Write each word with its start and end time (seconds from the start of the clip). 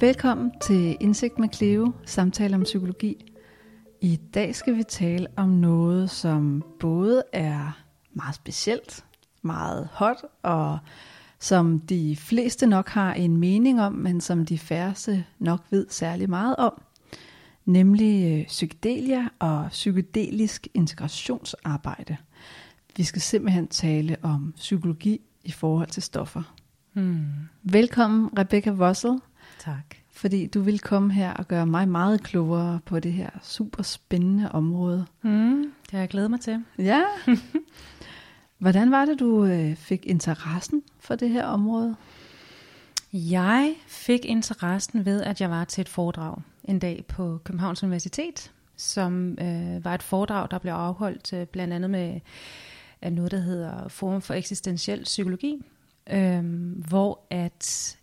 Velkommen 0.00 0.52
til 0.60 0.96
Indsigt 1.00 1.38
med 1.38 1.48
Cleo, 1.54 1.92
samtale 2.04 2.56
om 2.56 2.62
psykologi. 2.62 3.32
I 4.00 4.20
dag 4.34 4.54
skal 4.54 4.76
vi 4.76 4.82
tale 4.82 5.26
om 5.36 5.48
noget, 5.48 6.10
som 6.10 6.64
både 6.78 7.22
er 7.32 7.82
meget 8.12 8.34
specielt, 8.34 9.04
meget 9.42 9.88
hot, 9.92 10.16
og 10.42 10.78
som 11.38 11.80
de 11.80 12.16
fleste 12.16 12.66
nok 12.66 12.88
har 12.88 13.14
en 13.14 13.36
mening 13.36 13.82
om, 13.82 13.92
men 13.92 14.20
som 14.20 14.46
de 14.46 14.58
færreste 14.58 15.24
nok 15.38 15.60
ved 15.70 15.86
særlig 15.90 16.30
meget 16.30 16.56
om, 16.56 16.82
nemlig 17.64 18.40
øh, 18.40 18.46
psykedelia 18.46 19.28
og 19.38 19.66
psykedelisk 19.70 20.68
integrationsarbejde. 20.74 22.16
Vi 22.96 23.02
skal 23.02 23.22
simpelthen 23.22 23.68
tale 23.68 24.16
om 24.22 24.52
psykologi 24.56 25.20
i 25.44 25.50
forhold 25.50 25.88
til 25.88 26.02
stoffer. 26.02 26.54
Hmm. 26.92 27.26
Velkommen 27.62 28.30
Rebecca 28.38 28.70
Vossel. 28.70 29.20
Tak. 29.64 29.96
Fordi 30.12 30.46
du 30.46 30.60
vil 30.60 30.78
komme 30.78 31.12
her 31.12 31.32
og 31.32 31.48
gøre 31.48 31.66
mig 31.66 31.88
meget 31.88 32.22
klogere 32.22 32.80
på 32.84 33.00
det 33.00 33.12
her 33.12 33.30
super 33.42 33.82
spændende 33.82 34.52
område. 34.52 35.06
Hmm. 35.20 35.72
Det 35.82 35.90
har 35.90 35.98
jeg 35.98 36.08
glædet 36.08 36.30
mig 36.30 36.40
til. 36.40 36.64
Ja. 36.78 37.02
Hvordan 38.58 38.90
var 38.90 39.04
det, 39.04 39.20
du 39.20 39.44
øh, 39.44 39.76
fik 39.76 40.06
interessen 40.06 40.82
for 40.98 41.14
det 41.14 41.30
her 41.30 41.46
område? 41.46 41.96
Jeg 43.12 43.74
fik 43.86 44.24
interessen 44.24 45.04
ved, 45.04 45.22
at 45.22 45.40
jeg 45.40 45.50
var 45.50 45.64
til 45.64 45.82
et 45.82 45.88
foredrag 45.88 46.42
en 46.64 46.78
dag 46.78 47.04
på 47.08 47.40
Københavns 47.44 47.82
Universitet, 47.82 48.52
som 48.76 49.38
øh, 49.40 49.84
var 49.84 49.94
et 49.94 50.02
foredrag, 50.02 50.48
der 50.50 50.58
blev 50.58 50.72
afholdt 50.72 51.32
øh, 51.32 51.46
blandt 51.46 51.74
andet 51.74 51.90
med 51.90 52.20
af 53.02 53.12
noget, 53.12 53.30
der 53.30 53.38
hedder 53.38 53.88
Forum 53.88 54.22
for 54.22 54.34
Eksistentiel 54.34 55.04
Psykologi, 55.04 55.62
øh, 56.10 56.44
hvor 56.88 57.20
at 57.30 57.96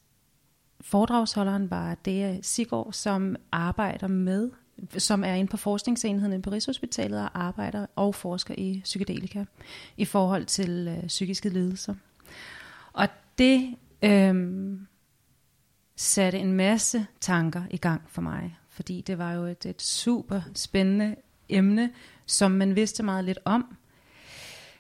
foredragsholderen 0.88 1.72
var 1.72 1.96
det 1.96 2.46
Sigård, 2.46 2.94
som 2.94 3.36
arbejder 3.52 4.08
med, 4.08 4.50
som 4.98 5.24
er 5.24 5.34
inde 5.34 5.50
på 5.50 5.58
forskningsenheden 5.58 6.42
på 6.42 6.50
Rigshospitalet 6.50 7.20
og 7.22 7.30
arbejder 7.34 7.86
og 7.96 8.16
forsker 8.16 8.56
i 8.58 8.82
psykedelika 8.84 9.44
i 9.98 10.06
forhold 10.06 10.46
til 10.46 10.98
øh, 10.98 11.08
psykiske 11.08 11.50
lidelser. 11.50 11.96
Og 12.94 13.08
det 13.38 13.76
øh, 14.02 14.36
satte 15.96 16.40
en 16.40 16.54
masse 16.54 17.08
tanker 17.22 17.64
i 17.72 17.78
gang 17.78 18.02
for 18.08 18.22
mig, 18.22 18.58
fordi 18.70 19.02
det 19.02 19.18
var 19.18 19.34
jo 19.34 19.44
et, 19.44 19.66
et 19.66 19.82
super 19.82 20.42
spændende 20.56 21.16
emne, 21.50 21.92
som 22.26 22.52
man 22.52 22.76
vidste 22.76 23.04
meget 23.04 23.26
lidt 23.26 23.40
om. 23.46 23.78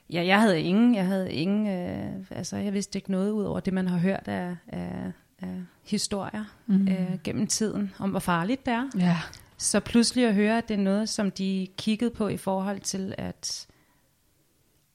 Ja, 0.09 0.25
jeg 0.25 0.42
havde 0.42 0.61
ingen, 0.61 0.95
jeg 0.95 1.05
havde 1.05 1.33
ingen, 1.33 1.67
øh, 1.67 2.25
altså 2.30 2.58
jeg 2.58 2.73
vidste 2.73 2.97
ikke 2.97 3.11
noget 3.11 3.31
ud 3.31 3.44
over 3.44 3.59
det, 3.59 3.73
man 3.73 3.88
har 3.88 3.97
hørt 3.97 4.27
af, 4.27 4.55
af, 4.67 5.11
af 5.41 5.61
historier 5.83 6.45
mm. 6.66 6.88
øh, 6.88 7.17
gennem 7.23 7.47
tiden, 7.47 7.93
om 7.99 8.09
hvor 8.09 8.19
farligt 8.19 8.66
det 8.66 8.73
er. 8.73 8.89
Ja. 8.97 9.17
Så 9.57 9.80
pludselig 9.80 10.27
at 10.27 10.35
høre, 10.35 10.57
at 10.57 10.67
det 10.67 10.73
er 10.73 10.81
noget, 10.81 11.09
som 11.09 11.31
de 11.31 11.67
kiggede 11.77 12.11
på 12.11 12.27
i 12.27 12.38
forhold 12.38 12.80
til 12.80 13.16
at 13.17 13.67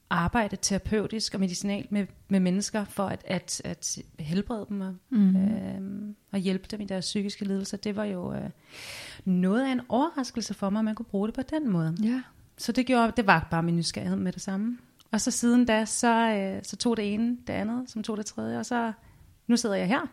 arbejde 0.09 0.55
terapeutisk 0.55 1.33
og 1.33 1.39
medicinalt 1.39 1.91
med, 1.91 2.07
med 2.27 2.39
mennesker 2.39 2.85
for 2.85 3.05
at, 3.05 3.21
at, 3.25 3.61
at 3.63 3.97
helbrede 4.19 4.65
dem 4.69 4.81
og, 4.81 4.95
mm. 5.09 5.35
øh, 5.35 6.15
og 6.31 6.39
hjælpe 6.39 6.67
dem 6.71 6.81
i 6.81 6.85
deres 6.85 7.05
psykiske 7.05 7.45
lidelser. 7.45 7.77
Det 7.77 7.95
var 7.95 8.03
jo 8.03 8.33
øh, 8.33 8.49
noget 9.25 9.65
af 9.65 9.71
en 9.71 9.81
overraskelse 9.89 10.53
for 10.53 10.69
mig, 10.69 10.79
at 10.79 10.85
man 10.85 10.95
kunne 10.95 11.05
bruge 11.05 11.27
det 11.27 11.35
på 11.35 11.41
den 11.41 11.69
måde. 11.69 11.97
Ja. 12.03 12.21
Så 12.57 12.71
det 12.71 12.85
gjorde, 12.85 13.13
det 13.17 13.27
var 13.27 13.47
bare 13.51 13.63
min 13.63 13.75
nysgerrighed 13.75 14.17
med 14.17 14.31
det 14.31 14.41
samme. 14.41 14.77
Og 15.11 15.21
så 15.21 15.31
siden 15.31 15.65
da, 15.65 15.85
så, 15.85 16.29
øh, 16.29 16.63
så 16.63 16.75
tog 16.75 16.97
det 16.97 17.13
ene, 17.13 17.37
det 17.47 17.53
andet, 17.53 17.89
som 17.89 18.03
tog 18.03 18.17
det 18.17 18.25
tredje, 18.25 18.59
og 18.59 18.65
så 18.65 18.91
nu 19.47 19.57
sidder 19.57 19.75
jeg 19.75 19.87
her. 19.87 20.07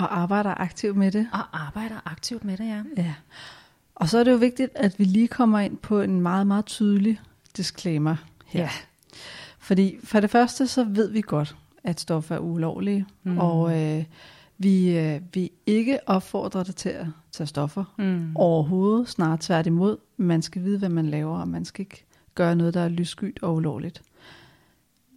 Og 0.00 0.18
arbejder 0.18 0.54
aktivt 0.60 0.96
med 0.96 1.12
det. 1.12 1.28
Og 1.32 1.66
arbejder 1.66 2.00
aktivt 2.04 2.44
med 2.44 2.56
det, 2.56 2.66
ja. 2.66 2.82
Ja. 2.96 3.14
Og 3.94 4.08
så 4.08 4.18
er 4.18 4.24
det 4.24 4.32
jo 4.32 4.36
vigtigt, 4.36 4.70
at 4.74 4.98
vi 4.98 5.04
lige 5.04 5.28
kommer 5.28 5.58
ind 5.58 5.76
på 5.76 6.00
en 6.00 6.20
meget, 6.20 6.46
meget 6.46 6.66
tydelig 6.66 7.20
disclaimer 7.56 8.16
her. 8.46 8.60
Ja. 8.60 8.70
Fordi 9.58 9.98
for 10.04 10.20
det 10.20 10.30
første, 10.30 10.66
så 10.66 10.84
ved 10.84 11.10
vi 11.10 11.20
godt, 11.20 11.56
at 11.84 12.00
stoffer 12.00 12.34
er 12.34 12.38
ulovlige, 12.38 13.06
mm. 13.22 13.38
og 13.38 13.80
øh, 13.80 14.04
vi, 14.58 14.98
øh, 14.98 15.20
vi 15.34 15.50
ikke 15.66 15.98
opfordrer 16.06 16.62
dig 16.62 16.76
til 16.76 16.88
at 16.88 17.06
tage 17.32 17.46
stoffer 17.46 17.84
mm. 17.98 18.36
overhovedet, 18.36 19.08
snart 19.08 19.40
tværtimod. 19.40 19.96
Man 20.16 20.42
skal 20.42 20.64
vide, 20.64 20.78
hvad 20.78 20.88
man 20.88 21.06
laver, 21.06 21.38
og 21.38 21.48
man 21.48 21.64
skal 21.64 21.82
ikke 21.82 22.04
gøre 22.34 22.56
noget, 22.56 22.74
der 22.74 22.80
er 22.80 22.88
lysskyt 22.88 23.38
og 23.42 23.54
ulovligt. 23.54 24.02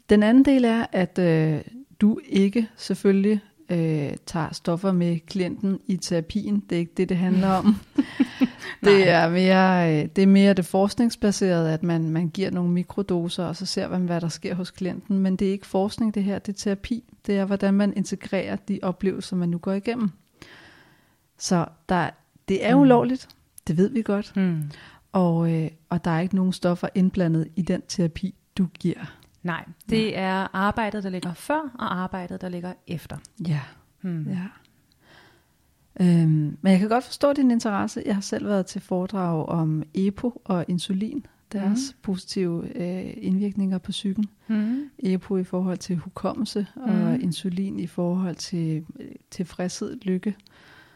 Den 0.10 0.24
anden 0.24 0.46
del 0.46 0.66
er, 0.66 0.86
at 0.92 1.20
øh, 1.20 1.62
du 2.02 2.20
ikke 2.26 2.70
selvfølgelig 2.78 3.42
øh, 3.74 4.18
tager 4.26 4.54
stoffer 4.54 4.92
med 4.92 5.20
klienten 5.20 5.80
i 5.88 5.98
terapien. 5.98 6.64
Det 6.70 6.76
er 6.76 6.80
ikke 6.80 6.94
det, 6.98 7.10
det 7.10 7.18
handler 7.18 7.50
om. 7.50 7.76
det, 8.84 9.10
er 9.10 9.30
mere, 9.30 9.94
øh, 9.94 10.10
det 10.16 10.22
er 10.22 10.28
mere 10.28 10.54
det 10.54 10.66
forskningsbaserede, 10.66 11.74
at 11.74 11.84
man, 11.84 12.10
man 12.10 12.30
giver 12.30 12.52
nogle 12.52 12.72
mikrodoser, 12.72 13.44
og 13.44 13.56
så 13.56 13.66
ser 13.66 13.90
man, 13.90 14.06
hvad 14.06 14.22
der 14.22 14.28
sker 14.28 14.56
hos 14.56 14.72
klienten. 14.72 15.20
Men 15.20 15.36
det 15.36 15.48
er 15.48 15.52
ikke 15.52 15.68
forskning, 15.68 16.16
det 16.16 16.24
her. 16.24 16.40
Det 16.40 16.54
er 16.54 16.58
terapi. 16.58 17.04
Det 17.28 17.38
er, 17.38 17.46
hvordan 17.46 17.74
man 17.74 17.94
integrerer 17.98 18.56
de 18.56 18.80
oplevelser, 18.82 19.36
man 19.36 19.50
nu 19.50 19.58
går 19.58 19.72
igennem. 19.72 20.10
Så 21.38 21.66
der, 21.90 22.10
det 22.48 22.66
er 22.66 22.76
ulovligt. 22.76 23.28
Det 23.68 23.78
ved 23.78 23.90
vi 23.90 24.02
godt. 24.02 24.34
Mm. 24.36 24.64
Og, 25.12 25.54
øh, 25.54 25.72
og 25.90 26.06
der 26.06 26.12
er 26.12 26.20
ikke 26.20 26.36
nogen 26.36 26.54
stoffer 26.54 26.88
indblandet 26.96 27.48
i 27.56 27.62
den 27.62 27.82
terapi, 27.88 28.36
du 28.58 28.68
giver. 28.80 29.23
Nej, 29.44 29.66
det 29.90 30.18
er 30.18 30.48
arbejdet, 30.56 31.04
der 31.04 31.10
ligger 31.10 31.34
før, 31.34 31.72
og 31.80 32.02
arbejdet, 32.02 32.42
der 32.42 32.50
ligger 32.50 32.74
efter. 32.88 33.18
Ja. 33.48 33.62
Hmm. 34.02 34.28
ja. 34.30 34.48
Øhm, 36.00 36.58
men 36.62 36.72
jeg 36.72 36.80
kan 36.80 36.90
godt 36.90 37.04
forstå 37.04 37.34
din 37.34 37.52
interesse. 37.52 38.04
Jeg 38.06 38.16
har 38.16 38.22
selv 38.22 38.46
været 38.46 38.66
til 38.66 38.82
foredrag 38.82 39.46
om 39.46 39.84
EPO 39.94 40.42
og 40.46 40.66
insulin, 40.68 41.26
deres 41.52 41.94
mm. 41.94 42.02
positive 42.02 42.78
øh, 42.78 43.14
indvirkninger 43.18 43.78
på 43.78 43.92
psyken. 43.92 44.26
Mm. 44.48 44.90
EPO 45.00 45.38
i 45.38 45.44
forhold 45.44 45.78
til 45.78 45.98
hukommelse, 45.98 46.68
mm. 46.76 46.82
og 46.82 47.20
insulin 47.20 47.80
i 47.80 47.88
forhold 47.88 48.36
til 48.36 48.86
øh, 49.00 49.08
tilfredshed, 49.32 49.98
lykke. 50.02 50.36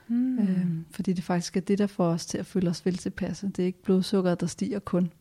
Mm. 0.08 0.40
Øhm, 0.40 0.86
fordi 0.92 1.14
det 1.14 1.24
faktisk 1.24 1.58
er 1.58 1.62
det, 1.62 1.78
der 1.78 1.88
får 1.88 2.08
os 2.08 2.26
til 2.26 2.38
at 2.38 2.46
føle 2.46 2.70
os 2.70 2.86
vel 2.86 2.98
tilpasse. 2.98 3.48
Det 3.48 3.60
er 3.60 3.66
ikke 3.66 3.84
blodsukkeret, 3.84 4.40
der 4.40 4.48
stiger 4.48 4.80
kun. 4.80 5.12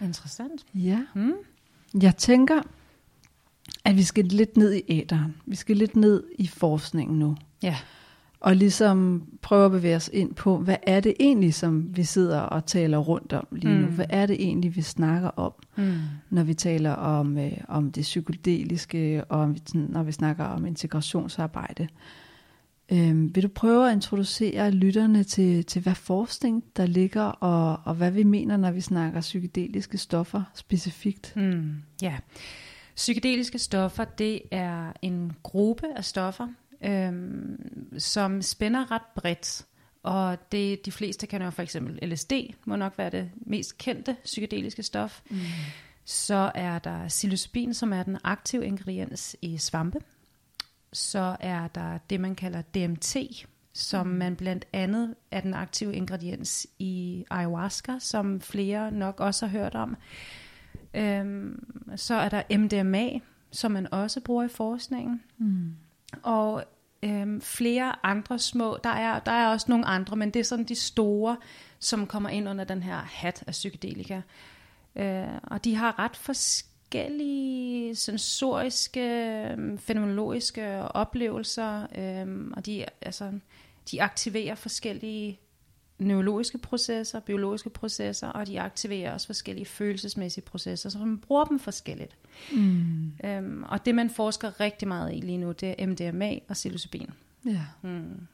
Interessant. 0.00 0.66
Ja. 0.74 1.04
Mm. 1.14 1.32
Jeg 2.02 2.16
tænker, 2.16 2.62
at 3.84 3.96
vi 3.96 4.02
skal 4.02 4.24
lidt 4.24 4.56
ned 4.56 4.74
i 4.74 4.82
æderen. 4.88 5.34
Vi 5.46 5.56
skal 5.56 5.76
lidt 5.76 5.96
ned 5.96 6.24
i 6.38 6.46
forskningen 6.46 7.18
nu. 7.18 7.36
Ja. 7.62 7.76
Og 8.40 8.56
ligesom 8.56 9.22
prøve 9.42 9.64
at 9.64 9.70
bevæge 9.70 9.96
os 9.96 10.10
ind 10.12 10.34
på, 10.34 10.58
hvad 10.58 10.76
er 10.82 11.00
det 11.00 11.14
egentlig, 11.20 11.54
som 11.54 11.96
vi 11.96 12.04
sidder 12.04 12.40
og 12.40 12.66
taler 12.66 12.98
rundt 12.98 13.32
om 13.32 13.46
lige 13.52 13.74
nu? 13.80 13.86
Mm. 13.86 13.92
Hvad 13.94 14.06
er 14.08 14.26
det 14.26 14.36
egentlig, 14.42 14.76
vi 14.76 14.82
snakker 14.82 15.28
om, 15.28 15.52
Mm. 15.76 15.94
når 16.30 16.42
vi 16.42 16.54
taler 16.54 16.92
om, 16.92 17.38
øh, 17.38 17.52
om 17.68 17.92
det 17.92 18.02
psykedeliske, 18.02 19.24
og 19.28 19.40
om, 19.40 19.56
når 19.74 20.02
vi 20.02 20.12
snakker 20.12 20.44
om 20.44 20.66
integrationsarbejde? 20.66 21.88
Øhm, 22.92 23.34
vil 23.34 23.42
du 23.42 23.48
prøve 23.48 23.88
at 23.88 23.92
introducere 23.92 24.70
lytterne 24.70 25.24
til, 25.24 25.64
til 25.64 25.82
hvad 25.82 25.94
forskning 25.94 26.64
der 26.76 26.86
ligger, 26.86 27.22
og, 27.22 27.80
og 27.84 27.94
hvad 27.94 28.10
vi 28.10 28.22
mener, 28.22 28.56
når 28.56 28.70
vi 28.70 28.80
snakker 28.80 29.20
psykedeliske 29.20 29.98
stoffer 29.98 30.42
specifikt? 30.54 31.36
Mm. 31.36 31.74
Ja. 32.02 32.16
Psykedeliske 32.96 33.58
stoffer, 33.58 34.04
det 34.04 34.42
er 34.50 34.92
en 35.02 35.32
gruppe 35.42 35.86
af 35.96 36.04
stoffer, 36.04 36.48
øhm, 36.84 37.98
som 37.98 38.42
spænder 38.42 38.90
ret 38.90 39.02
bredt. 39.16 39.64
Og 40.02 40.52
det, 40.52 40.86
de 40.86 40.92
fleste 40.92 41.26
kender 41.26 41.46
jo 41.46 41.50
for 41.50 41.62
eksempel 41.62 42.08
LSD, 42.08 42.32
må 42.64 42.76
nok 42.76 42.98
være 42.98 43.10
det 43.10 43.30
mest 43.36 43.78
kendte 43.78 44.16
psykedeliske 44.24 44.82
stof. 44.82 45.20
Mm. 45.30 45.38
Så 46.04 46.50
er 46.54 46.78
der 46.78 47.08
psilocybin, 47.08 47.74
som 47.74 47.92
er 47.92 48.02
den 48.02 48.18
aktive 48.24 48.66
ingrediens 48.66 49.36
i 49.42 49.58
svampe. 49.58 49.98
Så 50.92 51.36
er 51.40 51.68
der 51.68 51.98
det, 52.10 52.20
man 52.20 52.34
kalder 52.34 52.62
DMT, 52.62 53.16
som 53.72 54.06
man 54.06 54.36
blandt 54.36 54.64
andet 54.72 55.14
er 55.30 55.40
den 55.40 55.54
aktive 55.54 55.94
ingrediens 55.94 56.66
i 56.78 57.24
ayahuasca, 57.30 57.98
som 57.98 58.40
flere 58.40 58.90
nok 58.90 59.20
også 59.20 59.46
har 59.46 59.58
hørt 59.58 59.74
om. 59.74 59.96
Øhm, 60.94 61.64
så 61.96 62.14
er 62.14 62.28
der 62.28 62.58
MDMA, 62.58 63.10
som 63.50 63.72
man 63.72 63.92
også 63.92 64.20
bruger 64.20 64.44
i 64.44 64.48
forskningen. 64.48 65.22
Mm. 65.38 65.74
Og 66.22 66.64
øhm, 67.02 67.40
flere 67.40 68.06
andre 68.06 68.38
små, 68.38 68.78
der 68.84 68.90
er, 68.90 69.18
der 69.18 69.32
er 69.32 69.48
også 69.48 69.66
nogle 69.68 69.86
andre, 69.86 70.16
men 70.16 70.30
det 70.30 70.40
er 70.40 70.44
sådan 70.44 70.64
de 70.64 70.74
store, 70.74 71.36
som 71.78 72.06
kommer 72.06 72.28
ind 72.28 72.48
under 72.48 72.64
den 72.64 72.82
her 72.82 72.96
hat 72.96 73.44
af 73.46 73.52
psykedelika. 73.52 74.20
Øh, 74.96 75.38
og 75.42 75.64
de 75.64 75.74
har 75.74 75.98
ret 75.98 76.16
forskellige 76.88 77.94
sensoriske, 77.94 79.00
øhm, 79.50 79.78
fænomenologiske 79.78 80.82
oplevelser, 80.82 81.86
øhm, 81.98 82.52
og 82.56 82.66
de, 82.66 82.84
altså, 83.00 83.32
de 83.90 84.02
aktiverer 84.02 84.54
forskellige 84.54 85.40
neurologiske 85.98 86.58
processer, 86.58 87.20
biologiske 87.20 87.70
processer, 87.70 88.28
og 88.28 88.46
de 88.46 88.60
aktiverer 88.60 89.12
også 89.12 89.26
forskellige 89.26 89.66
følelsesmæssige 89.66 90.44
processer, 90.44 90.90
så 90.90 90.98
man 90.98 91.18
bruger 91.18 91.44
dem 91.44 91.58
forskelligt. 91.58 92.16
Mm. 92.52 93.12
Øhm, 93.24 93.62
og 93.68 93.84
det 93.86 93.94
man 93.94 94.10
forsker 94.10 94.60
rigtig 94.60 94.88
meget 94.88 95.14
i 95.14 95.20
lige 95.20 95.38
nu, 95.38 95.52
det 95.52 95.74
er 95.78 95.86
MDMA 95.86 96.34
og 96.48 96.54
psilocybin. 96.54 97.10
Ja. 97.46 97.66
Mm. 97.82 98.26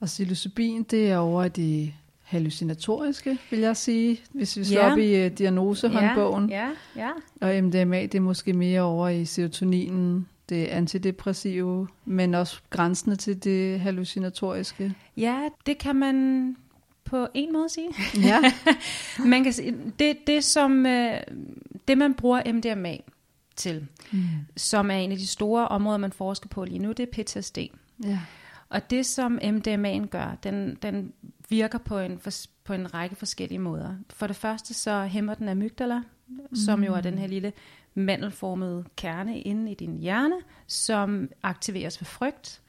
Og 0.00 0.06
psilocybin, 0.06 0.82
det 0.82 1.10
er 1.10 1.18
over 1.18 1.48
de 1.48 1.92
hallucinatoriske, 2.22 3.38
vil 3.50 3.58
jeg 3.60 3.76
sige, 3.76 4.20
hvis 4.32 4.56
vi 4.58 4.64
slår 4.64 4.80
Ja. 4.80 4.92
op 4.92 4.98
i 4.98 5.26
uh, 5.26 5.32
diagnosehåndbogen. 5.32 6.50
Ja, 6.50 6.68
ja. 6.96 7.10
Og 7.40 7.64
MDMA, 7.64 8.02
det 8.02 8.14
er 8.14 8.20
måske 8.20 8.52
mere 8.52 8.80
over 8.80 9.08
i 9.08 9.24
serotoninen, 9.24 10.28
det 10.48 10.64
antidepressive, 10.66 11.88
men 12.04 12.34
også 12.34 12.60
grænsende 12.70 13.16
til 13.16 13.44
det 13.44 13.80
hallucinatoriske. 13.80 14.94
ja, 15.16 15.48
det 15.66 15.78
kan 15.78 15.96
man 15.96 16.56
på 17.04 17.26
en 17.34 17.52
måde 17.52 17.68
sige. 17.68 17.88
Ja, 18.22 18.38
Man 19.32 19.44
kan 19.44 19.52
sige, 19.52 19.74
det, 19.98 20.16
det 20.26 20.44
som 20.44 20.86
øh, 20.86 21.14
det 21.88 21.98
man 21.98 22.14
bruger 22.14 22.52
MDMA 22.52 22.96
til, 23.56 23.86
mm. 24.12 24.18
som 24.56 24.90
er 24.90 24.94
en 24.94 25.12
af 25.12 25.18
de 25.18 25.26
store 25.26 25.68
områder, 25.68 25.98
man 25.98 26.12
forsker 26.12 26.48
på 26.48 26.64
lige 26.64 26.78
nu, 26.78 26.92
det 26.92 27.08
er 27.18 27.22
PTSD. 27.22 27.58
ja. 28.04 28.18
Og 28.68 28.90
det 28.90 29.06
som 29.06 29.38
MDMA'en 29.42 30.06
gør, 30.06 30.36
den, 30.42 30.78
den 30.82 31.12
virker 31.52 31.78
på 31.78 31.98
en, 31.98 32.18
fors- 32.26 32.50
på 32.64 32.72
en 32.72 32.94
række 32.94 33.16
forskellige 33.16 33.58
måder. 33.58 33.94
For 34.10 34.26
det 34.26 34.36
første 34.36 34.74
så 34.74 35.04
hæmmer 35.04 35.34
den 35.34 35.48
amygdala, 35.48 35.98
mm. 36.28 36.56
som 36.56 36.84
jo 36.84 36.94
er 36.94 37.00
den 37.00 37.18
her 37.18 37.26
lille 37.26 37.52
mandelformede 37.94 38.84
kerne 38.96 39.40
inde 39.40 39.70
i 39.72 39.74
din 39.74 39.98
hjerne, 39.98 40.34
som 40.66 41.28
aktiveres 41.42 42.00
ved 42.00 42.06
frygt, 42.06 42.60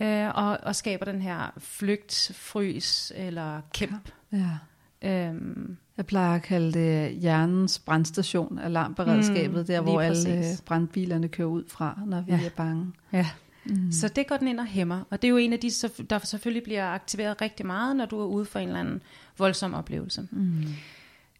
ja. 0.00 0.26
øh, 0.26 0.32
og, 0.34 0.58
og 0.62 0.76
skaber 0.76 1.04
den 1.04 1.22
her 1.22 1.52
flygt, 1.58 2.30
frys 2.34 3.12
eller 3.14 3.60
kæmp. 3.74 4.08
ja. 4.32 4.50
Øhm, 5.02 5.76
Jeg 5.96 6.06
plejer 6.06 6.34
at 6.34 6.42
kalde 6.42 6.72
det 6.72 7.10
hjernens 7.16 7.78
brandstation, 7.78 8.58
alarmberedskabet, 8.58 9.58
Mm, 9.60 9.66
der 9.66 9.80
hvor 9.80 10.00
alle 10.00 10.24
præcis. 10.40 10.60
brandbilerne 10.60 11.28
kører 11.28 11.48
ud 11.48 11.64
fra, 11.68 12.00
når 12.06 12.20
vi 12.20 12.32
Ja. 12.32 12.44
er 12.44 12.50
bange. 12.56 12.92
ja. 13.12 13.26
Mm. 13.66 13.92
Så 13.92 14.08
det 14.08 14.26
går 14.26 14.36
den 14.36 14.48
ind 14.48 14.60
og 14.60 14.66
hæmmer. 14.66 15.04
Og 15.10 15.22
det 15.22 15.28
er 15.28 15.30
jo 15.30 15.36
en 15.36 15.52
af 15.52 15.60
de, 15.60 15.70
der 16.10 16.18
selvfølgelig 16.18 16.62
bliver 16.62 16.86
aktiveret 16.86 17.40
rigtig 17.40 17.66
meget, 17.66 17.96
når 17.96 18.06
du 18.06 18.20
er 18.20 18.26
ude 18.26 18.44
for 18.44 18.58
en 18.58 18.68
eller 18.68 18.80
anden 18.80 19.02
voldsom 19.38 19.74
oplevelse. 19.74 20.28
Mm. 20.30 20.64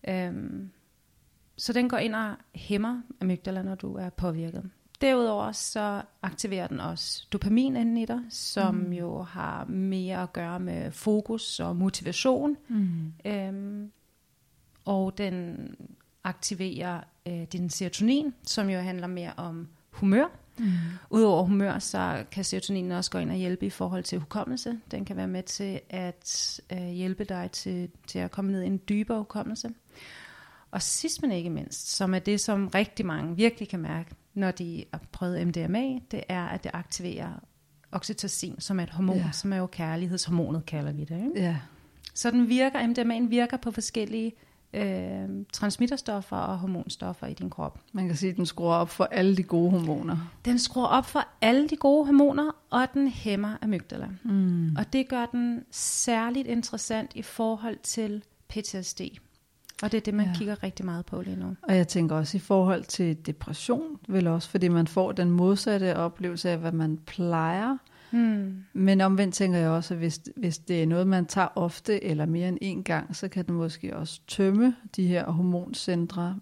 Øhm, 0.09 0.71
så 1.57 1.73
den 1.73 1.89
går 1.89 1.97
ind 1.97 2.15
og 2.15 2.35
hæmmer 2.55 3.01
amygdala, 3.21 3.63
når 3.63 3.75
du 3.75 3.95
er 3.95 4.11
påvirket. 4.11 4.71
Derudover 5.01 5.53
så 5.53 6.03
aktiverer 6.23 6.67
den 6.67 6.81
også 6.81 7.27
dopamin 7.33 7.77
inden 7.77 7.97
i 7.97 8.07
dig, 8.07 8.21
som 8.31 8.75
mm. 8.75 8.93
jo 8.93 9.23
har 9.23 9.65
mere 9.65 10.23
at 10.23 10.33
gøre 10.33 10.61
med 10.61 10.91
fokus 10.91 11.61
og 11.61 11.77
motivation. 11.77 12.57
Mm. 12.69 13.13
Øhm, 13.25 13.91
og 14.85 15.19
den 15.19 15.69
aktiverer 16.25 17.01
øh, 17.27 17.43
din 17.53 17.71
serotonin, 17.71 18.35
som 18.43 18.71
jo 18.71 18.79
handler 18.79 19.07
mere 19.07 19.33
om 19.37 19.69
humør. 19.91 20.27
Mm. 20.59 20.73
Udover 21.11 21.43
humør, 21.45 21.79
så 21.79 22.25
kan 22.31 22.45
serotoninen 22.45 22.93
også 22.93 23.11
gå 23.11 23.19
ind 23.19 23.31
og 23.31 23.37
hjælpe 23.37 23.67
i 23.67 23.71
forhold 23.71 24.05
til 24.05 24.19
hukommelse. 24.19 24.81
Den 24.91 25.05
kan 25.05 25.17
være 25.17 25.29
med 25.29 25.43
til 25.43 25.81
at 25.91 26.61
øh, 26.73 26.87
hjælpe 26.89 27.25
dig 27.25 27.51
til, 27.53 27.91
til 28.07 28.19
at 28.19 28.31
komme 28.31 28.53
ned 28.53 28.63
i 28.63 28.67
en 28.67 28.81
dybere 28.89 29.19
hukommelse. 29.19 29.71
Og 30.71 30.83
sidst 30.83 31.23
men 31.23 31.33
ikke 31.33 31.51
mindst, 31.51 31.97
som 31.97 32.15
er 32.15 32.19
det, 32.19 32.41
som 32.41 32.69
rigtig 32.69 33.07
mange 33.07 33.37
virkelig 33.37 33.69
kan 33.69 33.81
mærke, 33.81 34.15
når 34.35 34.51
de 34.51 34.85
har 34.93 35.01
prøvet 35.13 35.47
MDMA, 35.47 35.99
det 36.11 36.23
er, 36.29 36.45
at 36.45 36.65
det 36.65 36.71
aktiverer 36.75 37.33
oxytocin, 37.93 38.61
som 38.61 38.79
er 38.79 38.83
et 38.83 38.91
hormon, 38.91 39.17
ja. 39.17 39.31
som 39.33 39.53
er 39.53 39.57
jo 39.57 39.67
kærlighedshormonet, 39.67 40.67
kalder 40.67 40.93
vi 40.93 41.05
det. 41.05 41.17
Ikke? 41.17 41.33
Ja. 41.35 41.57
Så 42.15 42.31
den 42.31 42.49
virker, 42.49 42.79
MDMA'en 42.79 43.29
virker 43.29 43.57
på 43.57 43.71
forskellige 43.71 44.33
øh, 44.75 45.29
transmitterstoffer 45.53 46.37
og 46.37 46.59
hormonstoffer 46.59 47.27
i 47.27 47.35
din 47.35 47.51
krop. 47.51 47.79
Man 47.93 48.07
kan 48.07 48.17
sige, 48.17 48.31
at 48.31 48.37
den 48.37 48.47
skruer 48.47 48.75
op 48.75 48.89
for 48.91 49.05
alle 49.05 49.37
de 49.37 49.43
gode 49.43 49.71
hormoner. 49.71 50.17
Den 50.45 50.59
skruer 50.59 50.87
op 50.87 51.07
for 51.07 51.27
alle 51.41 51.69
de 51.69 51.77
gode 51.77 52.07
hormoner, 52.07 52.51
og 52.71 52.87
den 52.95 53.09
hæmmer 53.09 53.57
amygdala. 53.63 54.09
Mm. 54.23 54.77
Og 54.79 54.93
det 54.93 55.09
gør 55.09 55.27
den 55.27 55.63
særligt 55.71 56.49
interessant 56.49 57.11
i 57.15 57.23
forhold 57.23 57.77
til 57.83 58.23
PTSD. 58.49 59.01
Og 59.83 59.93
det 59.93 59.99
er 59.99 60.01
det, 60.03 60.15
man 60.15 60.27
Ja. 60.27 60.33
kigger 60.35 60.63
rigtig 60.63 60.85
meget 60.85 61.07
på 61.07 61.21
lige 61.21 61.37
nu. 61.37 61.57
Og 61.63 61.77
jeg 61.77 61.89
tænker 61.89 62.17
også 62.17 62.37
i 62.37 62.41
forhold 62.41 62.85
til 62.85 63.27
depression, 63.27 63.99
vel 64.09 64.27
også, 64.27 64.49
fordi 64.51 64.69
man 64.69 64.87
får 64.87 65.13
den 65.13 65.31
modsatte 65.31 65.97
oplevelse 65.97 66.51
af, 66.51 66.59
hvad 66.59 66.73
man 66.73 66.99
plejer. 67.07 67.77
Hmm. 68.15 68.65
Men 68.73 69.01
omvendt 69.01 69.35
tænker 69.35 69.59
jeg 69.59 69.71
også, 69.71 69.95
at 69.95 69.99
hvis, 69.99 70.21
hvis 70.37 70.59
det 70.59 70.83
er 70.83 70.87
noget, 70.87 71.07
man 71.07 71.27
tager 71.27 71.49
ofte 71.57 72.05
eller 72.05 72.27
mere 72.27 72.49
end 72.49 72.59
en 72.61 72.83
gang, 72.83 73.17
så 73.17 73.29
kan 73.29 73.47
den 73.47 73.55
måske 73.55 73.97
også 73.97 74.21
tømme 74.29 74.75
de 74.97 75.07
her 75.07 75.31
hormoncentre 75.31 76.37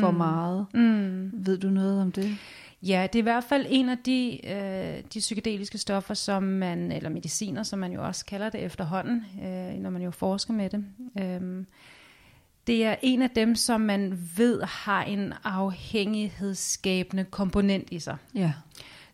for 0.00 0.10
Mm. 0.10 0.16
meget. 0.16 0.66
Mm. 0.74 1.30
Ved 1.46 1.58
du 1.58 1.70
noget 1.70 2.00
om 2.02 2.12
det? 2.12 2.36
Ja, 2.82 3.06
det 3.12 3.18
er 3.18 3.22
i 3.22 3.22
hvert 3.22 3.44
fald 3.44 3.66
en 3.68 3.88
af 3.88 3.98
de, 3.98 4.40
øh, 4.50 5.02
de 5.14 5.18
psykedeliske 5.18 5.78
stoffer, 5.78 6.14
som 6.14 6.42
man, 6.42 6.92
eller 6.92 7.08
mediciner, 7.10 7.62
som 7.62 7.78
man 7.78 7.92
jo 7.92 8.06
også 8.06 8.24
kalder 8.26 8.50
det 8.50 8.60
efterhånden, 8.60 9.24
øh, 9.44 9.74
når 9.82 9.90
man 9.90 10.02
jo 10.02 10.10
forsker 10.10 10.52
med 10.54 10.70
det. 10.70 10.84
Øhm, 11.20 11.66
det 12.66 12.84
er 12.84 12.94
en 13.02 13.22
af 13.22 13.30
dem, 13.30 13.54
som 13.54 13.80
man 13.80 14.28
ved 14.36 14.62
har 14.62 15.02
en 15.04 15.32
afhængighedsskabende 15.44 17.24
komponent 17.24 17.88
i 17.90 17.98
sig. 17.98 18.16
Ja. 18.34 18.52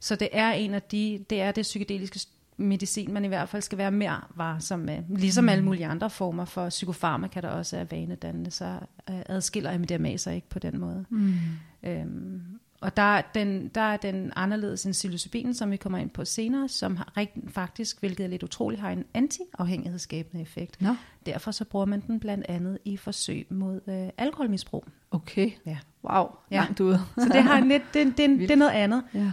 Så 0.00 0.16
det 0.16 0.28
er 0.32 0.50
en 0.50 0.74
af 0.74 0.82
de, 0.82 1.24
det 1.30 1.40
er 1.40 1.52
det 1.52 1.62
psykedeliske 1.62 2.20
medicin, 2.56 3.12
man 3.12 3.24
i 3.24 3.28
hvert 3.28 3.48
fald 3.48 3.62
skal 3.62 3.78
være 3.78 3.90
mere 3.90 4.20
varsom 4.34 4.78
med. 4.78 5.02
Ligesom 5.08 5.44
mm. 5.44 5.48
alle 5.48 5.64
mulige 5.64 5.86
andre 5.86 6.10
former 6.10 6.44
for 6.44 6.68
psykofarmaka, 6.68 7.40
der 7.40 7.48
også 7.48 7.76
er 7.76 7.84
vanedannende, 7.84 8.50
så 8.50 8.78
øh, 9.10 9.20
adskiller 9.26 9.78
MDMA 9.78 10.16
sig 10.16 10.34
ikke 10.34 10.48
på 10.48 10.58
den 10.58 10.78
måde. 10.80 11.04
Mm. 11.10 11.34
Øhm, 11.82 12.40
og 12.80 12.96
der, 12.96 13.02
er 13.02 13.22
den, 13.34 13.68
der 13.68 13.80
er 13.80 13.96
den 13.96 14.32
anderledes 14.36 14.84
end 14.86 14.92
psilocybin, 14.92 15.54
som 15.54 15.70
vi 15.70 15.76
kommer 15.76 15.98
ind 15.98 16.10
på 16.10 16.24
senere, 16.24 16.68
som 16.68 16.96
har 16.96 17.12
rigt, 17.16 17.32
faktisk, 17.48 18.00
hvilket 18.00 18.24
er 18.24 18.28
lidt 18.28 18.42
utroligt, 18.42 18.80
har 18.80 18.90
en 18.90 19.04
anti-afhængighedsskabende 19.14 20.42
effekt. 20.42 20.82
Nå, 20.82 20.94
Derfor 21.26 21.50
så 21.50 21.64
bruger 21.64 21.86
man 21.86 22.02
den 22.06 22.20
blandt 22.20 22.46
andet 22.48 22.78
i 22.84 22.96
forsøg 22.96 23.46
mod 23.50 23.80
øh, 23.88 24.08
alkoholmisbrug. 24.18 24.84
okay. 25.10 25.50
Ja. 25.66 25.78
Wow, 26.10 26.26
Ja. 26.50 26.56
langt 26.56 26.80
ude. 26.80 27.00
Så 27.18 27.28
det, 27.32 27.42
har 27.42 27.58
en 27.58 27.68
lidt, 27.68 27.82
det, 27.94 28.06
det, 28.06 28.16
det, 28.30 28.38
det 28.38 28.50
er 28.50 28.56
noget 28.56 28.72
andet. 28.72 29.02
ja. 29.14 29.32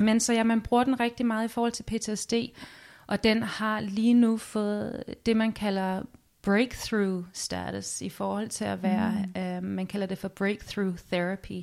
Men 0.00 0.20
så 0.20 0.32
ja, 0.32 0.42
man 0.44 0.60
bruger 0.60 0.84
den 0.84 1.00
rigtig 1.00 1.26
meget 1.26 1.44
i 1.44 1.48
forhold 1.48 1.72
til 1.72 1.82
PTSD, 1.82 2.34
og 3.06 3.24
den 3.24 3.42
har 3.42 3.80
lige 3.80 4.14
nu 4.14 4.36
fået 4.36 5.04
det, 5.26 5.36
man 5.36 5.52
kalder 5.52 6.02
breakthrough 6.42 7.24
status 7.32 8.00
i 8.00 8.08
forhold 8.08 8.48
til 8.48 8.64
at 8.64 8.82
være, 8.82 9.24
mm. 9.34 9.40
øh, 9.40 9.62
man 9.62 9.86
kalder 9.86 10.06
det 10.06 10.18
for 10.18 10.28
breakthrough 10.28 10.96
therapy. 11.12 11.62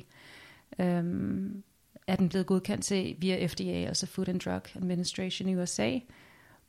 Øhm, 0.78 1.62
er 2.06 2.16
den 2.16 2.28
blevet 2.28 2.46
godkendt 2.46 2.84
til 2.84 3.16
via 3.18 3.46
FDA, 3.46 3.86
altså 3.86 4.06
Food 4.06 4.28
and 4.28 4.40
Drug 4.40 4.62
Administration 4.76 5.48
i 5.48 5.56
USA. 5.56 5.98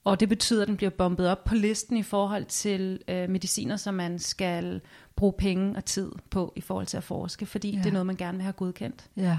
Og 0.03 0.19
det 0.19 0.29
betyder, 0.29 0.61
at 0.61 0.67
den 0.67 0.77
bliver 0.77 0.89
bombet 0.89 1.29
op 1.29 1.43
på 1.43 1.55
listen 1.55 1.97
i 1.97 2.03
forhold 2.03 2.45
til 2.45 2.99
øh, 3.07 3.29
mediciner, 3.29 3.77
som 3.77 3.93
man 3.93 4.19
skal 4.19 4.81
bruge 5.15 5.33
penge 5.37 5.75
og 5.75 5.85
tid 5.85 6.11
på 6.29 6.53
i 6.55 6.61
forhold 6.61 6.85
til 6.85 6.97
at 6.97 7.03
forske, 7.03 7.45
fordi 7.45 7.71
Ja. 7.71 7.77
det 7.77 7.85
er 7.85 7.91
noget, 7.91 8.05
man 8.05 8.15
gerne 8.15 8.37
vil 8.37 8.43
have 8.43 8.53
godkendt. 8.53 9.09
Ja. 9.17 9.37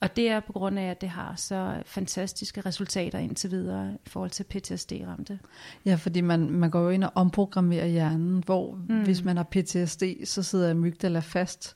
Og 0.00 0.16
det 0.16 0.28
er 0.28 0.40
på 0.40 0.52
grund 0.52 0.78
af, 0.78 0.84
at 0.90 1.00
det 1.00 1.08
har 1.08 1.34
så 1.36 1.82
fantastiske 1.86 2.60
resultater 2.60 3.18
indtil 3.18 3.50
videre 3.50 3.92
i 4.06 4.08
forhold 4.08 4.30
til 4.30 4.44
PTSD-ramte. 4.44 5.38
Ja, 5.86 5.94
fordi 5.94 6.20
man, 6.20 6.50
man 6.50 6.70
går 6.70 6.80
jo 6.80 6.88
ind 6.90 7.04
og 7.04 7.12
omprogrammerer 7.14 7.86
hjernen, 7.86 8.42
hvor 8.46 8.78
mm. 8.88 9.02
Hvis 9.04 9.24
man 9.24 9.36
har 9.36 9.44
PTSD, 9.44 10.02
så 10.24 10.42
sidder 10.42 10.70
amygdala 10.70 11.18
fast. 11.18 11.74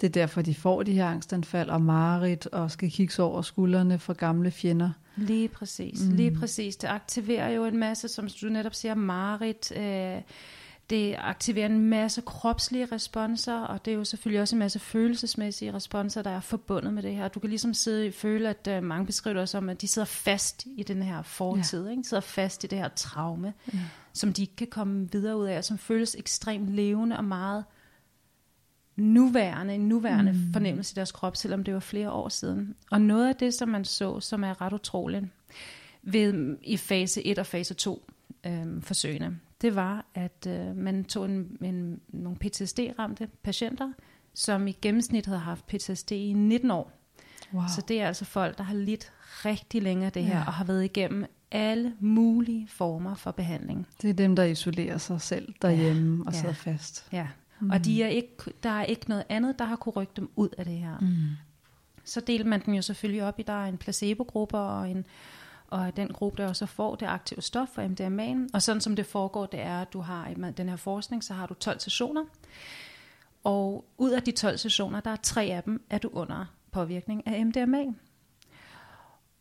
Det 0.00 0.06
er 0.06 0.10
derfor, 0.10 0.42
de 0.42 0.54
får 0.54 0.82
de 0.82 0.92
her 0.92 1.06
angstanfald 1.06 1.68
og 1.70 1.82
mareridt 1.82 2.46
og 2.46 2.70
skal 2.70 2.90
kigge 2.90 3.12
sig 3.14 3.24
over 3.24 3.42
skuldrene 3.42 3.98
for 3.98 4.12
gamle 4.12 4.50
fjender. 4.50 4.90
Lige 5.16 5.48
præcis, 5.48 6.00
Mm. 6.08 6.14
lige 6.14 6.30
præcis. 6.34 6.76
Det 6.76 6.88
aktiverer 6.88 7.48
jo 7.50 7.64
en 7.64 7.76
masse, 7.78 8.08
som 8.08 8.28
du 8.42 8.48
netop 8.48 8.74
siger, 8.74 8.94
Marit. 8.94 9.72
Øh, 9.76 10.16
det 10.90 11.14
aktiverer 11.18 11.66
en 11.66 11.80
masse 11.80 12.20
kropslige 12.26 12.86
responser, 12.86 13.54
og 13.60 13.84
det 13.84 13.90
er 13.90 13.94
jo 13.96 14.04
selvfølgelig 14.04 14.40
også 14.40 14.54
en 14.54 14.58
masse 14.58 14.78
følelsesmæssige 14.78 15.72
responser, 15.74 16.22
der 16.22 16.30
er 16.30 16.40
forbundet 16.40 16.94
med 16.94 17.02
det 17.02 17.14
her. 17.14 17.28
Du 17.28 17.40
kan 17.40 17.50
ligesom 17.50 17.74
sidde 17.74 18.06
og 18.08 18.14
føle, 18.14 18.48
at 18.48 18.68
øh, 18.70 18.82
mange 18.82 19.06
beskriver 19.06 19.38
det 19.40 19.48
som, 19.48 19.68
at 19.68 19.80
de 19.80 19.88
sidder 19.88 20.06
fast 20.06 20.66
i 20.76 20.82
den 20.82 21.02
her 21.02 21.22
fortid, 21.22 21.84
ja. 21.84 21.90
ikke? 21.90 22.02
De 22.02 22.08
sidder 22.08 22.20
fast 22.20 22.64
i 22.64 22.66
det 22.66 22.78
her 22.78 22.88
traume, 22.88 23.54
Ja. 23.72 23.78
som 24.12 24.32
de 24.32 24.42
ikke 24.42 24.56
kan 24.56 24.66
komme 24.66 25.08
videre 25.12 25.36
ud 25.36 25.46
af, 25.46 25.58
og 25.58 25.64
som 25.64 25.78
føles 25.78 26.14
ekstremt 26.18 26.68
levende 26.74 27.16
og 27.16 27.24
meget 27.24 27.64
nuværende, 28.96 29.74
en 29.74 29.88
nuværende 29.88 30.32
Mm. 30.32 30.38
mm. 30.38 30.52
fornemmelse 30.52 30.94
i 30.94 30.96
deres 30.96 31.12
krop, 31.12 31.36
selvom 31.36 31.64
det 31.64 31.74
var 31.74 31.80
flere 31.80 32.10
år 32.10 32.28
siden. 32.28 32.74
Og 32.90 33.00
noget 33.00 33.28
af 33.28 33.36
det, 33.36 33.54
som 33.54 33.68
man 33.68 33.84
så, 33.84 34.20
som 34.20 34.44
er 34.44 34.60
ret 34.60 34.72
utroligt 34.72 35.24
ved, 36.02 36.56
i 36.62 36.76
fase 36.76 37.26
1 37.26 37.38
og 37.38 37.46
fase 37.46 37.74
2 37.74 38.10
øhm, 38.46 38.82
forsøgene, 38.82 39.38
det 39.60 39.74
var, 39.74 40.04
at 40.14 40.46
øh, 40.48 40.76
man 40.76 41.04
tog 41.04 41.24
en, 41.24 41.56
en, 41.62 42.00
nogle 42.08 42.38
PTSD-ramte 42.44 43.28
patienter, 43.42 43.92
som 44.34 44.66
i 44.66 44.72
gennemsnit 44.82 45.26
havde 45.26 45.38
haft 45.40 45.66
PTSD 45.66 46.12
i 46.12 46.32
19 46.32 46.70
år. 46.70 46.92
Wow. 47.54 47.62
Så 47.76 47.82
det 47.88 48.00
er 48.00 48.06
altså 48.06 48.24
folk, 48.24 48.58
der 48.58 48.64
har 48.64 48.74
lidt 48.74 49.12
rigtig 49.24 49.82
længe 49.82 50.06
af 50.06 50.12
det 50.12 50.24
her, 50.24 50.36
Ja. 50.38 50.44
og 50.46 50.52
har 50.52 50.64
været 50.64 50.84
igennem 50.84 51.24
alle 51.50 51.94
mulige 52.00 52.68
former 52.68 53.14
for 53.14 53.30
behandling. 53.30 53.86
Det 54.02 54.10
er 54.10 54.14
dem, 54.14 54.36
der 54.36 54.42
isolerer 54.44 54.98
sig 54.98 55.20
selv 55.20 55.54
derhjemme 55.62 56.24
og 56.26 56.32
Ja. 56.32 56.38
sidder 56.38 56.54
fast. 56.54 57.08
Ja. 57.12 57.26
Mm. 57.60 57.70
Og 57.70 57.84
de 57.84 58.02
er 58.02 58.08
ikke, 58.08 58.36
der 58.62 58.70
er 58.70 58.84
ikke 58.84 59.08
noget 59.08 59.24
andet, 59.28 59.58
der 59.58 59.64
har 59.64 59.76
kunne 59.76 59.92
rykke 59.92 60.12
dem 60.16 60.30
ud 60.36 60.48
af 60.58 60.64
det 60.64 60.74
her. 60.74 60.98
Mm. 61.00 61.06
Så 62.04 62.20
delte 62.20 62.44
man 62.48 62.62
den 62.66 62.74
jo 62.74 62.82
selvfølgelig 62.82 63.22
op 63.24 63.38
i, 63.38 63.42
der 63.42 63.52
er 63.52 63.66
en 63.66 63.78
placebo-gruppe 63.78 64.56
og 64.58 64.90
en, 64.90 65.06
og 65.68 65.96
den 65.96 66.08
gruppe, 66.08 66.42
der 66.42 66.48
også 66.48 66.66
får 66.66 66.94
det 66.94 67.06
aktive 67.06 67.42
stof 67.42 67.68
for 67.68 67.82
MDMA'en. 67.82 68.50
Og 68.54 68.62
sådan 68.62 68.80
som 68.80 68.96
det 68.96 69.06
foregår, 69.06 69.46
det 69.46 69.60
er, 69.60 69.80
at 69.80 69.92
du 69.92 70.00
har 70.00 70.28
i 70.28 70.52
den 70.52 70.68
her 70.68 70.76
forskning, 70.76 71.24
så 71.24 71.34
har 71.34 71.46
du 71.46 71.54
12 71.54 71.80
sessioner. 71.80 72.24
Og 73.44 73.84
ud 73.98 74.10
af 74.10 74.22
de 74.22 74.30
12 74.30 74.58
sessioner, 74.58 75.00
der 75.00 75.10
er 75.10 75.16
tre 75.16 75.42
af 75.44 75.62
dem, 75.62 75.82
er 75.90 75.98
du 75.98 76.08
under 76.12 76.44
påvirkning 76.72 77.26
af 77.26 77.46
MDMA. 77.46 77.84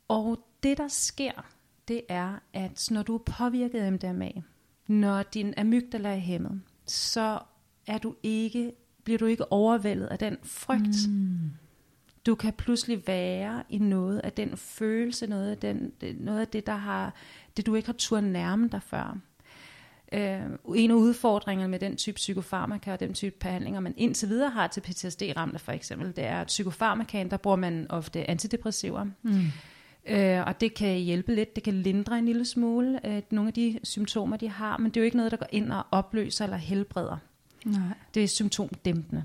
Og 0.07 0.39
det, 0.63 0.77
der 0.77 0.87
sker, 0.87 1.45
det 1.87 2.01
er, 2.09 2.39
at 2.53 2.87
når 2.91 3.03
du 3.03 3.15
er 3.15 3.21
påvirket 3.25 3.79
af 3.79 3.91
MDMA, 3.91 4.31
når 4.87 5.23
din 5.23 5.53
amygdala 5.57 6.09
er 6.09 6.19
hæmmet, 6.19 6.61
så 6.85 7.39
er 7.87 7.97
du 7.97 8.15
ikke, 8.23 8.71
bliver 9.03 9.17
du 9.17 9.25
ikke 9.25 9.51
overvældet 9.51 10.07
af 10.07 10.19
den 10.19 10.37
frygt. 10.43 11.09
Mm. 11.09 11.51
Du 12.27 12.35
kan 12.35 12.53
pludselig 12.53 13.07
være 13.07 13.63
i 13.69 13.77
noget 13.77 14.19
af 14.19 14.31
den 14.31 14.57
følelse, 14.57 15.27
noget 15.27 15.51
af, 15.51 15.57
den, 15.57 15.91
noget 16.19 16.39
af 16.39 16.47
det, 16.47 16.67
der 16.67 16.75
har, 16.75 17.13
det 17.57 17.65
du 17.65 17.75
ikke 17.75 17.85
har 17.85 17.93
tur 17.93 18.19
nærme 18.19 18.69
dig 18.71 18.81
før. 18.83 19.17
Øh, 20.11 20.41
en 20.75 20.91
af 20.91 20.95
udfordringerne 20.95 21.71
med 21.71 21.79
den 21.79 21.95
type 21.95 22.15
psykofarmaka 22.15 22.93
og 22.93 22.99
den 22.99 23.13
type 23.13 23.35
behandlinger, 23.39 23.79
man 23.79 23.93
indtil 23.97 24.29
videre 24.29 24.49
har 24.49 24.67
til 24.67 24.81
PTSD-ramte 24.81 25.59
for 25.59 25.71
eksempel, 25.71 26.15
det 26.15 26.23
er, 26.23 26.41
at 26.41 26.47
psykofarmakaen, 26.47 27.31
der 27.31 27.37
bruger 27.37 27.57
man 27.57 27.85
ofte 27.89 28.29
antidepressiver. 28.29 29.03
Mm. 29.21 29.41
Øh, 30.05 30.47
og 30.47 30.61
det 30.61 30.73
kan 30.73 30.97
hjælpe 30.97 31.35
lidt, 31.35 31.55
det 31.55 31.63
kan 31.63 31.73
lindre 31.73 32.19
en 32.19 32.25
lille 32.25 32.45
smule 32.45 33.07
øh, 33.07 33.21
nogle 33.31 33.47
af 33.47 33.53
de 33.53 33.79
symptomer, 33.83 34.37
de 34.37 34.49
har, 34.49 34.77
men 34.77 34.85
det 34.91 34.97
er 34.97 35.01
jo 35.01 35.05
ikke 35.05 35.17
noget, 35.17 35.31
der 35.31 35.37
går 35.37 35.47
ind 35.51 35.71
og 35.71 35.83
opløser 35.91 36.43
eller 36.43 36.57
helbreder. 36.57 37.17
Nej. 37.65 37.81
Det 38.13 38.23
er 38.23 38.27
symptomdæmpende. 38.27 39.23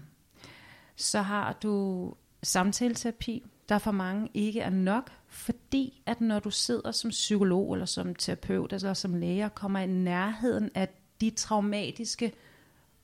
Så 0.97 1.23
har 1.23 1.53
du 1.63 2.15
samtaleterapi, 2.43 3.43
der 3.69 3.79
for 3.79 3.91
mange 3.91 4.29
ikke 4.35 4.61
er 4.61 4.71
nok, 4.71 5.11
fordi 5.29 6.03
at 6.07 6.21
når 6.21 6.39
du 6.39 6.51
sidder 6.51 6.91
som 6.91 7.11
psykolog 7.11 7.73
eller 7.73 7.87
som 7.87 8.15
terapeut 8.15 8.73
eller 8.73 8.95
som 8.95 9.15
læge 9.15 9.45
og 9.45 9.55
kommer 9.55 9.79
i 9.79 9.87
nærheden 9.87 10.71
af 10.75 10.89
de 11.21 11.31
traumatiske 11.31 12.33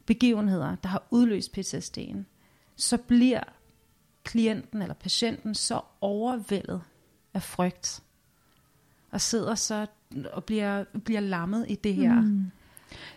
begivenheder, 0.06 0.76
der 0.82 0.88
har 0.88 1.02
udløst 1.10 1.58
PTSD'en, 1.58 2.18
så 2.76 2.96
bliver 2.96 3.40
klienten 4.24 4.82
eller 4.82 4.94
patienten 4.94 5.54
så 5.54 5.80
overvældet 6.00 6.82
af 7.34 7.42
frygt, 7.42 8.02
og 9.10 9.20
sidder 9.20 9.54
så 9.54 9.86
og 10.32 10.44
bliver, 10.44 10.84
bliver 11.04 11.20
lammet 11.20 11.66
i 11.68 11.74
det 11.74 11.94
her. 11.94 12.20
Mm. 12.20 12.50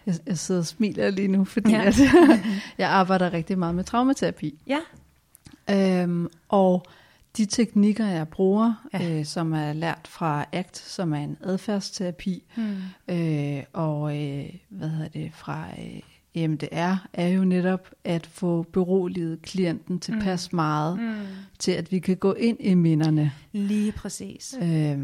Jeg, 0.05 0.15
jeg 0.25 0.37
sidder 0.39 0.61
og 0.61 0.65
smiler 0.65 1.09
lige 1.09 1.27
nu, 1.27 1.45
fordi 1.45 1.71
ja. 1.71 1.83
at, 1.83 1.99
jeg 2.77 2.89
arbejder 2.89 3.33
rigtig 3.33 3.59
meget 3.59 3.75
med 3.75 3.83
traumaterapi. 3.83 4.59
Ja. 4.67 4.79
Øhm, 5.71 6.27
og 6.49 6.85
de 7.37 7.45
teknikker, 7.45 8.07
jeg 8.07 8.27
bruger, 8.27 8.87
ja. 8.93 9.19
øh, 9.19 9.25
som 9.25 9.53
er 9.53 9.73
lært 9.73 10.07
fra 10.07 10.45
ACT, 10.51 10.77
som 10.77 11.13
er 11.13 11.17
en 11.17 11.37
adfærdsterapi, 11.43 12.43
mm. 12.55 13.15
øh, 13.15 13.63
og 13.73 14.17
øh, 14.17 14.45
hvad 14.69 14.89
hedder 14.89 15.07
det, 15.07 15.31
fra 15.33 15.65
øh, 15.79 15.99
EMDR, 16.33 17.07
er 17.13 17.27
jo 17.27 17.43
netop 17.43 17.89
at 18.03 18.25
få 18.25 18.65
beroliget 18.73 19.41
klienten 19.41 19.99
tilpas 19.99 20.51
mm. 20.51 20.55
meget, 20.55 20.99
mm. 20.99 21.13
til 21.59 21.71
at 21.71 21.91
vi 21.91 21.99
kan 21.99 22.17
gå 22.17 22.33
ind 22.33 22.57
i 22.59 22.73
minderne. 22.73 23.31
Lige 23.51 23.91
præcis. 23.91 24.55
Øh, 24.61 24.97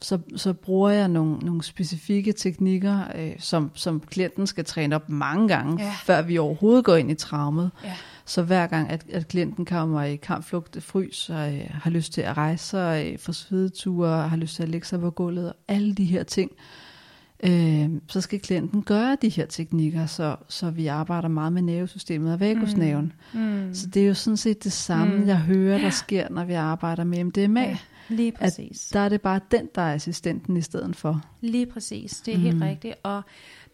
så, 0.00 0.18
så 0.36 0.52
bruger 0.52 0.90
jeg 0.90 1.08
nogle, 1.08 1.38
nogle 1.38 1.62
specifikke 1.62 2.32
teknikker, 2.32 3.00
øh, 3.14 3.32
som, 3.38 3.70
som 3.74 4.00
klienten 4.00 4.46
skal 4.46 4.64
træne 4.64 4.96
op 4.96 5.08
mange 5.08 5.48
gange, 5.48 5.84
ja. 5.84 5.92
før 6.04 6.22
vi 6.22 6.38
overhovedet 6.38 6.84
går 6.84 6.96
ind 6.96 7.10
i 7.10 7.14
traumet. 7.14 7.70
Ja. 7.84 7.94
Så 8.26 8.42
hver 8.42 8.66
gang, 8.66 8.90
at, 8.90 9.04
at 9.12 9.28
klienten 9.28 9.64
kommer 9.64 10.02
i 10.02 10.16
kampflugt, 10.16 10.82
frys, 10.82 11.30
og 11.30 11.54
øh, 11.54 11.66
har 11.70 11.90
lyst 11.90 12.12
til 12.12 12.20
at 12.20 12.36
rejse 12.36 12.66
sig, 12.66 13.12
øh, 13.12 13.18
få 13.18 13.32
svedeture, 13.32 14.28
har 14.28 14.36
lyst 14.36 14.56
til 14.56 14.62
at 14.62 14.68
lægge 14.68 14.86
sig 14.86 15.00
på 15.00 15.10
gulvet, 15.10 15.48
og 15.48 15.56
alle 15.68 15.94
de 15.94 16.04
her 16.04 16.22
ting, 16.22 16.50
øh, 17.44 17.90
så 18.08 18.20
skal 18.20 18.40
klienten 18.40 18.82
gøre 18.82 19.16
de 19.22 19.28
her 19.28 19.46
teknikker, 19.46 20.06
så, 20.06 20.36
så 20.48 20.70
vi 20.70 20.86
arbejder 20.86 21.28
meget 21.28 21.52
med 21.52 21.62
nervesystemet 21.62 22.32
og 22.32 22.40
vagusnerven. 22.40 23.12
Mm. 23.34 23.40
Mm. 23.40 23.74
Så 23.74 23.86
det 23.86 24.02
er 24.02 24.06
jo 24.06 24.14
sådan 24.14 24.36
set 24.36 24.64
det 24.64 24.72
samme, 24.72 25.16
mm. 25.16 25.26
jeg 25.26 25.38
hører, 25.38 25.78
der 25.78 25.90
sker, 25.90 26.28
når 26.30 26.44
vi 26.44 26.52
arbejder 26.52 27.04
med 27.04 27.24
MDMA. 27.24 27.62
Ja. 27.62 27.78
Lige 28.08 28.32
præcis. 28.32 28.90
At 28.90 28.94
der 28.94 29.00
er 29.00 29.08
det 29.08 29.20
bare 29.20 29.40
den, 29.50 29.68
der 29.74 29.82
er 29.82 29.94
assistenten 29.94 30.56
i 30.56 30.62
stedet 30.62 30.96
for. 30.96 31.22
Lige 31.40 31.66
præcis, 31.66 32.12
det 32.12 32.34
er 32.34 32.38
mm. 32.38 32.44
helt 32.44 32.62
rigtigt. 32.62 32.94
Og 33.02 33.22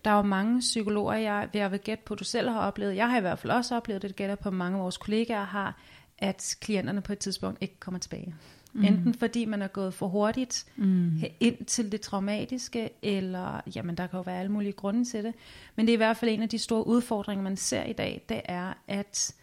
der 0.05 0.11
er 0.11 0.17
jo 0.17 0.23
mange 0.23 0.61
psykologer, 0.61 1.15
jeg, 1.15 1.49
jeg 1.55 1.71
vil 1.71 1.81
gætte 1.81 2.05
på, 2.05 2.15
du 2.15 2.25
selv 2.25 2.49
har 2.49 2.61
oplevet, 2.61 2.97
jeg 2.97 3.11
har 3.11 3.19
i 3.19 3.21
hvert 3.21 3.39
fald 3.39 3.53
også 3.53 3.77
oplevet 3.77 4.03
det, 4.03 4.17
gætter 4.17 4.35
på 4.35 4.51
mange 4.51 4.77
af 4.77 4.83
vores 4.83 4.97
kollegaer 4.97 5.45
har, 5.45 5.79
at 6.19 6.57
klienterne 6.61 7.01
på 7.01 7.13
et 7.13 7.19
tidspunkt 7.19 7.59
ikke 7.61 7.81
kommer 7.81 7.99
tilbage. 7.99 8.35
Mm. 8.73 8.85
Enten 8.85 9.15
fordi 9.15 9.45
man 9.45 9.63
er 9.63 9.69
gået 9.69 9.95
for 9.95 10.09
hurtigt 10.09 10.67
mm. 10.77 11.23
ind 11.41 11.65
til 11.65 11.93
det 11.93 12.01
traumatiske, 12.01 12.91
eller 13.03 13.61
jamen 13.77 13.97
der 13.97 14.07
kan 14.07 14.17
jo 14.17 14.23
være 14.23 14.41
alle 14.41 14.53
mulige 14.53 14.73
grunde 14.73 15.05
til 15.05 15.25
det. 15.25 15.35
Men 15.77 15.87
det 15.87 15.93
er 15.93 15.97
i 15.97 15.97
hvert 15.97 16.17
fald 16.17 16.31
en 16.31 16.43
af 16.43 16.49
de 16.49 16.59
store 16.59 16.87
udfordringer, 16.87 17.43
man 17.43 17.57
ser 17.57 17.85
i 17.85 17.93
dag, 17.93 18.25
det 18.29 18.41
er, 18.45 18.73
at 18.89 19.35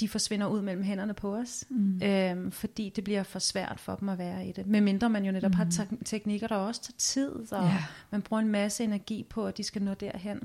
de 0.00 0.08
forsvinder 0.08 0.46
ud 0.46 0.62
mellem 0.62 0.82
hænderne 0.82 1.14
på 1.14 1.36
os, 1.36 1.64
mm. 1.70 2.02
øhm, 2.02 2.52
fordi 2.52 2.92
det 2.96 3.04
bliver 3.04 3.22
for 3.22 3.38
svært 3.38 3.80
for 3.80 3.94
dem 3.94 4.08
at 4.08 4.18
være 4.18 4.46
i 4.46 4.52
det. 4.52 4.66
Medmindre 4.66 5.10
man 5.10 5.24
jo 5.24 5.32
netop 5.32 5.50
mm. 5.50 5.56
har 5.56 5.64
te- 5.64 6.04
teknikker, 6.04 6.48
der 6.48 6.56
også 6.56 6.82
tager 6.82 6.94
tid, 6.98 7.52
og 7.52 7.64
yeah. 7.64 7.82
man 8.10 8.22
bruger 8.22 8.42
en 8.42 8.48
masse 8.48 8.84
energi 8.84 9.26
på, 9.30 9.46
at 9.46 9.56
de 9.56 9.62
skal 9.62 9.82
nå 9.82 9.94
derhen 9.94 10.40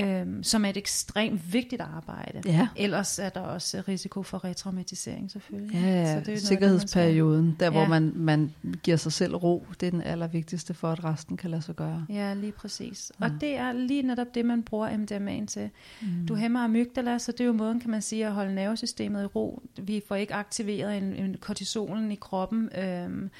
øhm, 0.00 0.42
som 0.42 0.64
er 0.64 0.68
et 0.68 0.76
ekstremt 0.76 1.52
vigtigt 1.52 1.82
arbejde. 1.82 2.42
Ja. 2.44 2.68
Ellers 2.76 3.18
er 3.18 3.28
der 3.28 3.40
også 3.40 3.82
risiko 3.88 4.22
for 4.22 4.44
retraumatisering 4.44 5.30
selvfølgelig. 5.30 5.80
Ja, 5.80 5.88
ja. 5.88 6.14
Så 6.14 6.20
det 6.26 6.34
er 6.34 6.38
sikkerhedsperioden, 6.38 7.44
noget, 7.44 7.60
der 7.60 7.70
hvor 7.70 7.80
ja. 7.80 7.88
man, 7.88 8.12
man 8.14 8.54
giver 8.82 8.96
sig 8.96 9.12
selv 9.12 9.36
ro, 9.36 9.66
det 9.80 9.86
er 9.86 9.90
den 9.90 10.02
allervigtigste 10.02 10.74
for, 10.74 10.92
at 10.92 11.04
resten 11.04 11.36
kan 11.36 11.50
lade 11.50 11.62
sig 11.62 11.76
gøre. 11.76 12.06
Ja, 12.08 12.34
lige 12.34 12.52
præcis. 12.52 13.12
Ja. 13.20 13.24
Og 13.24 13.30
det 13.40 13.56
er 13.56 13.72
lige 13.72 14.02
netop 14.02 14.34
det, 14.34 14.44
man 14.44 14.62
bruger 14.62 14.88
MDMA'en 14.88 15.46
til. 15.46 15.70
Mm. 16.00 16.26
Du 16.26 16.34
hæmmer 16.34 16.60
amygdala, 16.60 17.18
så 17.18 17.32
det 17.32 17.40
er 17.40 17.44
jo 17.44 17.52
måden, 17.52 17.80
kan 17.80 17.90
man 17.90 18.02
sige, 18.02 18.26
at 18.26 18.32
holde 18.32 18.54
nervesystemet 18.54 19.22
i 19.22 19.26
ro. 19.26 19.62
Vi 19.82 20.02
får 20.08 20.14
ikke 20.14 20.34
aktiveret 20.34 20.96
en, 20.96 21.04
en 21.04 21.36
kortisolen 21.40 22.12
i 22.12 22.14
kroppen. 22.14 22.68
Øhm, 22.78 23.30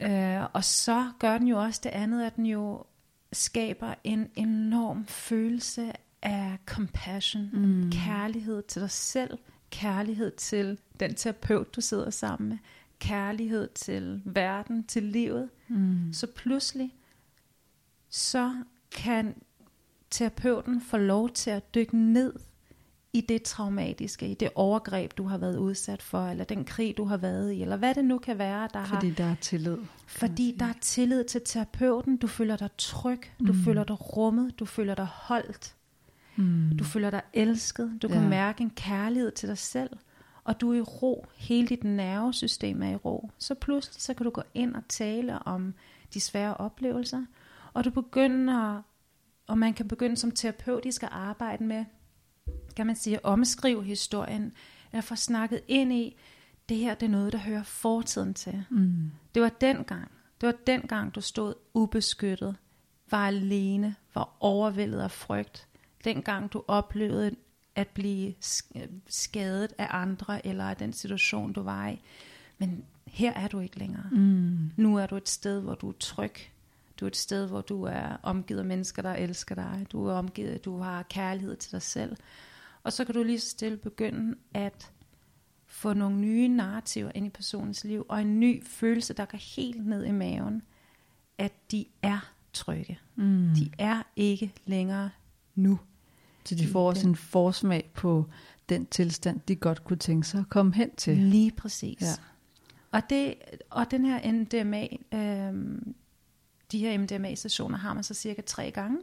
øh, 0.00 0.42
og 0.52 0.64
så 0.64 1.10
gør 1.18 1.38
den 1.38 1.48
jo 1.48 1.58
også 1.60 1.80
det 1.84 1.90
andet, 1.90 2.26
at 2.26 2.36
den 2.36 2.46
jo 2.46 2.84
skaber 3.32 3.94
en 4.04 4.30
enorm 4.34 5.06
følelse 5.06 5.92
af 6.22 6.58
compassion, 6.66 7.50
mm. 7.52 7.90
kærlighed 7.90 8.62
til 8.62 8.82
dig 8.82 8.90
selv, 8.90 9.38
kærlighed 9.70 10.30
til 10.30 10.78
den 11.00 11.14
terapeut, 11.14 11.76
du 11.76 11.80
sidder 11.80 12.10
sammen 12.10 12.48
med, 12.48 12.58
kærlighed 12.98 13.68
til 13.74 14.22
verden, 14.24 14.84
til 14.84 15.02
livet. 15.02 15.50
Mm. 15.68 16.12
Så 16.12 16.26
pludselig, 16.26 16.94
så 18.08 18.54
kan 18.96 19.34
terapeuten 20.10 20.80
få 20.80 20.96
lov 20.96 21.30
til 21.30 21.50
at 21.50 21.74
dykke 21.74 21.96
ned 21.96 22.32
i 23.12 23.20
det 23.20 23.42
traumatiske, 23.42 24.28
i 24.28 24.34
det 24.34 24.50
overgreb, 24.54 25.12
du 25.18 25.24
har 25.24 25.38
været 25.38 25.56
udsat 25.56 26.02
for, 26.02 26.28
eller 26.28 26.44
den 26.44 26.64
krig, 26.64 26.96
du 26.96 27.04
har 27.04 27.16
været 27.16 27.52
i, 27.52 27.62
eller 27.62 27.76
hvad 27.76 27.94
det 27.94 28.04
nu 28.04 28.18
kan 28.18 28.38
være, 28.38 28.68
der 28.74 28.84
Fordi 28.84 29.08
har... 29.08 29.14
der 29.14 29.24
er 29.24 29.34
tillid. 29.40 29.78
Fordi 30.06 30.56
der 30.58 30.66
er 30.66 30.74
tillid 30.80 31.24
til 31.24 31.40
terapeuten, 31.44 32.16
du 32.16 32.26
føler 32.26 32.56
dig 32.56 32.70
tryg, 32.78 33.20
du 33.40 33.52
mm. 33.52 33.58
føler 33.64 33.84
dig 33.84 34.16
rummet, 34.16 34.58
du 34.58 34.64
føler 34.64 34.94
dig 34.94 35.06
holdt, 35.12 35.74
mm. 36.36 36.70
du 36.78 36.84
føler 36.84 37.10
dig 37.10 37.22
elsket, 37.34 37.98
du 38.02 38.08
ja. 38.08 38.14
kan 38.14 38.28
mærke 38.28 38.62
en 38.62 38.70
kærlighed 38.70 39.30
til 39.30 39.48
dig 39.48 39.58
selv, 39.58 39.90
og 40.44 40.60
du 40.60 40.72
er 40.72 40.76
i 40.76 40.80
ro, 40.80 41.26
hele 41.36 41.68
dit 41.68 41.84
nervesystem 41.84 42.82
er 42.82 42.90
i 42.90 42.96
ro. 42.96 43.30
Så 43.38 43.54
pludselig 43.54 44.02
så 44.02 44.14
kan 44.14 44.24
du 44.24 44.30
gå 44.30 44.42
ind 44.54 44.74
og 44.74 44.82
tale 44.88 45.38
om 45.38 45.74
de 46.14 46.20
svære 46.20 46.54
oplevelser, 46.54 47.24
og 47.72 47.84
du 47.84 47.90
begynder, 47.90 48.82
og 49.46 49.58
man 49.58 49.74
kan 49.74 49.88
begynde 49.88 50.16
som 50.16 50.30
terapeutisk 50.30 51.02
at 51.02 51.08
arbejde 51.12 51.64
med 51.64 51.84
kan 52.78 52.86
man 52.86 52.96
sige, 52.96 53.24
omskrive 53.24 53.84
historien, 53.84 54.52
eller 54.92 55.02
få 55.02 55.16
snakket 55.16 55.60
ind 55.68 55.92
i, 55.92 56.16
det 56.68 56.76
her 56.76 56.94
det 56.94 57.06
er 57.06 57.10
noget, 57.10 57.32
der 57.32 57.38
hører 57.38 57.62
fortiden 57.62 58.34
til. 58.34 58.64
Mm. 58.70 59.10
Det 59.34 59.42
var 59.42 59.48
den 59.48 59.84
gang. 59.84 60.10
Det 60.40 60.46
var 60.46 60.54
den 60.66 60.80
gang, 60.80 61.14
du 61.14 61.20
stod 61.20 61.54
ubeskyttet, 61.74 62.56
var 63.10 63.26
alene, 63.26 63.94
var 64.14 64.36
overvældet 64.40 65.00
af 65.00 65.10
frygt. 65.10 65.66
Den 66.04 66.22
gang, 66.22 66.52
du 66.52 66.64
oplevede 66.68 67.36
at 67.74 67.88
blive 67.88 68.34
skadet 69.08 69.72
af 69.78 69.86
andre, 69.90 70.46
eller 70.46 70.64
af 70.64 70.76
den 70.76 70.92
situation, 70.92 71.52
du 71.52 71.62
var 71.62 71.88
i. 71.88 72.00
Men 72.58 72.84
her 73.06 73.32
er 73.32 73.48
du 73.48 73.60
ikke 73.60 73.78
længere. 73.78 74.10
Mm. 74.12 74.70
Nu 74.76 74.98
er 74.98 75.06
du 75.06 75.16
et 75.16 75.28
sted, 75.28 75.60
hvor 75.60 75.74
du 75.74 75.88
er 75.88 75.94
tryg. 76.00 76.34
Du 77.00 77.04
er 77.04 77.08
et 77.08 77.16
sted, 77.16 77.46
hvor 77.46 77.60
du 77.60 77.82
er 77.82 78.16
omgivet 78.22 78.60
af 78.60 78.66
mennesker, 78.66 79.02
der 79.02 79.12
elsker 79.12 79.54
dig. 79.54 79.86
Du 79.92 80.06
er 80.06 80.12
omgivet, 80.12 80.64
du 80.64 80.78
har 80.78 81.02
kærlighed 81.02 81.56
til 81.56 81.72
dig 81.72 81.82
selv. 81.82 82.16
Og 82.88 82.92
så 82.92 83.04
kan 83.04 83.14
du 83.14 83.22
lige 83.22 83.40
så 83.40 83.48
stille 83.48 83.76
begynde 83.76 84.34
at 84.54 84.92
få 85.66 85.92
nogle 85.92 86.16
nye 86.16 86.48
narrativer 86.48 87.10
ind 87.14 87.26
i 87.26 87.28
personens 87.28 87.84
liv, 87.84 88.06
og 88.08 88.20
en 88.20 88.40
ny 88.40 88.64
følelse, 88.64 89.14
der 89.14 89.24
går 89.24 89.38
helt 89.56 89.86
ned 89.86 90.04
i 90.04 90.10
maven, 90.10 90.62
at 91.38 91.52
de 91.70 91.86
er 92.02 92.32
trygge. 92.52 92.98
Mm. 93.16 93.50
De 93.56 93.70
er 93.78 94.02
ikke 94.16 94.52
længere 94.66 95.10
nu. 95.54 95.78
Så 96.44 96.54
de 96.54 96.66
får 96.66 96.88
også 96.88 97.08
en 97.08 97.16
forsmag 97.16 97.90
på 97.94 98.26
den 98.68 98.86
tilstand, 98.86 99.40
de 99.48 99.56
godt 99.56 99.84
kunne 99.84 99.96
tænke 99.96 100.26
sig 100.26 100.40
at 100.40 100.48
komme 100.48 100.74
hen 100.74 100.94
til. 100.96 101.16
Lige 101.16 101.50
præcis. 101.50 102.02
Ja. 102.02 102.12
Og, 102.92 103.02
det, 103.10 103.34
og 103.70 103.90
den 103.90 104.04
her 104.04 104.32
MDMA, 104.32 104.86
øh, 105.12 105.78
de 106.72 106.78
her 106.78 106.98
MDMA-sessioner 106.98 107.78
har 107.78 107.94
man 107.94 108.04
så 108.04 108.14
cirka 108.14 108.42
tre 108.42 108.70
gange 108.70 108.98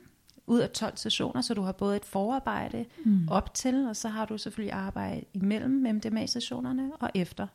ud 0.47 0.59
af 0.59 0.69
12 0.69 0.97
sessioner, 0.97 1.41
så 1.41 1.53
du 1.53 1.61
har 1.61 1.71
både 1.71 1.95
et 1.95 2.05
forarbejde 2.05 2.85
mm. 3.05 3.27
op 3.31 3.53
til, 3.53 3.87
og 3.87 3.95
så 3.95 4.07
har 4.07 4.25
du 4.25 4.37
selvfølgelig 4.37 4.73
arbejde 4.73 5.23
imellem 5.33 5.95
MDMA-sessionerne 5.95 6.91
og 6.99 7.09
efter. 7.13 7.47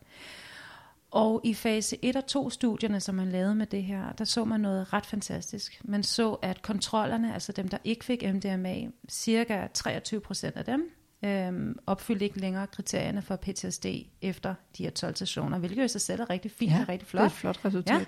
Og 1.11 1.41
i 1.45 1.55
fase 1.55 1.97
1 2.03 2.17
og 2.17 2.27
2 2.27 2.51
studierne, 2.51 3.01
som 3.01 3.15
man 3.15 3.29
lavede 3.29 3.55
med 3.55 3.67
det 3.67 3.83
her, 3.83 4.13
der 4.13 4.25
så 4.25 4.45
man 4.45 4.61
noget 4.61 4.93
ret 4.93 5.07
fantastisk. 5.07 5.81
Man 5.85 6.03
så, 6.03 6.33
at 6.33 6.63
kontrollerne, 6.63 7.35
altså 7.35 7.53
dem, 7.53 7.69
der 7.69 7.79
ikke 7.85 8.05
fik 8.05 8.23
MDMA, 8.35 8.77
cirka 9.09 9.67
23 9.75 10.21
procent 10.21 10.57
af 10.57 10.65
dem, 10.65 10.91
øhm, 11.25 11.79
opfyldte 11.87 12.25
ikke 12.25 12.41
længere 12.41 12.67
kriterierne 12.67 13.23
for 13.23 13.37
PTSD 13.37 13.87
efter 14.23 14.55
de 14.79 14.83
her 14.83 14.91
12 14.91 15.17
sessioner, 15.17 15.59
hvilket 15.59 15.79
jo 15.79 15.85
i 15.85 15.89
sig 15.89 16.01
selv 16.01 16.21
er 16.21 16.31
rigtig 16.31 16.51
fint 16.51 16.73
Ja, 16.73 16.81
og 16.81 16.89
rigtig 16.89 17.09
flot. 17.09 17.21
Det 17.21 17.27
er 17.27 17.31
et 17.31 17.33
flot 17.33 17.65
resultat. 17.65 17.95
Ja. 17.95 18.05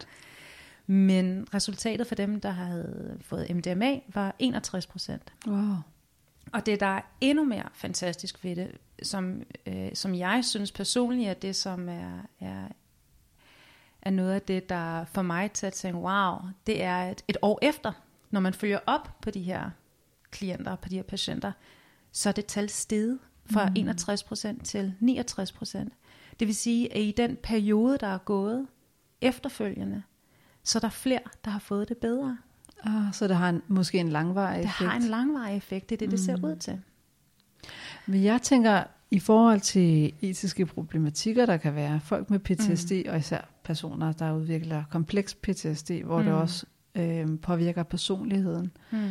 Men 0.87 1.47
resultatet 1.55 2.07
for 2.07 2.15
dem, 2.15 2.41
der 2.41 2.51
havde 2.51 3.19
fået 3.21 3.57
MDMA, 3.57 4.01
var 4.09 4.35
61 4.39 4.87
procent. 4.87 5.33
Wow. 5.47 5.77
Og 6.53 6.67
det, 6.67 6.81
der 6.81 6.87
er 6.87 7.01
endnu 7.21 7.45
mere 7.45 7.69
fantastisk 7.75 8.45
ved 8.45 8.57
det, 8.57 8.71
som, 9.03 9.43
øh, 9.67 9.91
som 9.95 10.15
jeg 10.15 10.45
synes 10.45 10.73
personligt 10.73 11.31
er 11.31 11.35
det, 11.35 11.57
som 11.57 11.89
er, 11.89 12.19
er, 12.41 12.69
er 14.03 14.11
noget 14.11 14.33
af 14.33 14.43
det, 14.43 14.69
der 14.69 15.05
får 15.05 15.23
mig 15.23 15.53
til 15.53 15.67
at 15.67 15.73
tænke, 15.73 15.99
wow, 15.99 16.35
det 16.67 16.83
er 16.83 17.11
et, 17.11 17.25
et 17.29 17.37
år 17.43 17.59
efter, 17.63 17.93
når 18.31 18.41
man 18.41 18.55
følger 18.55 18.79
op 18.87 19.21
på 19.21 19.31
de 19.31 19.43
her 19.43 19.71
klienter, 20.31 20.77
på 20.77 20.89
de 20.89 20.97
her 20.97 21.03
patienter, 21.03 21.53
så 22.13 22.29
er 22.29 22.33
det 22.33 22.47
tal 22.47 22.69
steget 22.69 23.19
fra 23.47 23.69
mm. 23.69 23.89
61% 24.59 24.63
til 24.65 24.95
69%. 25.03 25.89
Det 26.41 26.49
vil 26.49 26.55
sige, 26.55 26.95
at 26.95 27.01
i 27.01 27.15
den 27.17 27.37
periode, 27.43 27.99
der 27.99 28.07
er 28.07 28.19
gået 28.19 28.67
efterfølgende, 29.21 30.03
så 30.65 30.79
er 30.79 30.81
der 30.81 30.89
flere, 30.89 31.21
der 31.45 31.51
har 31.51 31.59
fået 31.59 31.89
det 31.89 31.97
bedre. 31.99 32.39
Ah, 32.85 33.13
så 33.15 33.29
det 33.29 33.37
har 33.37 33.49
en, 33.49 33.63
måske 33.69 33.99
en 33.99 34.09
langvarig 34.09 34.59
Det 34.59 34.65
effekt. 34.65 34.91
har 34.91 34.97
en 34.97 35.03
langvarig 35.03 35.57
effekt, 35.57 35.91
det 35.91 35.97
er 35.97 35.99
det, 35.99 36.11
det 36.11 36.21
ser 36.21 36.45
ud 36.45 36.57
til. 36.57 36.81
Men 38.07 38.25
jeg 38.25 38.43
tænker, 38.43 38.85
i 39.11 39.19
forhold 39.19 39.61
til 39.61 40.13
etiske 40.21 40.67
problematikker, 40.67 41.47
der 41.47 41.57
kan 41.57 41.75
være, 41.75 42.01
folk 42.01 42.31
med 42.31 42.39
PTSD, 42.39 42.93
mm. 42.93 43.11
og 43.13 43.19
især 43.19 43.41
personer, 43.65 44.13
der 44.13 44.33
udvikler 44.33 44.85
kompleks 44.91 45.35
PTSD, 45.35 45.91
hvor 46.05 46.19
mm. 46.19 46.25
det 46.25 46.35
også 46.35 46.67
øh, 46.95 47.27
påvirker 47.43 47.83
personligheden, 47.83 48.71
Mm. 48.91 49.09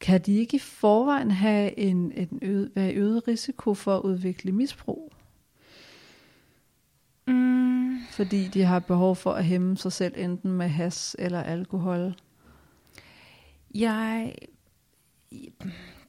kan 0.00 0.20
de 0.20 0.32
ikke 0.36 0.56
i 0.56 0.60
forvejen 0.60 1.30
have 1.30 1.78
en, 1.78 2.12
en 2.12 2.38
øget, 2.42 2.70
være 2.74 2.92
øget 2.94 3.28
risiko 3.28 3.74
for 3.74 3.96
at 3.96 4.02
udvikle 4.02 4.52
misbrug? 4.52 5.12
Mm. 7.26 7.79
Fordi 8.10 8.48
de 8.48 8.62
har 8.62 8.78
behov 8.78 9.16
for 9.16 9.32
at 9.32 9.44
hæmme 9.44 9.76
sig 9.76 9.92
selv 9.92 10.14
enten 10.16 10.52
med 10.52 10.68
has 10.68 11.16
eller 11.18 11.42
alkohol. 11.42 12.14
Jeg, 13.74 14.34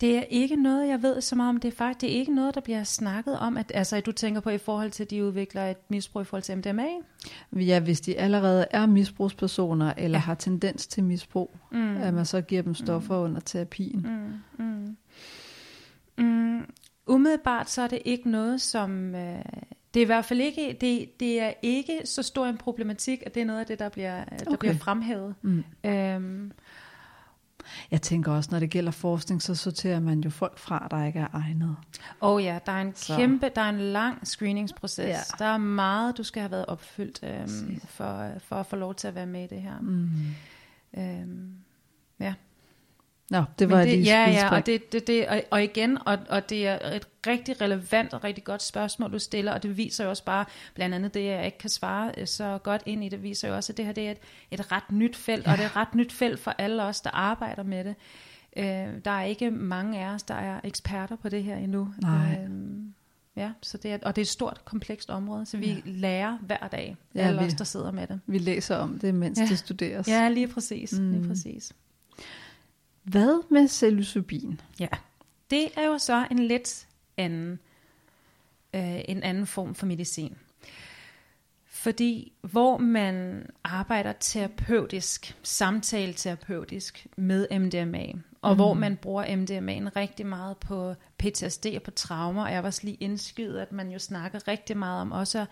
det 0.01 0.17
er 0.17 0.21
ikke 0.21 0.55
noget, 0.55 0.87
jeg 0.87 1.01
ved 1.01 1.21
så 1.21 1.35
meget 1.35 1.49
om. 1.49 1.59
Det 1.59 1.67
er 1.73 1.77
faktisk 1.77 2.01
det 2.01 2.11
er 2.11 2.19
ikke 2.19 2.35
noget, 2.35 2.55
der 2.55 2.61
bliver 2.61 2.83
snakket 2.83 3.39
om. 3.39 3.57
At, 3.57 3.71
altså, 3.75 3.95
at 3.95 4.05
du 4.05 4.11
tænker 4.11 4.41
på 4.41 4.49
i 4.49 4.57
forhold 4.57 4.91
til, 4.91 5.03
at 5.03 5.09
de 5.09 5.25
udvikler 5.25 5.67
et 5.67 5.77
misbrug 5.89 6.21
i 6.21 6.25
forhold 6.25 6.43
til 6.43 6.57
MDMA. 6.57 6.87
Ja, 7.53 7.79
hvis 7.79 8.01
de 8.01 8.17
allerede 8.17 8.65
er 8.71 8.85
misbrugspersoner, 8.85 9.93
eller 9.97 10.17
Ja. 10.17 10.21
har 10.21 10.35
tendens 10.35 10.87
til 10.87 11.03
misbrug, 11.03 11.57
mm. 11.71 11.97
at 11.97 12.13
man 12.13 12.25
så 12.25 12.41
giver 12.41 12.61
dem 12.61 12.73
stoffer 12.75 13.17
mm. 13.17 13.23
under 13.23 13.39
terapien. 13.39 14.07
Mm. 14.57 14.65
Mm. 14.65 14.97
Mm. 16.25 16.65
Umiddelbart 17.07 17.69
så 17.69 17.81
er 17.81 17.87
det 17.87 18.01
ikke 18.05 18.29
noget, 18.29 18.61
som... 18.61 19.15
Øh, 19.15 19.41
det 19.93 19.99
er 19.99 20.01
i 20.01 20.05
hvert 20.05 20.25
fald 20.25 20.39
ikke, 20.41 20.77
det, 20.81 21.19
det 21.19 21.41
er 21.41 21.53
ikke 21.61 22.01
så 22.05 22.23
stor 22.23 22.45
en 22.45 22.57
problematik, 22.57 23.23
at 23.25 23.35
det 23.35 23.41
er 23.41 23.45
noget 23.45 23.59
af 23.59 23.65
det, 23.65 23.79
der 23.79 23.89
bliver, 23.89 24.23
der 24.25 24.45
Okay. 24.47 24.57
bliver 24.57 24.73
fremhævet. 24.75 25.35
Mm. 25.41 25.63
Øhm, 25.83 26.51
Jeg 27.91 28.01
tænker 28.01 28.31
også, 28.31 28.49
når 28.51 28.59
det 28.59 28.69
gælder 28.69 28.91
forskning, 28.91 29.41
så 29.41 29.55
sorterer 29.55 29.99
man 29.99 30.19
jo 30.21 30.29
folk 30.29 30.57
fra, 30.57 30.87
der 30.91 31.05
ikke 31.05 31.19
er 31.19 31.27
egnet. 31.33 31.75
Og 32.19 32.43
ja, 32.43 32.59
der 32.65 32.71
er 32.71 32.81
en 32.81 32.95
Så. 32.95 33.15
kæmpe, 33.15 33.49
der 33.55 33.61
er 33.61 33.69
en 33.69 33.79
lang 33.79 34.27
screeningsproces. 34.27 35.05
Ja. 35.07 35.19
Der 35.39 35.45
er 35.45 35.57
meget, 35.57 36.17
du 36.17 36.23
skal 36.23 36.41
have 36.41 36.51
været 36.51 36.65
opfyldt 36.65 37.19
øhm, 37.23 37.81
for, 37.87 38.31
for 38.39 38.55
at 38.55 38.65
få 38.65 38.75
lov 38.75 38.95
til 38.95 39.07
at 39.07 39.15
være 39.15 39.25
med 39.25 39.43
i 39.43 39.47
det 39.47 39.61
her. 39.61 39.79
Mm. 39.81 40.09
Øhm. 40.97 41.55
Nå, 43.31 43.43
det 43.59 43.67
Men 43.69 43.77
var 43.77 43.83
det, 43.83 43.93
lige 43.93 44.03
ja, 44.03 44.29
ja, 44.29 44.55
og, 44.55 44.65
det, 44.65 44.91
det, 44.91 45.07
det, 45.07 45.27
og, 45.27 45.41
og 45.51 45.63
igen, 45.63 45.97
og, 46.05 46.17
og 46.29 46.49
det 46.49 46.67
er 46.67 46.95
et 46.95 47.07
rigtig 47.27 47.61
relevant 47.61 48.13
og 48.13 48.23
rigtig 48.23 48.43
godt 48.43 48.63
spørgsmål, 48.63 49.11
du 49.13 49.19
stiller, 49.19 49.51
og 49.53 49.63
det 49.63 49.77
viser 49.77 50.03
jo 50.03 50.09
også 50.09 50.23
bare, 50.25 50.45
blandt 50.75 50.95
andet 50.95 51.13
det, 51.13 51.25
jeg 51.25 51.45
ikke 51.45 51.57
kan 51.57 51.69
svare 51.69 52.11
øh, 52.17 52.27
så 52.27 52.57
godt 52.63 52.81
ind 52.85 53.03
i, 53.03 53.09
det 53.09 53.23
viser 53.23 53.47
jo 53.47 53.55
også, 53.55 53.73
at 53.73 53.77
det 53.77 53.85
her 53.85 53.91
det 53.91 54.07
er 54.07 54.11
et, 54.11 54.17
et 54.51 54.71
ret 54.71 54.91
nyt 54.91 55.15
felt, 55.15 55.45
ja. 55.47 55.51
og 55.51 55.57
det 55.57 55.63
er 55.63 55.67
et 55.69 55.75
ret 55.75 55.95
nyt 55.95 56.13
felt 56.13 56.39
for 56.39 56.51
alle 56.57 56.83
os, 56.83 57.01
der 57.01 57.09
arbejder 57.09 57.63
med 57.63 57.83
det. 57.83 57.95
Øh, 58.57 58.95
der 59.05 59.11
er 59.11 59.23
ikke 59.23 59.51
mange 59.51 59.99
af 59.99 60.13
os, 60.13 60.23
der 60.23 60.35
er 60.35 60.59
eksperter 60.63 61.15
på 61.15 61.29
det 61.29 61.43
her 61.43 61.55
endnu. 61.57 61.87
Nej. 62.01 62.39
Øh, 62.43 62.49
ja, 63.35 63.51
så 63.61 63.77
det 63.77 63.91
er, 63.91 63.97
og 64.03 64.15
det 64.15 64.21
er 64.21 64.25
et 64.25 64.27
stort, 64.29 64.61
komplekst 64.65 65.09
område, 65.09 65.45
så 65.45 65.57
vi 65.57 65.67
ja. 65.71 65.75
lærer 65.85 66.37
hver 66.41 66.67
dag, 66.71 66.95
Ja, 67.15 67.19
alle 67.27 67.39
vi- 67.39 67.45
os, 67.45 67.53
der 67.53 67.63
sidder 67.63 67.91
med 67.91 68.07
det. 68.07 68.19
Vi 68.27 68.37
læser 68.37 68.75
om 68.75 68.99
det, 68.99 69.15
mens 69.15 69.39
Ja. 69.39 69.45
det 69.45 69.59
studeres. 69.59 70.07
Ja, 70.07 70.29
lige 70.29 70.47
præcis. 70.47 70.99
Mm. 70.99 71.11
Lige 71.11 71.27
præcis. 71.27 71.73
Hvad 73.03 73.43
med 73.49 73.67
psilocybin? 73.67 74.61
Ja, 74.79 74.87
det 75.49 75.67
er 75.77 75.85
jo 75.85 75.97
så 75.97 76.27
en 76.31 76.39
lidt 76.39 76.87
anden, 77.17 77.59
øh, 78.73 79.01
en 79.07 79.23
anden 79.23 79.45
form 79.45 79.75
for 79.75 79.85
medicin. 79.85 80.37
Fordi 81.65 82.33
hvor 82.41 82.77
man 82.77 83.45
arbejder 83.63 84.13
terapeutisk, 84.19 85.37
samtaleterapeutisk 85.43 87.07
med 87.17 87.59
MDMA, 87.59 88.05
og 88.41 88.51
mm. 88.51 88.55
hvor 88.57 88.73
man 88.73 88.97
bruger 88.97 89.25
MDMA'en 89.25 89.95
rigtig 89.95 90.25
meget 90.25 90.57
på 90.57 90.95
PTSD 91.17 91.65
og 91.75 91.83
på 91.83 91.91
traumer, 91.91 92.43
og 92.43 92.51
jeg 92.51 92.63
var 92.63 92.67
også 92.67 92.81
lige 92.83 92.97
indskydet, 92.99 93.59
at 93.59 93.71
man 93.71 93.91
jo 93.91 93.99
snakker 93.99 94.47
rigtig 94.47 94.77
meget 94.77 95.01
om 95.01 95.11
også 95.11 95.39
at 95.39 95.47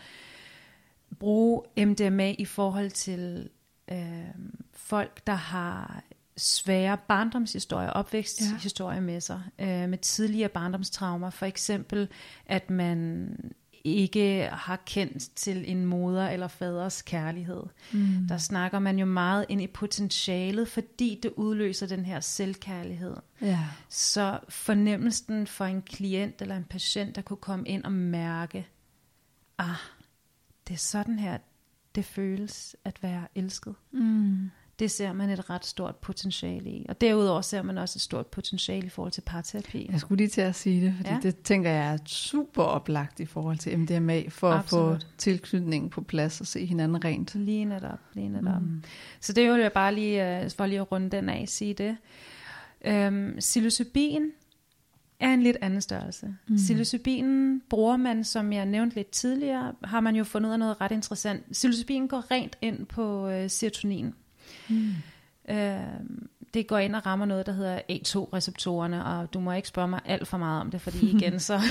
bruge 1.19 1.61
MDMA 1.77 2.35
i 2.37 2.45
forhold 2.45 2.91
til 2.91 3.49
øh, 3.91 4.27
folk, 4.73 5.27
der 5.27 5.33
har 5.33 6.03
svære 6.39 6.97
barndomshistorier, 7.07 7.89
opvæksthistorier 7.89 9.01
med 9.01 9.21
sig, 9.21 9.41
øh, 9.59 9.89
med 9.89 9.97
tidligere 9.97 10.49
barndomstraumer. 10.49 11.29
For 11.29 11.45
eksempel, 11.45 12.07
at 12.45 12.69
man 12.69 13.29
ikke 13.83 14.49
har 14.51 14.81
kendt 14.85 15.35
til 15.35 15.71
en 15.71 15.85
moder 15.85 16.29
eller 16.29 16.47
faders 16.47 17.01
kærlighed. 17.01 17.63
Mm. 17.93 18.27
Der 18.27 18.37
snakker 18.37 18.79
man 18.79 18.99
jo 18.99 19.05
meget 19.05 19.45
ind 19.49 19.61
i 19.61 19.67
potentialet, 19.67 20.67
fordi 20.67 21.19
det 21.23 21.31
udløser 21.35 21.87
den 21.87 22.05
her 22.05 22.19
selvkærlighed. 22.19 23.15
Ja. 23.41 23.67
Så 23.89 24.39
fornemmelsen 24.49 25.47
for 25.47 25.65
en 25.65 25.81
klient 25.81 26.41
eller 26.41 26.57
en 26.57 26.63
patient, 26.63 27.15
der 27.15 27.21
kunne 27.21 27.37
komme 27.37 27.67
ind 27.67 27.83
og 27.83 27.91
mærke, 27.91 28.67
ah, 29.57 29.75
det 30.67 30.73
er 30.73 30.77
sådan 30.77 31.19
her, 31.19 31.37
det 31.95 32.05
føles 32.05 32.75
at 32.85 33.03
være 33.03 33.27
elsket. 33.35 33.75
Mm. 33.91 34.51
Det 34.79 34.91
ser 34.91 35.13
man 35.13 35.29
et 35.29 35.49
ret 35.49 35.65
stort 35.65 35.95
potentiale 35.95 36.69
i. 36.69 36.85
Og 36.89 37.01
derudover 37.01 37.41
ser 37.41 37.61
man 37.61 37.77
også 37.77 37.97
et 37.97 38.01
stort 38.01 38.27
potentiale 38.27 38.85
i 38.85 38.89
forhold 38.89 39.11
til 39.11 39.21
parterapi. 39.21 39.89
Jeg 39.91 39.99
skulle 39.99 40.17
lige 40.17 40.27
til 40.29 40.41
at 40.41 40.55
sige 40.55 40.85
det, 40.85 40.93
fordi 40.97 41.09
Ja. 41.09 41.19
det 41.21 41.37
tænker 41.41 41.69
jeg 41.71 41.93
er 41.93 41.97
super 42.05 42.63
oplagt 42.63 43.19
i 43.19 43.25
forhold 43.25 43.57
til 43.57 43.79
MDMA, 43.79 44.23
for 44.29 44.51
Absolut. 44.51 44.95
at 44.95 45.01
få 45.03 45.07
tilknytningen 45.17 45.89
på 45.89 46.01
plads 46.01 46.41
og 46.41 46.47
se 46.47 46.65
hinanden 46.65 47.05
rent. 47.05 47.35
Lige 47.35 47.65
netop, 47.65 47.99
lige 48.13 48.29
netop. 48.29 48.61
Mm. 48.61 48.83
Så 49.19 49.33
det 49.33 49.51
vil 49.51 49.61
jeg 49.61 49.71
bare 49.73 49.95
lige, 49.95 50.43
øh, 50.43 50.51
for 50.57 50.65
lige 50.65 50.79
at 50.79 50.91
runde 50.91 51.09
den 51.09 51.29
af, 51.29 51.45
sige 51.47 51.73
det. 51.73 51.97
Øhm, 52.85 53.35
psilocybin 53.39 54.31
er 55.19 55.33
en 55.33 55.41
lidt 55.43 55.57
anden 55.61 55.81
størrelse. 55.81 56.35
Mm. 56.47 56.55
Psilocybinen 56.55 57.61
bruger 57.69 57.97
man, 57.97 58.23
som 58.23 58.53
jeg 58.53 58.65
nævnte 58.65 58.95
lidt 58.95 59.09
tidligere, 59.09 59.73
har 59.83 59.99
man 59.99 60.15
jo 60.15 60.23
fundet 60.23 60.47
ud 60.49 60.53
af 60.53 60.59
noget 60.59 60.81
ret 60.81 60.91
interessant. 60.91 61.51
Psilocybin 61.51 62.07
går 62.07 62.31
rent 62.31 62.57
ind 62.61 62.85
på 62.85 63.27
øh, 63.29 63.49
serotonin. 63.49 64.13
Mm. 64.69 64.93
Øh, 65.49 65.79
det 66.53 66.67
går 66.67 66.77
ind 66.77 66.95
og 66.95 67.05
rammer 67.05 67.25
noget, 67.25 67.45
der 67.45 67.51
hedder 67.51 67.79
A2-receptorerne, 67.91 69.05
og 69.05 69.33
du 69.33 69.39
må 69.39 69.51
ikke 69.51 69.67
spørge 69.67 69.87
mig 69.87 70.01
alt 70.05 70.27
for 70.27 70.37
meget 70.37 70.61
om 70.61 70.71
det, 70.71 70.81
fordi 70.81 71.15
igen, 71.15 71.39
så, 71.49 71.61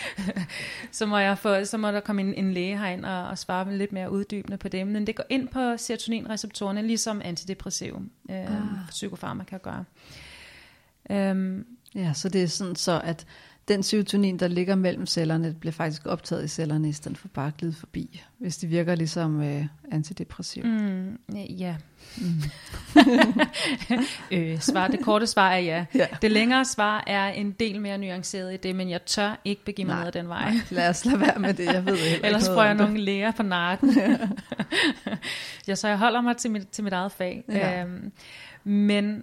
så, 0.92 1.06
må, 1.06 1.18
jeg 1.18 1.38
få, 1.38 1.64
så 1.64 1.78
må 1.78 1.88
der 1.88 2.00
komme 2.00 2.22
en, 2.22 2.34
en 2.34 2.52
læge 2.52 2.78
herind 2.78 3.04
og, 3.04 3.28
og 3.28 3.38
svare 3.38 3.76
lidt 3.76 3.92
mere 3.92 4.10
uddybende 4.10 4.56
på 4.56 4.68
det. 4.68 4.86
Men 4.86 5.06
det 5.06 5.16
går 5.16 5.24
ind 5.28 5.48
på 5.48 5.76
serotoninreceptorerne, 5.76 6.82
ligesom 6.82 7.20
antidepressiv 7.24 8.02
øh, 8.30 8.36
ah. 8.36 8.88
psykofarmaka 8.90 9.56
gør. 9.56 9.84
Øhm, 11.10 11.66
Ja, 11.94 12.12
så 12.12 12.28
det 12.28 12.42
er 12.42 12.46
sådan 12.46 12.76
så, 12.76 13.00
at 13.04 13.26
den 13.70 13.82
serotonin, 13.82 14.38
der 14.38 14.48
ligger 14.48 14.74
mellem 14.74 15.06
cellerne, 15.06 15.54
bliver 15.60 15.72
faktisk 15.72 16.06
optaget 16.06 16.44
i 16.44 16.48
cellerne, 16.48 16.88
i 16.88 16.92
stedet 16.92 17.18
for 17.18 17.28
bare 17.28 17.46
at 17.46 17.56
glide 17.56 17.72
forbi, 17.72 18.22
hvis 18.38 18.56
de 18.56 18.66
virker 18.66 18.94
ligesom 18.94 19.42
øh, 19.42 19.66
antidepressiv. 19.92 20.64
Mm, 20.64 21.18
ja. 21.34 21.76
Mm. 22.16 22.42
øh, 24.36 24.60
svar, 24.60 24.88
det 24.88 25.00
korte 25.00 25.26
svar 25.26 25.50
er 25.50 25.58
ja. 25.58 25.84
ja. 25.94 26.06
Det 26.22 26.30
længere 26.30 26.64
svar 26.64 27.04
er 27.06 27.28
en 27.28 27.50
del 27.50 27.80
mere 27.80 27.98
nuanceret 27.98 28.54
i 28.54 28.56
det, 28.56 28.76
men 28.76 28.90
jeg 28.90 29.02
tør 29.02 29.40
ikke 29.44 29.64
begive 29.64 29.86
mig 29.86 29.98
ned 29.98 30.06
ad 30.06 30.12
den 30.12 30.28
vej. 30.28 30.50
Nej, 30.50 30.60
lad 30.70 30.88
os 30.88 31.04
lade 31.04 31.20
være 31.20 31.38
med 31.38 31.54
det, 31.54 31.64
jeg 31.64 31.86
ved 31.86 31.98
ikke 32.14 32.26
Ellers 32.26 32.48
får 32.48 32.62
jeg 32.62 32.74
nogle 32.74 33.00
læger 33.00 33.30
på 33.30 33.42
nakken. 33.42 33.96
ja, 35.68 35.74
så 35.74 35.88
jeg 35.88 35.98
holder 35.98 36.20
mig 36.20 36.36
til 36.36 36.50
mit, 36.50 36.68
til 36.68 36.84
mit 36.84 36.92
eget 36.92 37.12
fag. 37.12 37.44
Ja. 37.48 37.82
Øhm, 37.82 38.12
men 38.64 39.22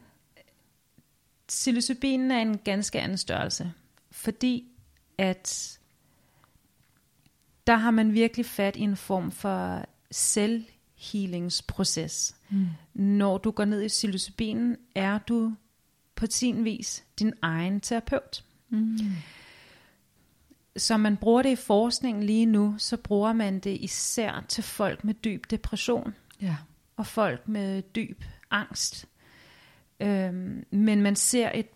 psilocybinen 1.48 2.32
er 2.32 2.42
en 2.42 2.58
ganske 2.58 3.00
anden 3.00 3.18
størrelse, 3.18 3.72
fordi 4.18 4.68
at 5.18 5.80
der 7.68 7.76
har 7.76 7.92
man 7.92 8.14
virkelig 8.14 8.46
fat 8.46 8.76
i 8.76 8.82
en 8.82 8.96
form 8.96 9.32
for 9.32 9.86
selvhealingsproces. 10.12 12.36
Mm. 12.50 12.68
Når 12.94 13.38
du 13.38 13.52
går 13.52 13.66
ned 13.66 13.82
i 13.82 13.88
psilocybinen, 13.88 14.78
er 14.96 15.18
du 15.18 15.54
på 16.16 16.26
sin 16.30 16.64
vis 16.64 17.06
din 17.20 17.34
egen 17.42 17.82
terapeut. 17.82 18.44
Mm. 18.70 18.98
Så 20.78 20.98
man 20.98 21.18
bruger 21.18 21.42
det 21.42 21.50
i 21.50 21.56
forskningen 21.56 22.24
lige 22.24 22.46
nu, 22.46 22.76
så 22.78 22.98
bruger 22.98 23.34
man 23.34 23.60
det 23.60 23.78
især 23.82 24.46
til 24.48 24.64
folk 24.64 25.04
med 25.04 25.14
dyb 25.14 25.52
depression. 25.52 26.16
Ja. 26.42 26.56
Og 26.96 27.08
folk 27.08 27.48
med 27.48 27.82
dyb 27.82 28.24
angst. 28.52 29.06
Øhm, 30.00 30.66
men 30.72 31.02
man 31.02 31.16
ser 31.16 31.52
et, 31.54 31.68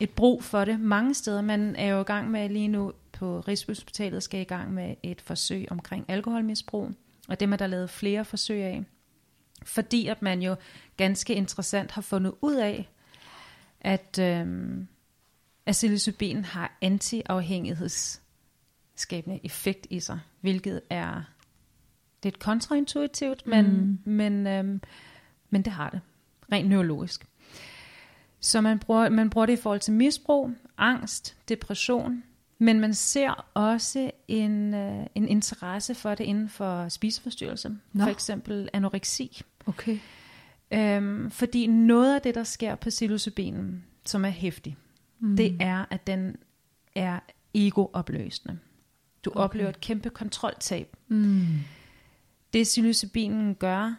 et 0.00 0.10
brug 0.10 0.44
for 0.44 0.64
det 0.64 0.80
mange 0.80 1.14
steder. 1.14 1.40
Man 1.40 1.76
er 1.76 1.86
jo 1.86 2.00
i 2.00 2.04
gang 2.04 2.30
med 2.30 2.48
lige 2.48 2.68
nu 2.68 2.92
på 3.12 3.40
Rigshospitalet 3.40 4.22
skal 4.22 4.40
i 4.40 4.44
gang 4.44 4.74
med 4.74 4.94
et 5.02 5.20
forsøg 5.20 5.66
omkring 5.70 6.04
alkoholmisbrug. 6.08 6.90
Og 7.28 7.40
det 7.40 7.52
er 7.52 7.56
der 7.56 7.66
lavet 7.66 7.90
flere 7.90 8.24
forsøg 8.24 8.62
af. 8.62 8.84
Fordi 9.64 10.06
at 10.06 10.22
man 10.22 10.42
jo 10.42 10.56
ganske 10.96 11.34
interessant 11.34 11.90
har 11.90 12.02
fundet 12.02 12.34
ud 12.40 12.54
af, 12.54 12.88
at, 13.80 14.18
øhm, 14.20 14.88
at 15.66 15.72
psilocybin 15.72 16.44
har 16.44 16.78
antiafhængighedsskabende 16.80 19.40
effekt 19.44 19.86
i 19.90 20.00
sig, 20.00 20.20
hvilket 20.40 20.80
er 20.90 21.22
lidt 22.22 22.38
kontraintuitivt, 22.38 23.46
men, 23.46 23.66
mm. 23.66 23.98
men, 24.12 24.46
øhm, 24.46 24.80
men 25.50 25.62
det 25.62 25.72
har 25.72 25.90
det, 25.90 26.00
rent 26.52 26.68
neurologisk. 26.68 27.26
Så 28.42 28.60
man 28.60 28.78
bruger, 28.78 29.08
man 29.08 29.30
bruger 29.30 29.46
det 29.46 29.52
i 29.52 29.62
forhold 29.62 29.80
til 29.80 29.92
misbrug, 29.92 30.50
angst, 30.78 31.36
depression, 31.48 32.22
men 32.58 32.80
man 32.80 32.94
ser 32.94 33.48
også 33.54 34.10
en, 34.28 34.74
øh, 34.74 35.06
en 35.14 35.28
interesse 35.28 35.94
for 35.94 36.14
det 36.14 36.24
inden 36.24 36.48
for 36.48 36.88
spiseforstyrrelse. 36.88 37.76
Nå. 37.92 38.04
For 38.04 38.10
eksempel 38.10 38.68
anoreksi. 38.72 39.42
Okay. 39.66 39.98
Øhm, 40.70 41.30
fordi 41.30 41.66
noget 41.66 42.14
af 42.14 42.22
det, 42.22 42.34
der 42.34 42.44
sker 42.44 42.74
på 42.74 42.88
psilocybinen, 42.90 43.84
som 44.04 44.24
er 44.24 44.28
hæftig, 44.28 44.76
mm. 45.20 45.36
det 45.36 45.56
er, 45.60 45.84
at 45.90 46.06
den 46.06 46.36
er 46.94 47.20
egoopløsende. 47.54 48.58
Du 49.24 49.30
okay. 49.30 49.40
oplever 49.40 49.68
et 49.68 49.80
kæmpe 49.80 50.10
kontroltab. 50.10 50.96
Mm. 51.08 51.46
Det 52.52 52.64
psilocybinen 52.64 53.54
gør, 53.54 53.94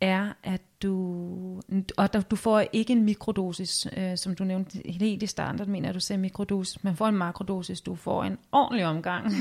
er, 0.00 0.32
at 0.42 0.60
du, 0.82 1.62
og 1.96 2.12
der, 2.12 2.20
du 2.20 2.36
får 2.36 2.64
ikke 2.72 2.92
en 2.92 3.02
mikrodosis, 3.02 3.86
øh, 3.96 4.16
som 4.16 4.34
du 4.34 4.44
nævnte 4.44 4.82
helt 4.84 5.22
i 5.22 5.26
starten, 5.26 5.58
der 5.58 5.66
mener 5.66 5.88
at 5.88 5.94
du 5.94 6.00
ser 6.00 6.16
mikrodosis, 6.16 6.84
man 6.84 6.96
får 6.96 7.08
en 7.08 7.16
makrodosis, 7.16 7.80
du 7.80 7.94
får 7.94 8.24
en 8.24 8.38
ordentlig 8.52 8.86
omgang, 8.86 9.32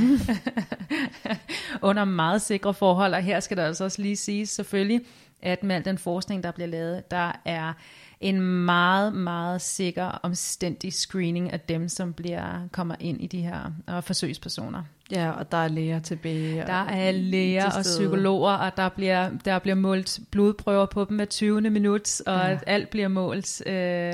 under 1.81 2.05
meget 2.05 2.41
sikre 2.41 2.73
forhold, 2.73 3.13
og 3.13 3.21
her 3.21 3.39
skal 3.39 3.57
der 3.57 3.65
altså 3.65 3.83
også 3.83 4.01
lige 4.01 4.15
siges 4.15 4.49
selvfølgelig, 4.49 5.01
at 5.43 5.63
med 5.63 5.75
al 5.75 5.85
den 5.85 5.97
forskning, 5.97 6.43
der 6.43 6.51
bliver 6.51 6.67
lavet, 6.67 7.11
der 7.11 7.31
er 7.45 7.73
en 8.21 8.41
meget, 8.41 9.13
meget 9.13 9.61
sikker, 9.61 10.05
omstændig 10.05 10.93
screening 10.93 11.53
af 11.53 11.59
dem, 11.59 11.89
som 11.89 12.13
bliver 12.13 12.67
kommer 12.71 12.95
ind 12.99 13.21
i 13.21 13.27
de 13.27 13.41
her 13.41 13.71
og 13.87 14.03
forsøgspersoner. 14.03 14.83
Ja, 15.11 15.31
og 15.31 15.51
der 15.51 15.57
er 15.57 15.67
læger 15.67 15.99
tilbage. 15.99 16.57
Der 16.57 16.73
er 16.73 17.11
læger 17.11 17.65
og 17.65 17.81
psykologer, 17.81 18.53
og 18.53 18.77
der 18.77 18.89
bliver, 18.89 19.29
der 19.45 19.59
bliver 19.59 19.75
målt 19.75 20.19
blodprøver 20.31 20.85
på 20.85 21.05
dem 21.05 21.15
hver 21.15 21.25
20. 21.25 21.61
minut, 21.61 22.21
og 22.21 22.49
ja. 22.49 22.59
alt 22.67 22.89
bliver 22.89 23.07
målt, 23.07 23.67
øh, 23.67 24.13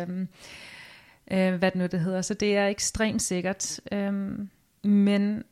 øh, 1.32 1.54
hvad 1.54 1.72
det 1.72 1.76
nu 1.76 1.86
det 1.86 2.00
hedder. 2.00 2.22
Så 2.22 2.34
det 2.34 2.58
er 2.58 2.68
ekstremt 2.68 3.22
sikkert. 3.22 3.80
Øh, 3.92 4.14
men 4.84 5.44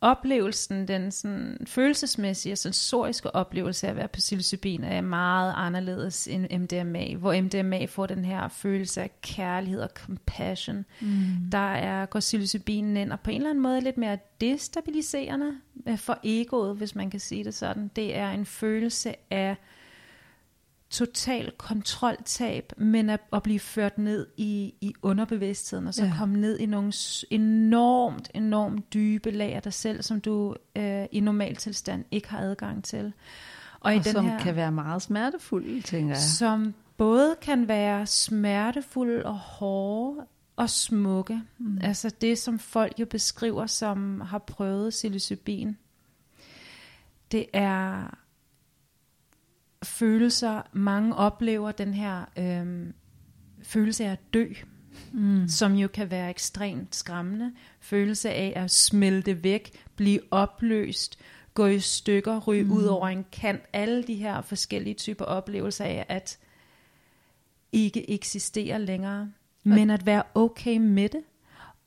oplevelsen, 0.00 0.88
den 0.88 1.10
sådan 1.10 1.58
følelsesmæssige 1.66 2.52
og 2.52 2.58
sensoriske 2.58 3.34
oplevelse 3.34 3.86
af 3.86 3.90
at 3.90 3.96
være 3.96 4.08
på 4.08 4.16
psilocybin 4.16 4.84
er 4.84 5.00
meget 5.00 5.52
anderledes 5.56 6.28
end 6.28 6.58
MDMA, 6.58 7.14
hvor 7.14 7.40
MDMA 7.42 7.84
får 7.84 8.06
den 8.06 8.24
her 8.24 8.48
følelse 8.48 9.02
af 9.02 9.10
kærlighed 9.22 9.80
og 9.80 9.90
compassion. 9.94 10.84
Mm. 11.00 11.50
Der 11.52 11.74
er, 11.74 12.06
går 12.06 12.20
psilocybinen 12.20 12.96
ind 12.96 13.12
og 13.12 13.20
på 13.20 13.30
en 13.30 13.36
eller 13.36 13.50
anden 13.50 13.62
måde 13.62 13.80
lidt 13.80 13.98
mere 13.98 14.18
destabiliserende 14.40 15.52
øh, 15.88 15.98
for 15.98 16.18
egoet, 16.24 16.76
hvis 16.76 16.94
man 16.94 17.10
kan 17.10 17.20
sige 17.20 17.44
det 17.44 17.54
sådan. 17.54 17.90
Det 17.96 18.16
er 18.16 18.30
en 18.30 18.46
følelse 18.46 19.14
af 19.30 19.56
total 20.90 21.52
kontroltab, 21.58 22.72
men 22.76 23.10
at, 23.10 23.20
at 23.32 23.42
blive 23.42 23.60
ført 23.60 23.98
ned 23.98 24.26
i, 24.36 24.74
i 24.80 24.94
underbevidstheden, 25.02 25.86
og 25.86 25.94
så 25.94 26.04
ja. 26.04 26.12
komme 26.18 26.40
ned 26.40 26.58
i 26.58 26.66
nogle 26.66 26.92
enormt, 27.30 28.30
enormt 28.34 28.94
dybe 28.94 29.30
lag 29.30 29.54
af 29.54 29.62
dig 29.62 29.72
selv, 29.72 30.02
som 30.02 30.20
du 30.20 30.54
øh, 30.76 31.06
i 31.12 31.20
normal 31.20 31.56
tilstand 31.56 32.04
ikke 32.10 32.28
har 32.30 32.38
adgang 32.38 32.84
til. 32.84 33.12
Og, 33.74 33.80
og 33.80 33.94
i 33.94 33.98
den 33.98 34.12
som 34.12 34.24
her, 34.24 34.38
kan 34.38 34.56
være 34.56 34.72
meget 34.72 35.02
smertefuld, 35.02 35.82
tænker 35.82 36.08
jeg. 36.08 36.22
Som 36.22 36.74
både 36.96 37.36
kan 37.42 37.68
være 37.68 38.06
smertefuld 38.06 39.22
og 39.22 39.38
hårde 39.38 40.26
og 40.56 40.70
smukke. 40.70 41.42
Mm. 41.58 41.78
Altså 41.82 42.10
det, 42.20 42.38
som 42.38 42.58
folk 42.58 43.00
jo 43.00 43.06
beskriver, 43.06 43.66
som 43.66 44.20
har 44.20 44.38
prøvet 44.38 44.90
psilocybin. 44.90 45.76
Det 47.32 47.46
er 47.52 48.18
følelser, 49.86 50.62
mange 50.72 51.14
oplever 51.14 51.72
den 51.72 51.94
her 51.94 52.24
øh, 52.38 52.92
følelse 53.62 54.04
af 54.04 54.10
at 54.10 54.34
dø, 54.34 54.46
mm. 55.12 55.48
som 55.48 55.74
jo 55.74 55.88
kan 55.88 56.10
være 56.10 56.30
ekstremt 56.30 56.96
skræmmende. 56.96 57.52
Følelse 57.80 58.30
af 58.30 58.52
at 58.56 58.70
smelte 58.70 59.44
væk, 59.44 59.70
blive 59.96 60.20
opløst, 60.30 61.18
gå 61.54 61.66
i 61.66 61.80
stykker, 61.80 62.40
ryge 62.40 62.64
mm. 62.64 62.72
ud 62.72 62.84
over 62.84 63.08
en 63.08 63.24
kant. 63.32 63.62
Alle 63.72 64.02
de 64.02 64.14
her 64.14 64.40
forskellige 64.40 64.94
typer 64.94 65.24
oplevelser 65.24 65.84
af 65.84 66.06
at 66.08 66.38
ikke 67.72 68.10
eksistere 68.10 68.82
længere, 68.82 69.32
men 69.64 69.90
at 69.90 70.06
være 70.06 70.22
okay 70.34 70.76
med 70.76 71.08
det. 71.08 71.22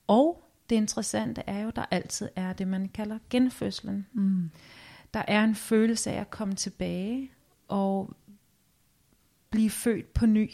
Og 0.07 0.43
det 0.69 0.75
interessante 0.75 1.43
er 1.47 1.59
jo, 1.59 1.71
der 1.75 1.85
altid 1.91 2.29
er 2.35 2.53
det, 2.53 2.67
man 2.67 2.89
kalder 2.93 3.17
genfødslen. 3.29 4.07
Mm. 4.13 4.51
Der 5.13 5.23
er 5.27 5.43
en 5.43 5.55
følelse 5.55 6.11
af 6.11 6.21
at 6.21 6.29
komme 6.29 6.55
tilbage, 6.55 7.31
og 7.69 8.13
blive 9.49 9.69
født 9.69 10.13
på 10.13 10.25
ny. 10.25 10.49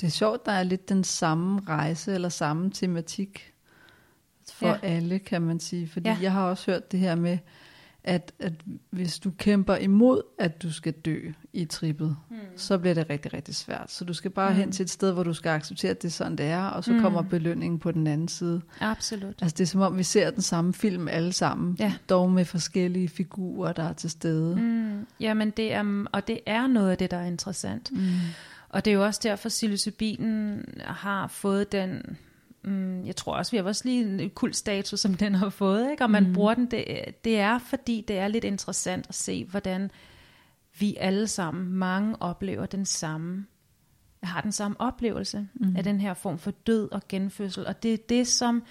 Det 0.00 0.06
er 0.06 0.10
sjovt, 0.10 0.46
der 0.46 0.52
er 0.52 0.62
lidt 0.62 0.88
den 0.88 1.04
samme 1.04 1.60
rejse 1.68 2.14
eller 2.14 2.28
samme 2.28 2.70
tematik 2.70 3.54
for 4.52 4.68
ja. 4.68 4.78
alle, 4.82 5.18
kan 5.18 5.42
man 5.42 5.60
sige. 5.60 5.88
Fordi 5.88 6.08
ja. 6.08 6.18
jeg 6.22 6.32
har 6.32 6.44
også 6.44 6.70
hørt 6.70 6.92
det 6.92 7.00
her 7.00 7.14
med, 7.14 7.38
at, 8.04 8.32
at 8.38 8.52
hvis 8.90 9.18
du 9.18 9.30
kæmper 9.30 9.76
imod, 9.76 10.22
at 10.38 10.62
du 10.62 10.72
skal 10.72 10.92
dø 10.92 11.32
i 11.52 11.64
trippet, 11.64 12.16
mm. 12.30 12.37
Så 12.60 12.78
bliver 12.78 12.94
det 12.94 13.10
rigtig, 13.10 13.34
rigtig 13.34 13.54
svært. 13.54 13.90
Så 13.90 14.04
du 14.04 14.14
skal 14.14 14.30
bare 14.30 14.50
mm. 14.50 14.56
hen 14.56 14.72
til 14.72 14.82
et 14.82 14.90
sted, 14.90 15.12
hvor 15.12 15.22
du 15.22 15.34
skal 15.34 15.50
acceptere, 15.50 15.90
at 15.90 16.02
det 16.02 16.08
er 16.08 16.12
sådan, 16.12 16.36
det 16.36 16.46
er, 16.46 16.64
og 16.64 16.84
så 16.84 16.92
mm. 16.92 17.00
kommer 17.00 17.22
belønningen 17.22 17.78
på 17.78 17.92
den 17.92 18.06
anden 18.06 18.28
side. 18.28 18.60
Absolut. 18.80 19.34
Altså 19.42 19.54
det 19.58 19.60
er 19.60 19.66
som 19.66 19.80
om, 19.80 19.98
vi 19.98 20.02
ser 20.02 20.30
den 20.30 20.42
samme 20.42 20.74
film 20.74 21.08
alle 21.08 21.32
sammen, 21.32 21.76
ja. 21.78 21.92
dog 22.08 22.30
med 22.30 22.44
forskellige 22.44 23.08
figurer, 23.08 23.72
der 23.72 23.82
er 23.82 23.92
til 23.92 24.10
stede. 24.10 24.56
Mm. 24.56 25.06
Jamen 25.20 25.50
det 25.50 25.72
er, 25.72 26.04
og 26.12 26.28
det 26.28 26.40
er 26.46 26.66
noget 26.66 26.90
af 26.90 26.98
det, 26.98 27.10
der 27.10 27.16
er 27.16 27.26
interessant. 27.26 27.92
Mm. 27.92 28.08
Og 28.68 28.84
det 28.84 28.90
er 28.90 28.94
jo 28.94 29.04
også 29.04 29.20
derfor, 29.22 29.46
at 29.46 29.50
psilocybinen 29.50 30.64
har 30.84 31.26
fået 31.26 31.72
den 31.72 32.16
mm, 32.64 33.06
jeg 33.06 33.16
tror 33.16 33.34
også, 33.34 33.50
vi 33.50 33.56
har 33.56 33.64
også 33.64 33.82
lige 33.84 34.22
en 34.22 34.30
kul 34.30 34.54
status, 34.54 35.00
som 35.00 35.14
den 35.14 35.34
har 35.34 35.50
fået, 35.50 35.90
ikke? 35.90 36.04
og 36.04 36.10
man 36.10 36.26
mm. 36.26 36.32
bruger 36.32 36.54
den, 36.54 36.66
det, 36.66 37.04
det 37.24 37.38
er 37.38 37.58
fordi, 37.58 38.04
det 38.08 38.18
er 38.18 38.28
lidt 38.28 38.44
interessant 38.44 39.06
at 39.08 39.14
se, 39.14 39.44
hvordan 39.44 39.90
vi 40.78 40.96
alle 41.00 41.26
sammen, 41.26 41.72
mange 41.72 42.22
oplever 42.22 42.66
den 42.66 42.84
samme, 42.84 43.46
har 44.22 44.40
den 44.40 44.52
samme 44.52 44.80
oplevelse 44.80 45.48
mm. 45.54 45.76
af 45.76 45.84
den 45.84 46.00
her 46.00 46.14
form 46.14 46.38
for 46.38 46.50
død 46.50 46.92
og 46.92 47.02
genfødsel, 47.08 47.66
og 47.66 47.82
det 47.82 47.92
er 47.92 47.98
det, 48.08 48.26
som 48.26 48.62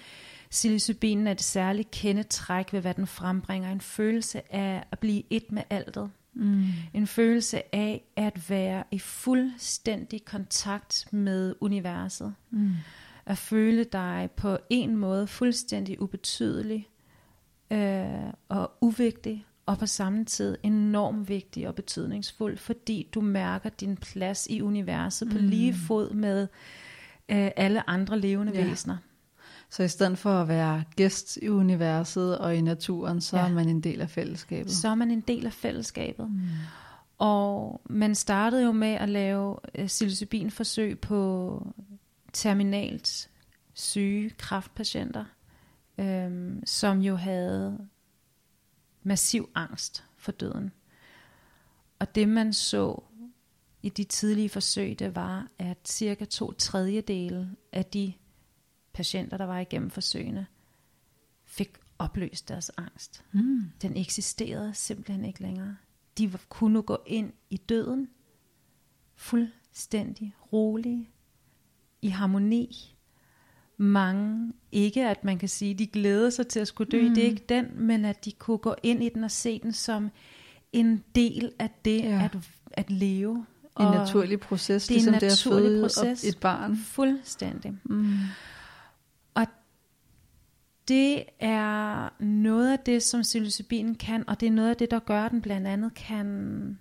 psilocybinen 0.50 1.26
er 1.26 1.32
et 1.32 1.42
særligt 1.42 1.90
kendetræk 1.90 2.72
ved, 2.72 2.80
hvad 2.80 2.94
den 2.94 3.06
frembringer, 3.06 3.72
en 3.72 3.80
følelse 3.80 4.54
af 4.54 4.84
at 4.92 4.98
blive 4.98 5.22
et 5.30 5.52
med 5.52 5.62
altet. 5.70 6.10
Mm. 6.34 6.64
En 6.94 7.06
følelse 7.06 7.74
af 7.74 8.04
at 8.16 8.50
være 8.50 8.84
i 8.90 8.98
fuldstændig 8.98 10.24
kontakt 10.24 11.08
med 11.12 11.54
universet. 11.60 12.34
Mm 12.50 12.72
at 13.28 13.38
føle 13.38 13.84
dig 13.84 14.30
på 14.36 14.58
en 14.70 14.96
måde 14.96 15.26
fuldstændig 15.26 16.02
ubetydelig 16.02 16.88
øh, 17.70 18.32
og 18.48 18.72
uvigtig, 18.80 19.46
og 19.68 19.78
på 19.78 19.86
samme 19.86 20.24
tid 20.24 20.56
enormt 20.62 21.28
vigtig 21.28 21.68
og 21.68 21.74
betydningsfuld, 21.74 22.56
fordi 22.56 23.08
du 23.14 23.20
mærker 23.20 23.68
din 23.68 23.96
plads 23.96 24.46
i 24.50 24.60
universet 24.60 25.28
mm. 25.28 25.34
på 25.34 25.38
lige 25.38 25.74
fod 25.74 26.10
med 26.10 26.42
øh, 27.28 27.50
alle 27.56 27.90
andre 27.90 28.18
levende 28.20 28.52
ja. 28.52 28.64
væsener. 28.64 28.96
Så 29.70 29.82
i 29.82 29.88
stedet 29.88 30.18
for 30.18 30.30
at 30.30 30.48
være 30.48 30.84
gæst 30.96 31.36
i 31.36 31.48
universet 31.48 32.38
og 32.38 32.56
i 32.56 32.60
naturen, 32.60 33.20
så 33.20 33.36
ja. 33.36 33.46
er 33.46 33.52
man 33.52 33.68
en 33.68 33.80
del 33.80 34.00
af 34.00 34.10
fællesskabet. 34.10 34.72
Så 34.72 34.88
er 34.88 34.94
man 34.94 35.10
en 35.10 35.20
del 35.20 35.46
af 35.46 35.52
fællesskabet. 35.52 36.30
Mm. 36.30 36.40
Og 37.18 37.80
man 37.90 38.14
startede 38.14 38.64
jo 38.64 38.72
med 38.72 38.92
at 38.92 39.08
lave 39.08 39.56
uh, 39.78 39.86
psilocybin-forsøg 39.86 40.98
på 41.00 41.62
terminalt 42.32 43.30
syge 43.74 44.30
kraftpatienter, 44.30 45.24
øhm, 45.98 46.62
som 46.66 47.00
jo 47.00 47.16
havde 47.16 47.78
massiv 49.02 49.50
angst 49.54 50.04
for 50.16 50.32
døden. 50.32 50.72
Og 51.98 52.14
det 52.14 52.28
man 52.28 52.52
så 52.52 53.02
i 53.82 53.88
de 53.88 54.04
tidlige 54.04 54.48
forsøg, 54.48 54.98
det 54.98 55.14
var, 55.14 55.48
at 55.58 55.78
cirka 55.84 56.24
to 56.24 56.52
tredjedele 56.52 57.56
af 57.72 57.84
de 57.84 58.12
patienter, 58.92 59.36
der 59.36 59.44
var 59.44 59.58
igennem 59.58 59.90
forsøgene, 59.90 60.46
fik 61.44 61.78
opløst 61.98 62.48
deres 62.48 62.70
angst. 62.76 63.24
Mm. 63.32 63.70
Den 63.82 63.96
eksisterede 63.96 64.74
simpelthen 64.74 65.24
ikke 65.24 65.42
længere. 65.42 65.76
De 66.18 66.32
kunne 66.48 66.72
nu 66.72 66.82
gå 66.82 66.98
ind 67.06 67.32
i 67.50 67.56
døden, 67.56 68.10
fuldstændig 69.14 70.34
rolige, 70.52 71.10
i 72.02 72.08
harmoni. 72.08 72.97
Mange, 73.80 74.52
ikke 74.72 75.08
at 75.08 75.24
man 75.24 75.38
kan 75.38 75.48
sige, 75.48 75.74
de 75.74 75.86
glæder 75.86 76.30
sig 76.30 76.46
til 76.46 76.60
at 76.60 76.68
skulle 76.68 76.90
dø, 76.90 77.08
mm. 77.08 77.14
det 77.14 77.24
er 77.24 77.28
ikke 77.28 77.44
den, 77.48 77.66
men 77.74 78.04
at 78.04 78.24
de 78.24 78.32
kunne 78.32 78.58
gå 78.58 78.74
ind 78.82 79.04
i 79.04 79.08
den 79.08 79.24
og 79.24 79.30
se 79.30 79.60
den 79.62 79.72
som 79.72 80.10
en 80.72 81.04
del 81.14 81.52
af 81.58 81.70
det 81.84 82.02
ja. 82.02 82.24
at, 82.24 82.36
at 82.72 82.90
leve. 82.90 83.46
En 83.80 83.86
naturlig 83.86 84.40
proces, 84.40 84.86
det 84.86 84.90
er 84.90 84.94
ligesom 84.94 85.14
en 85.14 85.20
naturlig 85.22 85.70
det 85.70 85.76
at 85.76 85.82
proces. 85.82 86.24
et 86.24 86.40
barn. 86.40 86.76
Fuldstændig. 86.76 87.72
Mm. 87.84 88.14
Og 89.34 89.46
det 90.88 91.24
er 91.40 92.08
noget 92.22 92.72
af 92.72 92.78
det, 92.78 93.02
som 93.02 93.20
psilocybinen 93.20 93.94
kan, 93.94 94.24
og 94.28 94.40
det 94.40 94.46
er 94.46 94.50
noget 94.50 94.70
af 94.70 94.76
det, 94.76 94.90
der 94.90 94.98
gør, 94.98 95.24
at 95.24 95.30
den 95.30 95.42
blandt 95.42 95.66
andet 95.66 95.94
kan 95.94 96.78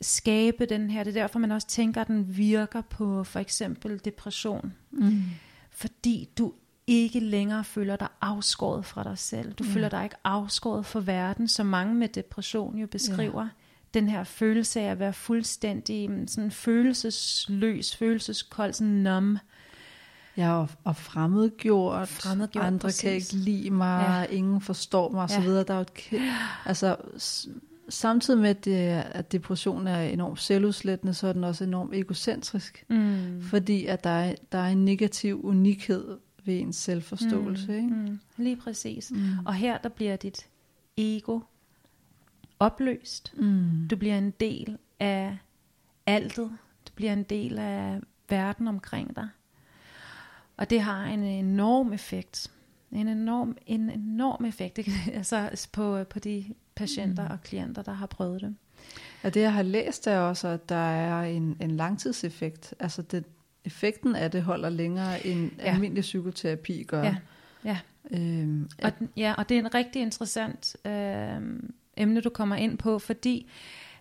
skabe 0.00 0.66
den 0.66 0.90
her. 0.90 1.04
Det 1.04 1.16
er 1.16 1.22
derfor, 1.22 1.38
man 1.38 1.50
også 1.50 1.68
tænker, 1.68 2.00
at 2.00 2.08
den 2.08 2.36
virker 2.36 2.80
på 2.80 3.24
for 3.24 3.40
eksempel 3.40 4.00
depression. 4.04 4.72
Mm. 4.90 5.22
Fordi 5.74 6.28
du 6.38 6.52
ikke 6.86 7.20
længere 7.20 7.64
føler 7.64 7.96
dig 7.96 8.08
afskåret 8.20 8.84
fra 8.84 9.04
dig 9.04 9.18
selv. 9.18 9.52
Du 9.52 9.64
mm. 9.64 9.70
føler 9.70 9.88
dig 9.88 10.04
ikke 10.04 10.16
afskåret 10.24 10.86
fra 10.86 11.00
verden, 11.00 11.48
som 11.48 11.66
mange 11.66 11.94
med 11.94 12.08
depression 12.08 12.78
jo 12.78 12.86
beskriver. 12.86 13.42
Ja. 13.42 13.48
Den 13.94 14.08
her 14.08 14.24
følelse 14.24 14.80
af 14.80 14.90
at 14.90 14.98
være 14.98 15.12
fuldstændig 15.12 16.10
mm, 16.10 16.28
sådan 16.28 16.50
følelsesløs, 16.50 17.96
følelseskold, 17.96 18.72
sådan 18.72 18.92
numb. 18.92 19.38
Ja, 20.36 20.52
og, 20.52 20.68
og 20.84 20.96
fremmedgjort. 20.96 22.08
fremmedgjort. 22.08 22.64
Andre 22.64 22.78
præcis. 22.78 23.00
kan 23.00 23.12
ikke 23.12 23.32
lide 23.32 23.70
mig, 23.70 24.26
ja. 24.30 24.36
ingen 24.36 24.60
forstår 24.60 25.10
mig 25.10 25.24
osv. 25.24 25.42
Ja. 25.42 25.62
Der 25.62 25.74
er 25.74 25.78
jo 25.78 25.80
et, 25.80 26.20
altså, 26.64 26.96
samtidig 27.88 28.40
med, 28.40 28.50
at, 28.50 28.64
det, 28.64 28.72
at 29.12 29.32
depression 29.32 29.86
er 29.86 30.00
enormt 30.00 30.40
selvudslættende, 30.40 31.14
så 31.14 31.26
er 31.26 31.32
den 31.32 31.44
også 31.44 31.64
enormt 31.64 31.94
egocentrisk. 31.94 32.84
Mm. 32.88 33.42
Fordi 33.42 33.86
at 33.86 34.04
der 34.04 34.10
er, 34.10 34.34
der 34.52 34.58
er 34.58 34.68
en 34.68 34.84
negativ 34.84 35.44
unikhed 35.44 36.18
ved 36.44 36.60
ens 36.60 36.76
selvforståelse. 36.76 37.66
Mm. 37.68 37.74
Ikke? 37.74 37.88
Mm. 37.88 38.18
Lige 38.36 38.56
præcis. 38.56 39.10
Mm. 39.10 39.46
Og 39.46 39.54
her 39.54 39.78
der 39.78 39.88
bliver 39.88 40.16
dit 40.16 40.48
ego 40.96 41.40
opløst. 42.58 43.34
Mm. 43.36 43.88
Du 43.90 43.96
bliver 43.96 44.18
en 44.18 44.30
del 44.30 44.78
af 45.00 45.38
altet. 46.06 46.50
Du 46.88 46.92
bliver 46.94 47.12
en 47.12 47.22
del 47.22 47.58
af 47.58 48.00
verden 48.28 48.68
omkring 48.68 49.16
dig. 49.16 49.28
Og 50.56 50.70
det 50.70 50.80
har 50.80 51.04
en 51.04 51.22
enorm 51.22 51.92
effekt. 51.92 52.50
En 52.92 53.08
enorm, 53.08 53.56
en 53.66 53.90
enorm 53.90 54.44
effekt 54.44 54.78
ikke? 54.78 54.92
altså 55.14 55.66
på, 55.72 56.04
på 56.04 56.18
de 56.18 56.44
patienter 56.74 57.24
mm. 57.24 57.30
og 57.30 57.42
klienter, 57.42 57.82
der 57.82 57.92
har 57.92 58.06
prøvet 58.06 58.40
det. 58.40 58.54
Ja, 59.24 59.28
det 59.28 59.40
jeg 59.40 59.52
har 59.52 59.62
læst 59.62 60.06
er 60.06 60.18
også, 60.18 60.48
at 60.48 60.68
der 60.68 60.90
er 60.90 61.22
en, 61.22 61.56
en 61.60 61.70
langtidseffekt. 61.70 62.74
Altså 62.80 63.02
det, 63.02 63.24
effekten 63.64 64.16
af 64.16 64.30
det 64.30 64.42
holder 64.42 64.68
længere 64.68 65.26
end 65.26 65.50
ja. 65.58 65.64
almindelig 65.64 66.02
psykoterapi 66.02 66.82
gør. 66.82 67.02
Ja, 67.02 67.16
ja. 67.64 67.78
Øhm, 68.10 68.70
og, 68.82 68.92
ja, 69.16 69.34
og 69.38 69.48
det 69.48 69.54
er 69.54 69.58
en 69.58 69.74
rigtig 69.74 70.02
interessant 70.02 70.76
øh, 70.86 71.60
emne, 71.96 72.20
du 72.20 72.30
kommer 72.30 72.56
ind 72.56 72.78
på, 72.78 72.98
fordi 72.98 73.50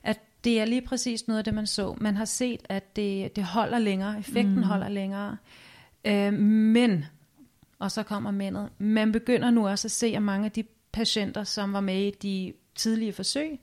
at 0.03 0.19
det 0.43 0.59
er 0.59 0.65
lige 0.65 0.81
præcis 0.81 1.27
noget 1.27 1.37
af 1.37 1.43
det, 1.43 1.53
man 1.53 1.67
så. 1.67 1.95
Man 2.01 2.15
har 2.15 2.25
set, 2.25 2.61
at 2.69 2.95
det, 2.95 3.35
det 3.35 3.43
holder 3.43 3.79
længere, 3.79 4.19
effekten 4.19 4.55
mm. 4.55 4.63
holder 4.63 4.89
længere. 4.89 5.37
Øh, 6.05 6.33
men, 6.33 7.05
og 7.79 7.91
så 7.91 8.03
kommer 8.03 8.31
mændet, 8.31 8.69
man 8.77 9.11
begynder 9.11 9.51
nu 9.51 9.67
også 9.67 9.87
at 9.87 9.91
se, 9.91 10.07
at 10.07 10.23
mange 10.23 10.45
af 10.45 10.51
de 10.51 10.63
patienter, 10.91 11.43
som 11.43 11.73
var 11.73 11.81
med 11.81 12.07
i 12.07 12.11
de 12.11 12.53
tidlige 12.81 13.13
forsøg, 13.13 13.59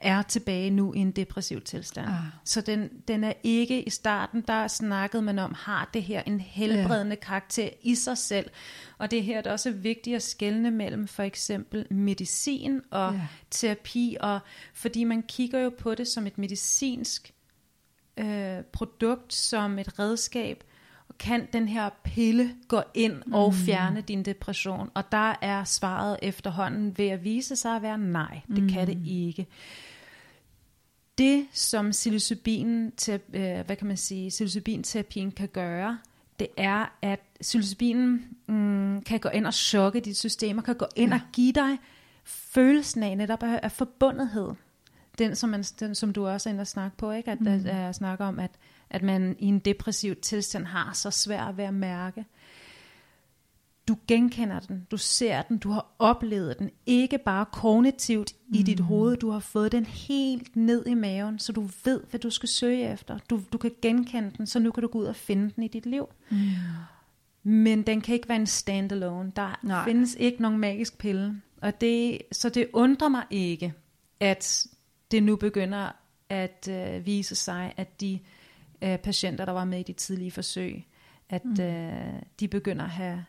er 0.00 0.22
tilbage 0.22 0.70
nu 0.70 0.94
i 0.94 0.98
en 0.98 1.10
depressiv 1.10 1.60
tilstand. 1.60 2.08
Ah. 2.08 2.14
Så 2.44 2.60
den, 2.60 2.88
den 3.08 3.24
er 3.24 3.32
ikke 3.42 3.82
i 3.82 3.90
starten, 3.90 4.40
der 4.40 4.68
snakkede 4.68 5.22
man 5.22 5.38
om, 5.38 5.54
har 5.58 5.90
det 5.94 6.02
her 6.02 6.22
en 6.22 6.40
helbredende 6.40 7.16
ja. 7.20 7.26
karakter 7.26 7.68
i 7.82 7.94
sig 7.94 8.18
selv. 8.18 8.50
Og 8.98 9.10
det 9.10 9.24
her 9.24 9.38
er 9.38 9.42
det 9.42 9.52
også 9.52 9.70
vigtigt 9.70 10.16
at 10.16 10.22
skelne 10.22 10.70
mellem 10.70 11.08
for 11.08 11.22
eksempel 11.22 11.86
medicin 11.90 12.80
og 12.90 13.14
ja. 13.14 13.26
terapi, 13.50 14.16
og 14.20 14.40
fordi 14.74 15.04
man 15.04 15.22
kigger 15.22 15.58
jo 15.58 15.70
på 15.78 15.94
det 15.94 16.08
som 16.08 16.26
et 16.26 16.38
medicinsk 16.38 17.32
øh, 18.16 18.62
produkt, 18.72 19.34
som 19.34 19.78
et 19.78 19.98
redskab, 19.98 20.64
kan 21.20 21.48
den 21.52 21.68
her 21.68 21.90
pille 22.04 22.54
gå 22.68 22.82
ind 22.94 23.22
og 23.32 23.50
mm. 23.50 23.56
fjerne 23.56 24.00
din 24.00 24.22
depression? 24.22 24.90
Og 24.94 25.12
der 25.12 25.34
er 25.42 25.64
svaret 25.64 26.16
efterhånden 26.22 26.98
ved 26.98 27.08
at 27.08 27.24
vise 27.24 27.56
sig 27.56 27.76
at 27.76 27.82
være 27.82 27.98
nej, 27.98 28.40
det 28.48 28.62
mm. 28.62 28.68
kan 28.68 28.86
det 28.86 28.98
mm. 28.98 29.04
ikke. 29.06 29.46
Det 31.18 31.46
som 31.52 31.90
psilocybin, 31.90 32.92
øh, 33.08 33.60
hvad 33.66 33.76
kan 33.76 33.86
man 33.86 33.96
sige, 33.96 34.30
psilocybin-terapien 34.30 35.30
kan 35.30 35.48
gøre, 35.48 35.98
det 36.38 36.48
er, 36.56 36.96
at 37.02 37.20
psilocybinen 37.40 38.24
mm, 38.46 39.02
kan 39.02 39.20
gå 39.20 39.28
ind 39.28 39.46
og 39.46 39.54
chokke 39.54 40.00
dit 40.00 40.16
system, 40.16 40.58
og 40.58 40.64
kan 40.64 40.74
gå 40.76 40.86
ind 40.96 41.10
ja. 41.10 41.16
og 41.16 41.20
give 41.32 41.52
dig 41.52 41.78
følelsen 42.24 43.02
af 43.02 43.16
netop 43.16 43.42
af, 43.42 43.60
af 43.62 43.72
forbundethed. 43.72 44.48
Den 45.20 45.36
som, 45.36 45.50
man, 45.50 45.62
den, 45.62 45.94
som 45.94 46.12
du 46.12 46.26
også 46.26 46.48
er 46.48 46.52
inde 46.52 46.60
og 46.60 46.66
snakke 46.66 46.96
på, 46.96 47.10
ikke? 47.10 47.30
At, 47.30 47.40
mm. 47.40 47.46
at, 47.46 47.66
at 47.66 47.94
snakke 47.94 48.24
om, 48.24 48.38
at 48.38 48.50
at 48.90 49.02
man 49.02 49.36
i 49.38 49.46
en 49.46 49.58
depressiv 49.58 50.16
tilstand 50.16 50.64
har 50.64 50.92
så 50.92 51.10
svært 51.10 51.56
ved 51.56 51.64
at 51.64 51.74
mærke. 51.74 52.24
Du 53.88 53.96
genkender 54.08 54.60
den, 54.60 54.86
du 54.90 54.96
ser 54.96 55.42
den, 55.42 55.58
du 55.58 55.70
har 55.70 55.86
oplevet 55.98 56.58
den, 56.58 56.70
ikke 56.86 57.18
bare 57.18 57.46
kognitivt 57.52 58.32
mm. 58.48 58.54
i 58.54 58.62
dit 58.62 58.80
hoved, 58.80 59.16
du 59.16 59.30
har 59.30 59.40
fået 59.40 59.72
den 59.72 59.86
helt 59.86 60.56
ned 60.56 60.86
i 60.86 60.94
maven, 60.94 61.38
så 61.38 61.52
du 61.52 61.68
ved, 61.84 62.00
hvad 62.10 62.20
du 62.20 62.30
skal 62.30 62.48
søge 62.48 62.92
efter. 62.92 63.18
Du, 63.30 63.40
du 63.52 63.58
kan 63.58 63.70
genkende 63.82 64.30
den, 64.38 64.46
så 64.46 64.58
nu 64.58 64.70
kan 64.70 64.82
du 64.82 64.88
gå 64.88 64.98
ud 64.98 65.04
og 65.04 65.16
finde 65.16 65.52
den 65.56 65.64
i 65.64 65.68
dit 65.68 65.86
liv. 65.86 66.08
Mm. 66.30 66.38
Men 67.42 67.82
den 67.82 68.00
kan 68.00 68.14
ikke 68.14 68.28
være 68.28 68.40
en 68.40 68.46
standalone. 68.46 69.32
Der 69.36 69.58
Nej. 69.62 69.84
findes 69.84 70.14
ikke 70.14 70.42
nogen 70.42 70.58
magisk 70.58 70.98
pille. 70.98 71.42
Og 71.62 71.80
det, 71.80 72.18
så 72.32 72.48
det 72.48 72.68
undrer 72.72 73.08
mig 73.08 73.24
ikke, 73.30 73.74
at 74.20 74.66
det 75.10 75.22
nu 75.22 75.36
begynder 75.36 75.90
at 76.28 76.68
øh, 76.70 77.06
vise 77.06 77.34
sig, 77.34 77.74
at 77.76 78.00
de 78.00 78.20
øh, 78.82 78.98
patienter, 78.98 79.44
der 79.44 79.52
var 79.52 79.64
med 79.64 79.80
i 79.80 79.82
de 79.82 79.92
tidlige 79.92 80.30
forsøg, 80.30 80.86
at 81.28 81.44
mm. 81.44 81.62
øh, 81.62 82.22
de 82.40 82.48
begynder 82.48 82.84
at 82.84 82.90
have 82.90 83.24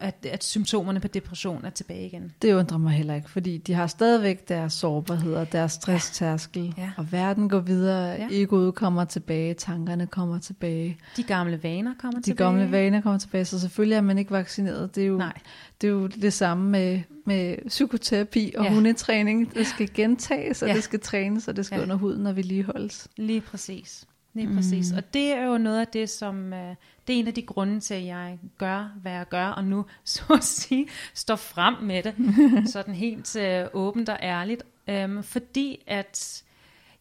at, 0.00 0.26
at 0.30 0.44
symptomerne 0.44 1.00
på 1.00 1.08
depression 1.08 1.64
er 1.64 1.70
tilbage 1.70 2.06
igen. 2.06 2.32
Det 2.42 2.54
undrer 2.54 2.78
mig 2.78 2.92
heller 2.92 3.14
ikke, 3.14 3.30
fordi 3.30 3.58
de 3.58 3.74
har 3.74 3.86
stadigvæk 3.86 4.48
deres 4.48 4.72
sårbarhed 4.72 5.34
og 5.34 5.52
deres 5.52 5.72
stresstærskel, 5.72 6.74
ja. 6.76 6.82
Ja. 6.82 6.90
og 6.96 7.12
verden 7.12 7.48
går 7.48 7.60
videre, 7.60 8.10
ja. 8.10 8.28
egoet 8.30 8.74
kommer 8.74 9.04
tilbage, 9.04 9.54
tankerne 9.54 10.06
kommer 10.06 10.38
tilbage. 10.38 10.98
De 11.16 11.22
gamle 11.22 11.62
vaner 11.62 11.94
kommer 11.98 12.20
de 12.20 12.24
tilbage. 12.24 12.48
De 12.48 12.52
gamle 12.52 12.72
vaner 12.72 13.00
kommer 13.00 13.18
tilbage, 13.18 13.44
så 13.44 13.60
selvfølgelig 13.60 13.96
er 13.96 14.00
man 14.00 14.18
ikke 14.18 14.30
vaccineret. 14.30 14.94
Det 14.94 15.02
er 15.02 15.06
jo, 15.06 15.16
Nej. 15.16 15.38
Det, 15.80 15.86
er 15.86 15.92
jo 15.92 16.06
det 16.06 16.32
samme 16.32 16.70
med, 16.70 17.00
med 17.26 17.56
psykoterapi 17.68 18.54
og 18.56 18.64
ja. 18.64 18.74
hundetræning. 18.74 19.54
Det 19.54 19.66
skal 19.66 19.90
gentages, 19.94 20.62
og 20.62 20.68
ja. 20.68 20.74
det 20.74 20.82
skal 20.82 21.00
trænes, 21.00 21.48
og 21.48 21.56
det 21.56 21.66
skal 21.66 21.76
ja. 21.76 21.82
under 21.82 21.96
huden 21.96 22.26
og 22.26 22.36
vedligeholdes. 22.36 23.08
Lige 23.16 23.40
præcis. 23.40 24.04
Lige 24.34 24.54
præcis. 24.54 24.92
Mm. 24.92 24.96
Og 24.96 25.14
det 25.14 25.32
er 25.32 25.44
jo 25.44 25.58
noget 25.58 25.80
af 25.80 25.86
det, 25.86 26.10
som 26.10 26.52
øh, 26.52 26.74
det 27.06 27.16
er 27.16 27.20
en 27.20 27.26
af 27.26 27.34
de 27.34 27.42
grunde 27.42 27.80
til, 27.80 27.94
at 27.94 28.04
jeg 28.04 28.38
gør, 28.58 28.90
hvad 29.02 29.12
jeg 29.12 29.28
gør, 29.28 29.46
og 29.46 29.64
nu 29.64 29.86
så 30.04 30.22
at 30.30 30.44
sige 30.44 30.88
står 31.14 31.36
frem 31.36 31.74
med 31.82 32.02
det, 32.02 32.14
sådan 32.72 32.94
helt 32.94 33.36
øh, 33.36 33.66
åbent 33.72 34.08
og 34.08 34.18
ærligt, 34.22 34.62
øhm, 34.88 35.22
fordi 35.22 35.82
at 35.86 36.42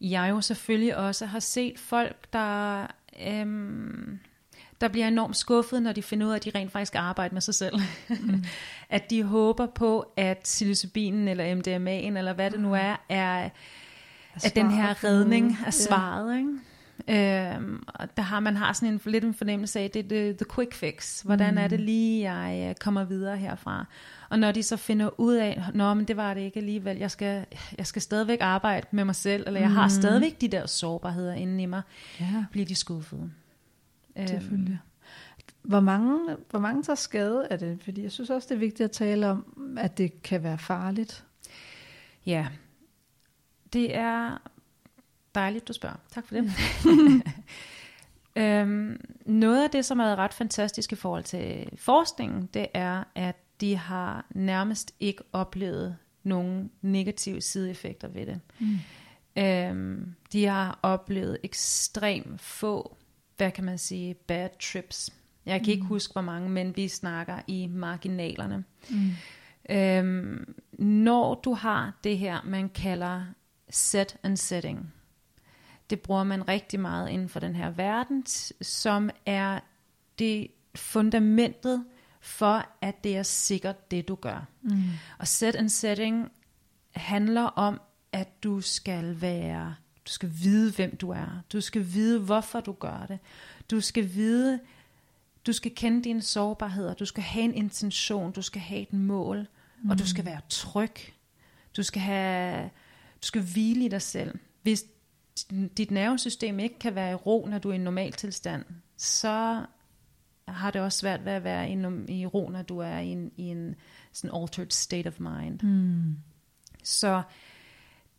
jeg 0.02 0.30
jo 0.30 0.42
selvfølgelig 0.42 0.98
også 0.98 1.26
har 1.26 1.40
set 1.40 1.80
folk, 1.80 2.34
der 2.34 2.88
øhm, 3.28 4.20
der 4.82 4.90
bliver 4.90 5.08
enormt 5.08 5.38
skuffet, 5.38 5.82
når 5.82 5.92
de 5.92 6.02
finder 6.02 6.28
ud 6.28 6.32
af, 6.32 6.36
at 6.36 6.46
de 6.46 6.52
rent 6.56 6.72
faktisk 6.72 6.96
arbejder 6.96 7.34
med 7.34 7.42
sig 7.42 7.56
selv. 7.56 7.76
Mm. 8.10 8.44
at 8.90 9.10
de 9.10 9.24
håber 9.24 9.66
på, 9.66 10.12
at 10.18 10.38
psilocybinen 10.38 11.28
eller 11.28 11.56
MDMA'en, 11.56 12.18
eller 12.18 12.34
hvad 12.34 12.52
det 12.52 12.60
nu 12.60 12.74
er, 12.74 12.96
er, 13.10 13.50
at 14.44 14.56
den 14.56 14.72
her 14.72 15.04
redning 15.04 15.58
er 15.66 15.72
svaret. 15.72 16.38
Ikke? 16.38 16.50
Øhm, 17.08 17.84
og 17.88 18.18
der 18.18 18.24
har 18.24 18.40
man 18.40 18.58
har 18.58 18.74
sådan 18.74 18.94
en 18.94 19.02
lidt 19.06 19.24
en 19.24 19.34
fornemmelse 19.34 19.80
af, 19.80 19.92
det 19.92 20.06
er 20.06 20.10
the, 20.10 20.34
the 20.34 20.46
quick 20.56 20.74
fix. 20.74 21.22
Hvordan 21.22 21.54
mm. 21.54 21.58
er 21.58 21.68
det 21.68 21.80
mm. 21.80 21.86
lige, 21.86 22.32
jeg 22.32 22.70
øh, 22.70 22.76
kommer 22.76 23.04
videre 23.04 23.38
herfra? 23.38 23.86
Og 24.30 24.40
når 24.40 24.52
de 24.52 24.64
så 24.64 24.78
finder 24.78 25.20
ud 25.20 25.36
af, 25.36 25.64
nå, 25.74 25.94
men 25.94 26.06
det 26.06 26.18
var 26.18 26.34
det 26.34 26.42
ikke 26.42 26.60
alligevel, 26.60 26.98
jeg 26.98 27.12
skal, 27.12 27.46
jeg 27.78 27.88
skal 27.88 28.02
stadigvæk 28.02 28.38
arbejde 28.42 28.88
med 28.92 29.06
mig 29.06 29.16
selv, 29.16 29.44
eller 29.48 29.60
jeg 29.60 29.70
mm. 29.70 29.76
har 29.76 29.88
stadigvæk 29.88 30.42
de 30.42 30.48
der 30.48 30.66
sårbarheder 30.66 31.34
inde 31.34 31.64
i 31.64 31.66
mig, 31.66 31.82
ja. 32.20 32.46
bliver 32.52 32.66
de 32.66 32.76
skuffede. 32.76 33.32
Selvfølgelig. 34.28 34.74
Øhm. 34.74 34.90
Hvor 35.62 35.80
mange, 35.80 36.20
hvor 36.50 36.60
mange 36.60 36.84
tager 36.84 36.96
skade 36.96 37.48
af 37.48 37.60
det? 37.60 37.80
Fordi 37.84 38.04
jeg 38.04 38.12
synes 38.12 38.30
også, 38.30 38.48
det 38.50 38.56
er 38.56 38.60
vigtigt 38.60 38.86
at 38.86 38.92
tale 38.92 39.28
om, 39.28 39.78
at 39.78 39.98
det 39.98 40.24
kan 40.24 40.44
være 40.44 40.58
farligt. 40.58 41.26
Ja, 42.26 42.48
det 43.74 43.96
er 43.96 44.38
Dejligt, 45.36 45.68
du 45.68 45.74
spørger. 45.74 45.96
Tak 46.12 46.28
for 46.28 46.36
det. 46.36 46.52
øhm, 48.44 49.02
noget 49.26 49.64
af 49.64 49.70
det, 49.70 49.86
som 49.86 50.00
er 50.00 50.16
ret 50.16 50.34
fantastisk 50.34 50.92
i 50.92 50.96
forhold 50.96 51.24
til 51.24 51.70
forskningen, 51.78 52.50
det 52.54 52.68
er, 52.74 53.04
at 53.16 53.36
de 53.62 53.76
har 53.76 54.26
nærmest 54.30 54.96
ikke 55.00 55.24
oplevet 55.34 55.98
nogen 56.24 56.72
negative 56.82 57.42
sideeffekter 57.42 58.08
ved 58.08 58.26
det. 58.26 58.40
Mm. 58.60 58.78
Øhm, 59.38 60.16
de 60.32 60.46
har 60.46 60.80
oplevet 60.82 61.38
ekstremt 61.44 62.42
få, 62.42 62.98
hvad 63.38 63.52
kan 63.52 63.64
man 63.64 63.78
sige, 63.78 64.14
bad 64.14 64.50
trips. 64.62 65.10
Jeg 65.46 65.60
kan 65.60 65.66
mm. 65.66 65.72
ikke 65.72 65.86
huske, 65.86 66.12
hvor 66.12 66.22
mange, 66.22 66.50
men 66.50 66.76
vi 66.76 66.88
snakker 66.88 67.40
i 67.48 67.68
marginalerne. 67.68 68.64
Mm. 68.90 69.12
Øhm, 69.70 70.56
når 70.80 71.36
du 71.36 71.54
har 71.54 72.00
det 72.04 72.18
her, 72.18 72.42
man 72.46 72.70
kalder 72.70 73.24
set 73.70 74.18
and 74.24 74.38
setting, 74.38 74.94
det 75.90 76.02
bruger 76.02 76.24
man 76.24 76.48
rigtig 76.48 76.80
meget 76.80 77.10
inden 77.10 77.30
for 77.30 77.40
den 77.40 77.56
her 77.56 77.70
verden, 77.70 78.26
som 78.62 79.10
er 79.26 79.60
det 80.20 80.48
fundamentet 80.76 81.86
for, 82.20 82.66
at 82.82 83.04
det 83.04 83.18
er 83.18 83.24
sikkert 83.24 83.92
det, 83.92 84.08
du 84.08 84.16
gør. 84.16 84.48
Mm. 84.62 84.84
Og 85.18 85.28
set 85.28 85.56
and 85.56 85.70
setting 85.70 86.32
handler 86.92 87.42
om, 87.42 87.82
at 88.12 88.44
du 88.44 88.62
skal 88.62 89.22
være, 89.22 89.76
du 90.08 90.12
skal 90.12 90.32
vide, 90.42 90.72
hvem 90.72 90.96
du 90.96 91.10
er. 91.10 91.42
Du 91.54 91.62
skal 91.62 91.94
vide, 91.94 92.20
hvorfor 92.20 92.60
du 92.60 92.72
gør 92.72 93.06
det. 93.08 93.20
Du 93.72 93.82
skal 93.82 94.14
vide, 94.14 94.60
du 95.46 95.54
skal 95.54 95.76
kende 95.76 96.04
dine 96.04 96.22
sårbarheder. 96.22 96.94
Du 96.94 97.06
skal 97.06 97.24
have 97.24 97.44
en 97.44 97.54
intention. 97.54 98.32
Du 98.32 98.42
skal 98.42 98.62
have 98.62 98.82
et 98.82 98.94
mål. 98.94 99.48
Mm. 99.84 99.90
Og 99.90 100.00
du 100.00 100.08
skal 100.08 100.26
være 100.26 100.42
tryg. 100.50 100.96
Du 101.78 101.84
skal 101.84 102.02
have, 102.02 102.64
du 103.22 103.28
skal 103.28 103.42
hvile 103.42 103.86
i 103.86 103.88
dig 103.88 104.02
selv. 104.02 104.40
Hvis 104.62 104.86
dit 105.78 105.92
nervesystem 105.92 106.60
ikke 106.60 106.80
kan 106.80 106.96
være 106.96 107.12
i 107.12 107.16
ro, 107.16 107.48
når 107.50 107.60
du 107.60 107.70
er 107.70 107.74
i 107.74 107.76
en 107.76 107.84
normal 107.84 108.12
tilstand, 108.12 108.66
så 108.98 109.66
har 110.48 110.72
det 110.72 110.82
også 110.82 111.00
svært 111.00 111.26
ved 111.26 111.32
at 111.32 111.44
være 111.44 111.70
i, 111.70 111.78
i 112.08 112.26
ro, 112.26 112.50
når 112.50 112.62
du 112.62 112.80
er 112.80 112.98
i 112.98 113.08
en, 113.08 113.32
i 113.38 113.44
en 113.44 113.76
sådan 114.12 114.42
altered 114.42 114.70
state 114.70 115.08
of 115.08 115.20
mind. 115.20 115.60
Mm. 115.64 116.18
Så 116.84 117.22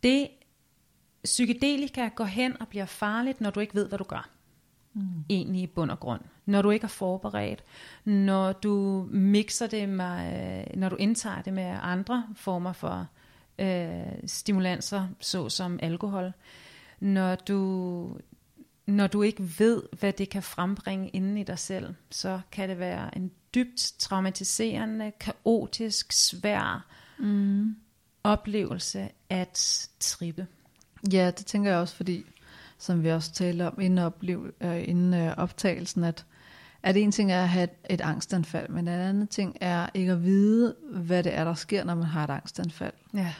det 0.03 0.27
psykedelika 1.23 2.07
går 2.07 2.25
hen 2.25 2.61
og 2.61 2.67
bliver 2.67 2.85
farligt, 2.85 3.41
når 3.41 3.49
du 3.49 3.59
ikke 3.59 3.75
ved, 3.75 3.87
hvad 3.87 3.97
du 3.97 4.03
gør. 4.03 4.29
Mm. 4.93 5.25
Egentlig 5.29 5.61
i 5.61 5.67
bund 5.67 5.91
og 5.91 5.99
grund. 5.99 6.21
Når 6.45 6.61
du 6.61 6.69
ikke 6.69 6.83
er 6.83 6.87
forberedt, 6.87 7.63
når 8.05 8.51
du 8.51 9.07
mixer 9.11 9.67
det 9.67 9.89
med, 9.89 10.63
når 10.75 10.89
du 10.89 10.95
indtager 10.95 11.41
det 11.41 11.53
med 11.53 11.77
andre 11.81 12.27
former 12.35 12.73
for 12.73 13.07
øh, 13.59 14.13
stimulanser, 14.25 15.07
såsom 15.19 15.79
alkohol, 15.81 16.33
når 16.99 17.35
du, 17.35 18.17
når 18.85 19.07
du 19.07 19.21
ikke 19.21 19.49
ved, 19.59 19.83
hvad 19.99 20.13
det 20.13 20.29
kan 20.29 20.43
frembringe 20.43 21.09
inden 21.09 21.37
i 21.37 21.43
dig 21.43 21.59
selv, 21.59 21.95
så 22.11 22.39
kan 22.51 22.69
det 22.69 22.79
være 22.79 23.17
en 23.17 23.31
dybt 23.55 23.93
traumatiserende, 23.99 25.11
kaotisk, 25.19 26.13
svær 26.13 26.85
mm. 27.19 27.75
oplevelse 28.23 29.09
at 29.29 29.87
trippe. 29.99 30.47
Ja, 31.11 31.31
det 31.37 31.45
tænker 31.45 31.71
jeg 31.71 31.79
også, 31.79 31.95
fordi 31.95 32.25
som 32.77 33.03
vi 33.03 33.11
også 33.11 33.31
talte 33.31 33.67
om 33.67 33.79
inden, 33.79 33.99
oplev, 33.99 34.53
øh, 34.61 34.89
inden 34.89 35.13
øh, 35.13 35.33
optagelsen, 35.37 36.03
at, 36.03 36.25
at 36.83 36.97
en 36.97 37.11
ting 37.11 37.31
er 37.31 37.41
at 37.41 37.49
have 37.49 37.63
et, 37.63 37.69
et 37.89 38.01
angstanfald, 38.01 38.69
men 38.69 38.87
en 38.87 38.93
anden 38.93 39.27
ting 39.27 39.57
er 39.61 39.89
ikke 39.93 40.11
at 40.11 40.23
vide, 40.23 40.75
hvad 40.91 41.23
det 41.23 41.33
er, 41.33 41.43
der 41.43 41.53
sker, 41.53 41.83
når 41.83 41.95
man 41.95 42.05
har 42.05 42.23
et 42.23 42.29
angstanfald. 42.29 42.93
Ja. 43.13 43.33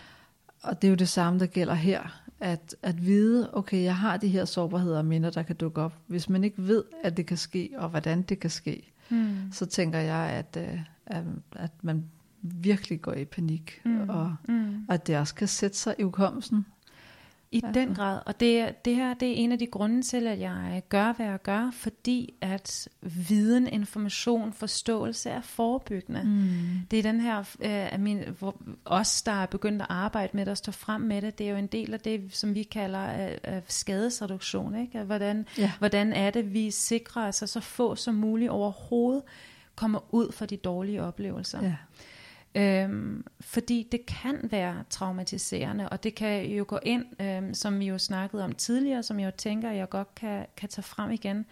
Og 0.61 0.81
det 0.81 0.87
er 0.87 0.89
jo 0.89 0.95
det 0.95 1.09
samme, 1.09 1.39
der 1.39 1.45
gælder 1.45 1.73
her 1.73 2.21
at, 2.39 2.75
at 2.81 3.05
vide, 3.05 3.49
okay, 3.53 3.83
jeg 3.83 3.95
har 3.95 4.17
de 4.17 4.27
her 4.27 4.45
sårbarheder 4.45 4.97
og 4.97 5.05
minder, 5.05 5.29
der 5.29 5.43
kan 5.43 5.55
dukke 5.55 5.81
op. 5.81 5.93
Hvis 6.07 6.29
man 6.29 6.43
ikke 6.43 6.67
ved, 6.67 6.83
at 7.03 7.17
det 7.17 7.25
kan 7.25 7.37
ske, 7.37 7.69
og 7.77 7.89
hvordan 7.89 8.21
det 8.21 8.39
kan 8.39 8.49
ske, 8.49 8.91
mm. 9.09 9.35
så 9.51 9.65
tænker 9.65 9.99
jeg, 9.99 10.29
at, 10.29 10.57
øh, 10.71 10.79
at, 11.05 11.23
at 11.55 11.71
man 11.81 12.05
virkelig 12.41 13.01
går 13.01 13.13
i 13.13 13.25
panik, 13.25 13.81
mm. 13.85 14.09
Og, 14.09 14.35
mm. 14.47 14.85
og 14.87 14.93
at 14.93 15.07
det 15.07 15.17
også 15.17 15.35
kan 15.35 15.47
sætte 15.47 15.77
sig 15.77 15.95
i 15.99 16.03
hukommelsen. 16.03 16.65
I 17.51 17.61
ja. 17.63 17.71
den 17.71 17.95
grad, 17.95 18.19
og 18.25 18.39
det, 18.39 18.85
det 18.85 18.95
her 18.95 19.13
det 19.13 19.29
er 19.29 19.35
en 19.35 19.51
af 19.51 19.59
de 19.59 19.67
grunde 19.67 20.01
til, 20.01 20.27
at 20.27 20.39
jeg 20.39 20.83
gør, 20.89 21.13
hvad 21.13 21.25
jeg 21.25 21.41
gør, 21.41 21.71
fordi 21.73 22.33
at 22.41 22.87
viden, 23.01 23.67
information, 23.67 24.53
forståelse 24.53 25.29
er 25.29 25.41
forebyggende. 25.41 26.23
Mm. 26.23 26.87
Det 26.91 26.99
er 26.99 27.03
den 27.03 27.21
her, 27.21 27.43
øh, 27.93 27.99
min, 27.99 28.23
hvor 28.39 28.61
os, 28.85 29.21
der 29.21 29.31
er 29.31 29.45
begyndt 29.45 29.81
at 29.81 29.87
arbejde 29.89 30.31
med 30.33 30.45
det 30.45 30.51
og 30.51 30.57
stå 30.57 30.71
frem 30.71 31.01
med 31.01 31.21
det, 31.21 31.37
det 31.37 31.47
er 31.47 31.51
jo 31.51 31.57
en 31.57 31.67
del 31.67 31.93
af 31.93 31.99
det, 31.99 32.35
som 32.35 32.55
vi 32.55 32.63
kalder 32.63 33.35
øh, 33.47 33.61
skadesreduktion. 33.67 34.75
Ikke? 34.75 35.03
Hvordan, 35.03 35.45
ja. 35.57 35.71
hvordan 35.79 36.13
er 36.13 36.29
det, 36.29 36.53
vi 36.53 36.71
sikrer 36.71 37.27
os, 37.27 37.35
så 37.35 37.59
få 37.59 37.95
som 37.95 38.15
muligt 38.15 38.51
overhovedet 38.51 39.23
kommer 39.75 39.99
ud 40.11 40.31
for 40.31 40.45
de 40.45 40.57
dårlige 40.57 41.03
oplevelser. 41.03 41.63
Ja. 41.63 41.75
Øhm, 42.55 43.25
fordi 43.41 43.87
det 43.91 44.05
kan 44.05 44.39
være 44.51 44.83
traumatiserende, 44.89 45.89
og 45.89 46.03
det 46.03 46.15
kan 46.15 46.45
jo 46.45 46.65
gå 46.67 46.79
ind, 46.83 47.05
øhm, 47.21 47.53
som 47.53 47.79
vi 47.79 47.85
jo 47.85 47.97
snakkede 47.97 48.43
om 48.43 48.51
tidligere, 48.51 49.03
som 49.03 49.19
jeg 49.19 49.25
jo 49.25 49.31
tænker, 49.37 49.71
jeg 49.71 49.89
godt 49.89 50.15
kan, 50.15 50.45
kan 50.57 50.69
tage 50.69 50.83
frem 50.83 51.11
igen. 51.11 51.45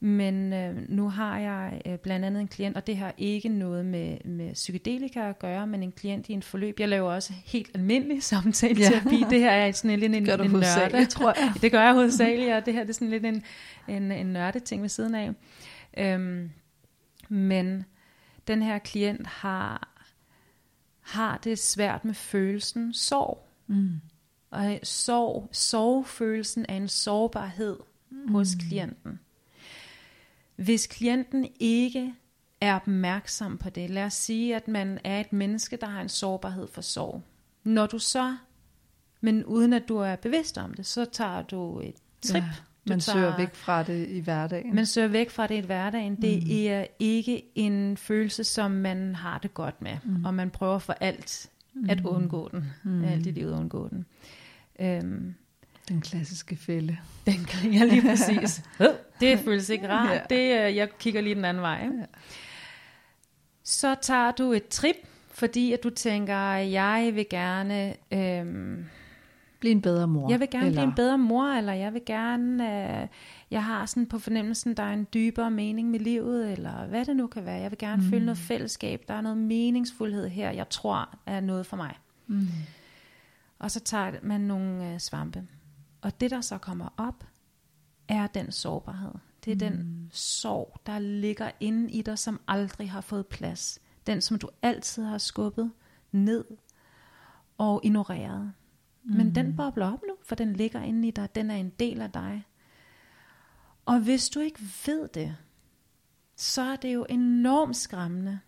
Men 0.00 0.52
øh, 0.52 0.76
nu 0.88 1.08
har 1.08 1.38
jeg 1.38 1.82
øh, 1.86 1.98
blandt 1.98 2.26
andet 2.26 2.40
en 2.40 2.48
klient, 2.48 2.76
og 2.76 2.86
det 2.86 2.96
har 2.96 3.14
ikke 3.18 3.48
noget 3.48 3.86
med, 3.86 4.18
med 4.24 4.52
psykedelika 4.52 5.28
at 5.28 5.38
gøre, 5.38 5.66
men 5.66 5.82
en 5.82 5.92
klient 5.92 6.28
i 6.28 6.32
en 6.32 6.42
forløb. 6.42 6.80
Jeg 6.80 6.88
laver 6.88 7.12
også 7.12 7.32
helt 7.44 7.70
almindelig 7.74 8.22
samtale-terapi. 8.32 9.18
Ja. 9.18 9.26
Det 9.30 9.40
her 9.40 9.50
er 9.50 9.72
sådan 9.72 9.98
lidt 9.98 10.14
en, 10.14 10.24
gør 10.24 10.36
en 10.36 10.50
nørde. 10.50 11.06
tror 11.06 11.34
jeg. 11.36 11.52
det 11.62 11.72
gør 11.72 11.82
jeg 11.82 11.94
hovedsageligt, 11.94 12.52
og 12.52 12.66
det 12.66 12.74
her 12.74 12.80
det 12.80 12.90
er 12.90 12.94
sådan 12.94 13.08
lidt 13.08 13.24
en, 13.26 13.42
en, 13.88 14.12
en 14.12 14.26
nørde 14.26 14.60
ting 14.60 14.82
ved 14.82 14.88
siden 14.88 15.14
af. 15.14 15.30
Øhm, 15.98 16.50
men 17.28 17.84
den 18.48 18.62
her 18.62 18.78
klient 18.78 19.26
har 19.26 19.97
har 21.08 21.38
det 21.38 21.58
svært 21.58 22.04
med 22.04 22.14
følelsen 22.14 22.94
sorg. 22.94 23.48
Mm. 23.66 24.00
Og 24.50 24.78
sorg, 24.82 25.48
sorgfølelsen 25.52 26.66
er 26.68 26.76
en 26.76 26.88
sårbarhed 26.88 27.76
mm. 28.10 28.28
hos 28.28 28.48
klienten. 28.54 29.20
Hvis 30.56 30.86
klienten 30.86 31.48
ikke 31.60 32.14
er 32.60 32.74
opmærksom 32.74 33.58
på 33.58 33.70
det, 33.70 33.90
lad 33.90 34.04
os 34.04 34.14
sige, 34.14 34.56
at 34.56 34.68
man 34.68 34.98
er 35.04 35.20
et 35.20 35.32
menneske, 35.32 35.76
der 35.76 35.86
har 35.86 36.00
en 36.00 36.08
sårbarhed 36.08 36.68
for 36.68 36.80
sorg. 36.80 37.22
Når 37.64 37.86
du 37.86 37.98
så, 37.98 38.36
men 39.20 39.44
uden 39.44 39.72
at 39.72 39.88
du 39.88 39.96
er 39.96 40.16
bevidst 40.16 40.58
om 40.58 40.74
det, 40.74 40.86
så 40.86 41.04
tager 41.04 41.42
du 41.42 41.80
et 41.80 41.94
trip. 42.22 42.42
Ja 42.42 42.50
man 42.88 43.00
tager, 43.00 43.16
søger 43.18 43.36
væk 43.36 43.54
fra 43.54 43.82
det 43.82 44.08
i 44.08 44.20
hverdagen. 44.20 44.74
Man 44.74 44.86
søger 44.86 45.08
væk 45.08 45.30
fra 45.30 45.46
det 45.46 45.54
i 45.54 45.66
hverdagen. 45.66 46.16
Det 46.16 46.42
mm. 46.42 46.50
er 46.50 46.86
ikke 46.98 47.42
en 47.54 47.96
følelse, 47.96 48.44
som 48.44 48.70
man 48.70 49.14
har 49.14 49.38
det 49.38 49.54
godt 49.54 49.82
med. 49.82 49.96
Mm. 50.04 50.24
Og 50.24 50.34
man 50.34 50.50
prøver 50.50 50.78
for 50.78 50.92
alt 51.00 51.50
at 51.88 52.00
mm. 52.00 52.06
undgå 52.08 52.48
den. 52.52 52.72
Mm. 52.84 53.04
Alt 53.04 53.26
i 53.26 53.30
livet 53.30 53.52
at 53.52 53.58
undgå 53.58 53.88
den. 53.88 54.06
Øhm, 54.80 55.34
den 55.88 56.00
klassiske 56.00 56.56
fælde. 56.56 56.98
Den 57.26 57.44
kan 57.44 57.74
jeg 57.74 57.86
lige 57.86 58.02
præcis. 58.02 58.62
det 59.20 59.38
føles 59.38 59.68
ikke 59.68 59.88
rart. 59.88 60.10
Ja. 60.30 60.36
Det, 60.36 60.76
jeg 60.76 60.88
kigger 60.98 61.20
lige 61.20 61.34
den 61.34 61.44
anden 61.44 61.62
vej. 61.62 61.78
Ja. 61.82 62.04
Så 63.64 63.96
tager 64.02 64.30
du 64.30 64.52
et 64.52 64.68
trip, 64.68 64.96
fordi 65.30 65.72
at 65.72 65.82
du 65.82 65.90
tænker, 65.90 66.52
jeg 66.54 67.10
vil 67.14 67.26
gerne... 67.30 67.94
Øhm, 68.12 68.86
blive 69.60 69.72
en 69.72 69.82
bedre 69.82 70.08
mor. 70.08 70.30
Jeg 70.30 70.40
vil 70.40 70.50
gerne 70.50 70.66
eller... 70.66 70.80
blive 70.80 70.88
en 70.88 70.94
bedre 70.94 71.18
mor, 71.18 71.44
eller 71.44 71.72
jeg 71.72 71.94
vil 71.94 72.02
gerne, 72.06 72.64
øh, 73.02 73.08
jeg 73.50 73.64
har 73.64 73.86
sådan 73.86 74.06
på 74.06 74.18
fornemmelsen, 74.18 74.74
der 74.74 74.82
er 74.82 74.92
en 74.92 75.06
dybere 75.14 75.50
mening 75.50 75.90
med 75.90 76.00
livet, 76.00 76.52
eller 76.52 76.86
hvad 76.86 77.04
det 77.04 77.16
nu 77.16 77.26
kan 77.26 77.44
være. 77.44 77.60
Jeg 77.60 77.70
vil 77.70 77.78
gerne 77.78 78.02
mm. 78.02 78.08
føle 78.10 78.24
noget 78.24 78.38
fællesskab, 78.38 79.04
der 79.08 79.14
er 79.14 79.20
noget 79.20 79.38
meningsfuldhed 79.38 80.28
her, 80.28 80.50
jeg 80.50 80.68
tror 80.68 81.18
er 81.26 81.40
noget 81.40 81.66
for 81.66 81.76
mig. 81.76 81.94
Mm. 82.26 82.46
Og 83.58 83.70
så 83.70 83.80
tager 83.80 84.12
man 84.22 84.40
nogle 84.40 84.92
øh, 84.92 84.98
svampe. 84.98 85.46
Og 86.00 86.20
det, 86.20 86.30
der 86.30 86.40
så 86.40 86.58
kommer 86.58 86.88
op, 86.96 87.24
er 88.08 88.26
den 88.26 88.52
sårbarhed. 88.52 89.12
Det 89.44 89.62
er 89.62 89.70
mm. 89.70 89.76
den 89.76 90.08
sorg, 90.12 90.80
der 90.86 90.98
ligger 90.98 91.50
inde 91.60 91.90
i 91.90 92.02
dig, 92.02 92.18
som 92.18 92.40
aldrig 92.48 92.90
har 92.90 93.00
fået 93.00 93.26
plads. 93.26 93.78
Den, 94.06 94.20
som 94.20 94.38
du 94.38 94.48
altid 94.62 95.04
har 95.04 95.18
skubbet 95.18 95.70
ned 96.12 96.44
og 97.58 97.80
ignoreret. 97.84 98.52
Mm. 99.08 99.16
Men 99.16 99.34
den 99.34 99.56
bobler 99.56 99.92
op 99.92 100.02
nu, 100.02 100.16
for 100.22 100.34
den 100.34 100.52
ligger 100.52 100.82
inde 100.82 101.08
i 101.08 101.10
dig. 101.10 101.34
Den 101.34 101.50
er 101.50 101.56
en 101.56 101.70
del 101.70 102.00
af 102.00 102.12
dig. 102.12 102.46
Og 103.86 104.00
hvis 104.00 104.28
du 104.28 104.40
ikke 104.40 104.60
ved 104.86 105.08
det, 105.08 105.36
så 106.36 106.62
er 106.62 106.76
det 106.76 106.94
jo 106.94 107.06
enormt 107.08 107.76
skræmmende 107.76 108.40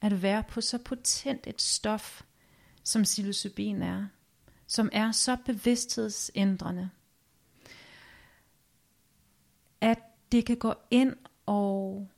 at 0.00 0.22
være 0.22 0.42
på 0.42 0.60
så 0.60 0.78
potent 0.78 1.46
et 1.46 1.62
stof, 1.62 2.22
som 2.84 3.02
psilocybin 3.02 3.82
er, 3.82 4.06
som 4.66 4.88
er 4.92 5.12
så 5.12 5.36
bevidsthedsændrende, 5.44 6.90
at 9.80 9.98
det 10.32 10.46
kan 10.46 10.56
gå 10.56 10.74
ind 10.90 11.16
og 11.46 12.08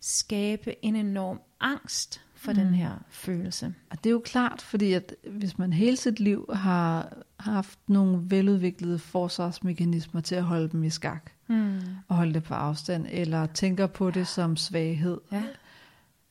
skabe 0.00 0.84
en 0.84 0.96
enorm 0.96 1.40
angst 1.60 2.20
for 2.42 2.52
mm. 2.52 2.58
den 2.58 2.74
her 2.74 2.90
følelse. 3.08 3.74
Og 3.90 4.04
det 4.04 4.10
er 4.10 4.12
jo 4.12 4.22
klart, 4.24 4.62
fordi 4.62 4.92
at 4.92 5.14
hvis 5.30 5.58
man 5.58 5.72
hele 5.72 5.96
sit 5.96 6.20
liv 6.20 6.50
har 6.52 7.12
haft 7.40 7.78
nogle 7.86 8.20
veludviklede 8.30 8.98
forsvarsmekanismer 8.98 10.20
til 10.20 10.34
at 10.34 10.42
holde 10.42 10.68
dem 10.68 10.84
i 10.84 10.90
skak, 10.90 11.30
mm. 11.46 11.80
og 12.08 12.16
holde 12.16 12.34
det 12.34 12.42
på 12.42 12.54
afstand, 12.54 13.06
eller 13.10 13.46
tænker 13.46 13.86
på 13.86 14.10
det 14.10 14.26
som 14.26 14.56
svaghed. 14.56 15.20
Ja. 15.32 15.42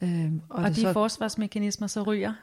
Øhm, 0.01 0.41
og, 0.49 0.63
og 0.63 0.69
de 0.69 0.81
så, 0.81 0.93
forsvarsmekanismer 0.93 1.87
så 1.87 2.03
ryger. 2.03 2.33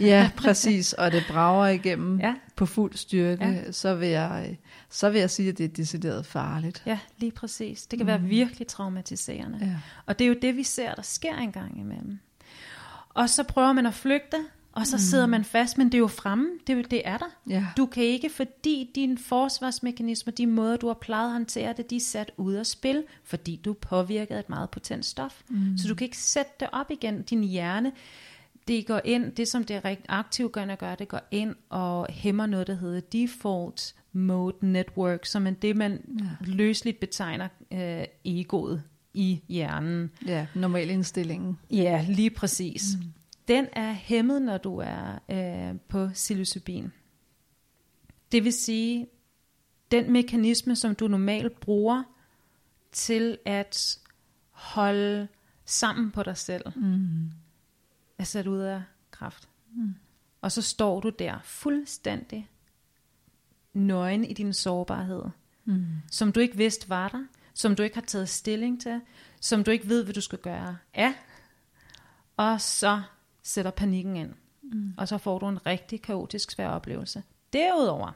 ja, 0.00 0.30
præcis, 0.42 0.92
og 0.92 1.12
det 1.12 1.24
brager 1.28 1.66
igennem 1.66 2.20
ja. 2.20 2.34
på 2.56 2.66
fuld 2.66 2.94
styrke, 2.94 3.44
ja. 3.44 3.72
så, 3.72 3.94
vil 3.94 4.08
jeg, 4.08 4.58
så 4.90 5.10
vil 5.10 5.18
jeg 5.18 5.30
sige, 5.30 5.48
at 5.48 5.58
det 5.58 5.64
er 5.64 5.68
decideret 5.68 6.26
farligt. 6.26 6.82
Ja, 6.86 6.98
lige 7.18 7.32
præcis. 7.32 7.86
Det 7.86 7.98
kan 7.98 8.04
mm. 8.04 8.08
være 8.08 8.22
virkelig 8.22 8.66
traumatiserende. 8.66 9.58
Ja. 9.60 9.76
Og 10.06 10.18
det 10.18 10.24
er 10.24 10.28
jo 10.28 10.36
det, 10.42 10.56
vi 10.56 10.62
ser, 10.62 10.94
der 10.94 11.02
sker 11.02 11.36
engang 11.36 11.78
imellem. 11.80 12.18
Og 13.16 13.30
så 13.30 13.42
prøver 13.42 13.72
man 13.72 13.86
at 13.86 13.94
flygte, 13.94 14.36
og 14.72 14.86
så 14.86 14.96
mm. 14.96 15.00
sidder 15.00 15.26
man 15.26 15.44
fast, 15.44 15.78
men 15.78 15.86
det 15.86 15.94
er 15.94 15.98
jo 15.98 16.06
fremme, 16.06 16.48
det, 16.66 16.90
det 16.90 17.02
er 17.04 17.18
der. 17.18 17.26
Ja. 17.48 17.66
Du 17.76 17.86
kan 17.86 18.02
ikke, 18.02 18.30
fordi 18.30 18.90
dine 18.94 19.18
forsvarsmekanismer, 19.18 20.32
de 20.32 20.46
måder, 20.46 20.76
du 20.76 20.86
har 20.86 20.94
plejet 20.94 21.26
at 21.26 21.32
håndtere 21.32 21.72
det, 21.72 21.90
de 21.90 21.96
er 21.96 22.00
sat 22.00 22.32
ud 22.36 22.54
af 22.54 22.66
spil, 22.66 23.04
fordi 23.24 23.60
du 23.64 23.72
påvirker 23.72 24.38
et 24.38 24.48
meget 24.48 24.70
potent 24.70 25.06
stof. 25.06 25.42
Mm. 25.48 25.78
Så 25.78 25.88
du 25.88 25.94
kan 25.94 26.04
ikke 26.04 26.18
sætte 26.18 26.52
det 26.60 26.68
op 26.72 26.90
igen. 26.90 27.22
Din 27.22 27.44
hjerne, 27.44 27.92
det 28.68 28.86
går 28.86 29.00
ind, 29.04 29.32
det 29.32 29.48
som 29.48 29.64
det 29.64 29.76
er 29.76 29.96
aktivt 30.08 30.52
gør, 30.52 30.74
gør, 30.74 30.94
det 30.94 31.08
går 31.08 31.20
ind 31.30 31.54
og 31.68 32.06
hæmmer 32.10 32.46
noget, 32.46 32.66
der 32.66 32.74
hedder 32.74 33.00
default 33.00 33.94
mode 34.12 34.56
network, 34.60 35.26
som 35.26 35.46
er 35.46 35.50
det, 35.50 35.76
man 35.76 36.00
ja. 36.20 36.24
løsligt 36.52 37.00
betegner 37.00 37.48
øh, 37.72 38.04
egoet 38.24 38.82
i 39.16 39.42
hjernen. 39.48 40.10
Ja, 40.26 40.46
normal 40.54 40.90
indstillingen. 40.90 41.58
Ja, 41.70 42.06
lige 42.08 42.30
præcis. 42.30 42.84
Mm. 42.96 43.12
Den 43.48 43.66
er 43.72 43.92
hæmmet, 43.92 44.42
når 44.42 44.58
du 44.58 44.76
er 44.76 45.18
øh, 45.28 45.80
på 45.88 46.08
psilocybin. 46.08 46.92
Det 48.32 48.44
vil 48.44 48.52
sige, 48.52 49.06
den 49.90 50.12
mekanisme, 50.12 50.76
som 50.76 50.94
du 50.94 51.08
normalt 51.08 51.60
bruger 51.60 52.02
til 52.92 53.38
at 53.44 53.98
holde 54.50 55.28
sammen 55.64 56.10
på 56.10 56.22
dig 56.22 56.36
selv, 56.36 56.64
mm. 56.76 57.30
er 58.18 58.24
sat 58.24 58.46
ud 58.46 58.58
af 58.58 58.82
kraft. 59.10 59.48
Mm. 59.74 59.94
Og 60.40 60.52
så 60.52 60.62
står 60.62 61.00
du 61.00 61.08
der 61.18 61.38
fuldstændig 61.44 62.48
nøgen 63.74 64.24
i 64.24 64.32
din 64.32 64.52
sårbarhed, 64.52 65.22
mm. 65.64 65.86
som 66.10 66.32
du 66.32 66.40
ikke 66.40 66.56
vidste 66.56 66.88
var 66.88 67.08
der, 67.08 67.24
som 67.56 67.76
du 67.76 67.82
ikke 67.82 67.96
har 67.96 68.02
taget 68.02 68.28
stilling 68.28 68.80
til, 68.80 69.00
som 69.40 69.64
du 69.64 69.70
ikke 69.70 69.88
ved, 69.88 70.04
hvad 70.04 70.14
du 70.14 70.20
skal 70.20 70.38
gøre 70.38 70.78
af. 70.94 71.12
Og 72.36 72.60
så 72.60 73.02
sætter 73.42 73.70
panikken 73.70 74.16
ind. 74.16 74.32
Mm. 74.62 74.94
Og 74.98 75.08
så 75.08 75.18
får 75.18 75.38
du 75.38 75.48
en 75.48 75.66
rigtig 75.66 76.02
kaotisk 76.02 76.50
svær 76.50 76.68
oplevelse. 76.68 77.22
Derudover, 77.52 78.12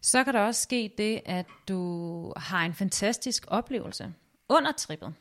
så 0.00 0.24
kan 0.24 0.34
der 0.34 0.40
også 0.40 0.62
ske 0.62 0.94
det, 0.98 1.20
at 1.26 1.46
du 1.68 2.32
har 2.36 2.64
en 2.64 2.74
fantastisk 2.74 3.44
oplevelse 3.48 4.14
under 4.48 4.72
trippet. 4.72 5.14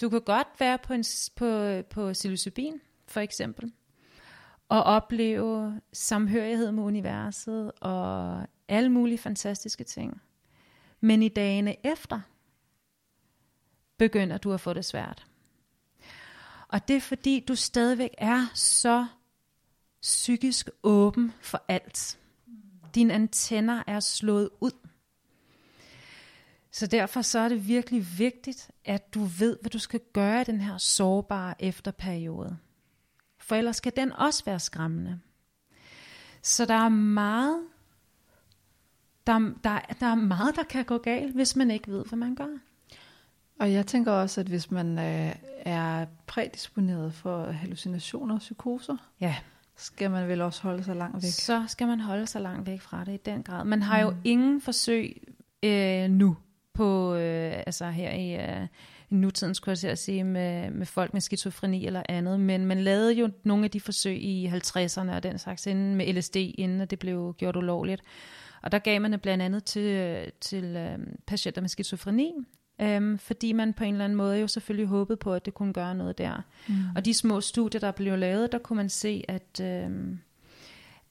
Du 0.00 0.08
kan 0.08 0.20
godt 0.20 0.48
være 0.58 0.78
på, 0.78 0.92
en, 0.92 1.04
på, 1.36 1.80
på 1.90 2.12
psilocybin, 2.12 2.80
for 3.06 3.20
eksempel, 3.20 3.72
og 4.68 4.82
opleve 4.82 5.80
samhørighed 5.92 6.72
med 6.72 6.82
universet 6.82 7.72
og 7.80 8.42
alle 8.68 8.88
mulige 8.88 9.18
fantastiske 9.18 9.84
ting. 9.84 10.20
Men 11.00 11.22
i 11.22 11.28
dagene 11.28 11.86
efter, 11.86 12.20
begynder 14.02 14.38
du 14.38 14.52
at 14.52 14.60
få 14.60 14.72
det 14.72 14.84
svært. 14.84 15.26
Og 16.68 16.88
det 16.88 16.96
er 16.96 17.00
fordi, 17.00 17.44
du 17.48 17.54
stadigvæk 17.54 18.10
er 18.18 18.46
så 18.54 19.06
psykisk 20.00 20.70
åben 20.82 21.32
for 21.40 21.64
alt. 21.68 22.18
Dine 22.94 23.14
antenner 23.14 23.82
er 23.86 24.00
slået 24.00 24.50
ud. 24.60 24.72
Så 26.70 26.86
derfor 26.86 27.22
så 27.22 27.38
er 27.38 27.48
det 27.48 27.68
virkelig 27.68 28.06
vigtigt, 28.18 28.70
at 28.84 29.14
du 29.14 29.24
ved, 29.24 29.56
hvad 29.60 29.70
du 29.70 29.78
skal 29.78 30.00
gøre 30.12 30.40
i 30.40 30.44
den 30.44 30.60
her 30.60 30.78
sårbare 30.78 31.62
efterperiode. 31.62 32.58
For 33.38 33.56
ellers 33.56 33.80
kan 33.80 33.92
den 33.96 34.12
også 34.12 34.44
være 34.44 34.60
skræmmende. 34.60 35.20
Så 36.42 36.64
der 36.64 36.74
er 36.74 36.88
meget, 36.88 37.62
der, 39.26 39.38
der, 39.38 39.80
der 40.00 40.06
er 40.06 40.14
meget, 40.14 40.56
der 40.56 40.64
kan 40.64 40.84
gå 40.84 40.98
galt, 40.98 41.34
hvis 41.34 41.56
man 41.56 41.70
ikke 41.70 41.90
ved, 41.90 42.04
hvad 42.04 42.18
man 42.18 42.34
gør. 42.34 42.58
Og 43.62 43.72
jeg 43.72 43.86
tænker 43.86 44.12
også, 44.12 44.40
at 44.40 44.46
hvis 44.46 44.70
man 44.70 44.98
øh, 44.98 45.34
er 45.64 46.06
prædisponeret 46.26 47.14
for 47.14 47.44
hallucinationer 47.44 48.34
og 48.34 48.40
psykoser, 48.40 48.96
ja. 49.20 49.36
skal 49.76 50.10
man 50.10 50.28
vel 50.28 50.40
også 50.40 50.62
holde 50.62 50.84
sig 50.84 50.96
langt 50.96 51.22
væk. 51.22 51.32
Så 51.32 51.64
skal 51.68 51.86
man 51.86 52.00
holde 52.00 52.26
sig 52.26 52.40
langt 52.40 52.66
væk 52.66 52.80
fra 52.80 53.04
det 53.04 53.14
i 53.14 53.20
den 53.24 53.42
grad. 53.42 53.64
Man 53.64 53.82
har 53.82 54.00
mm. 54.00 54.08
jo 54.08 54.16
ingen 54.24 54.60
forsøg 54.60 55.22
øh, 55.62 56.10
nu 56.10 56.36
på, 56.74 57.14
øh, 57.14 57.52
altså 57.66 57.90
her 57.90 58.10
i 58.10 58.60
øh, 58.60 58.66
nutiden, 59.10 59.54
skulle 59.54 59.78
jeg 59.82 59.98
sige, 59.98 60.24
med, 60.24 60.70
med 60.70 60.86
folk 60.86 61.12
med 61.12 61.20
skizofreni 61.20 61.86
eller 61.86 62.02
andet, 62.08 62.40
men 62.40 62.66
man 62.66 62.80
lavede 62.80 63.12
jo 63.12 63.30
nogle 63.44 63.64
af 63.64 63.70
de 63.70 63.80
forsøg 63.80 64.22
i 64.22 64.46
50'erne 64.46 65.10
og 65.10 65.22
den 65.22 65.38
slags 65.38 65.66
inden 65.66 65.94
med 65.94 66.12
LSD, 66.12 66.36
inden 66.36 66.86
det 66.86 66.98
blev 66.98 67.34
gjort 67.38 67.56
ulovligt. 67.56 68.02
Og 68.62 68.72
der 68.72 68.78
gav 68.78 69.00
man 69.00 69.12
det 69.12 69.22
blandt 69.22 69.42
andet 69.42 69.64
til, 69.64 70.16
til 70.40 70.64
øh, 70.64 70.98
patienter 71.26 71.60
med 71.60 71.68
skizofreni, 71.68 72.34
Øhm, 72.82 73.18
fordi 73.18 73.52
man 73.52 73.72
på 73.72 73.84
en 73.84 73.94
eller 73.94 74.04
anden 74.04 74.16
måde 74.16 74.38
jo 74.38 74.46
selvfølgelig 74.46 74.86
håbede 74.86 75.16
på, 75.16 75.34
at 75.34 75.44
det 75.44 75.54
kunne 75.54 75.72
gøre 75.72 75.94
noget 75.94 76.18
der. 76.18 76.42
Mm. 76.68 76.74
Og 76.96 77.04
de 77.04 77.14
små 77.14 77.40
studier, 77.40 77.80
der 77.80 77.90
blev 77.90 78.18
lavet, 78.18 78.52
der 78.52 78.58
kunne 78.58 78.76
man 78.76 78.88
se, 78.88 79.24
at, 79.28 79.60
øhm, 79.60 80.18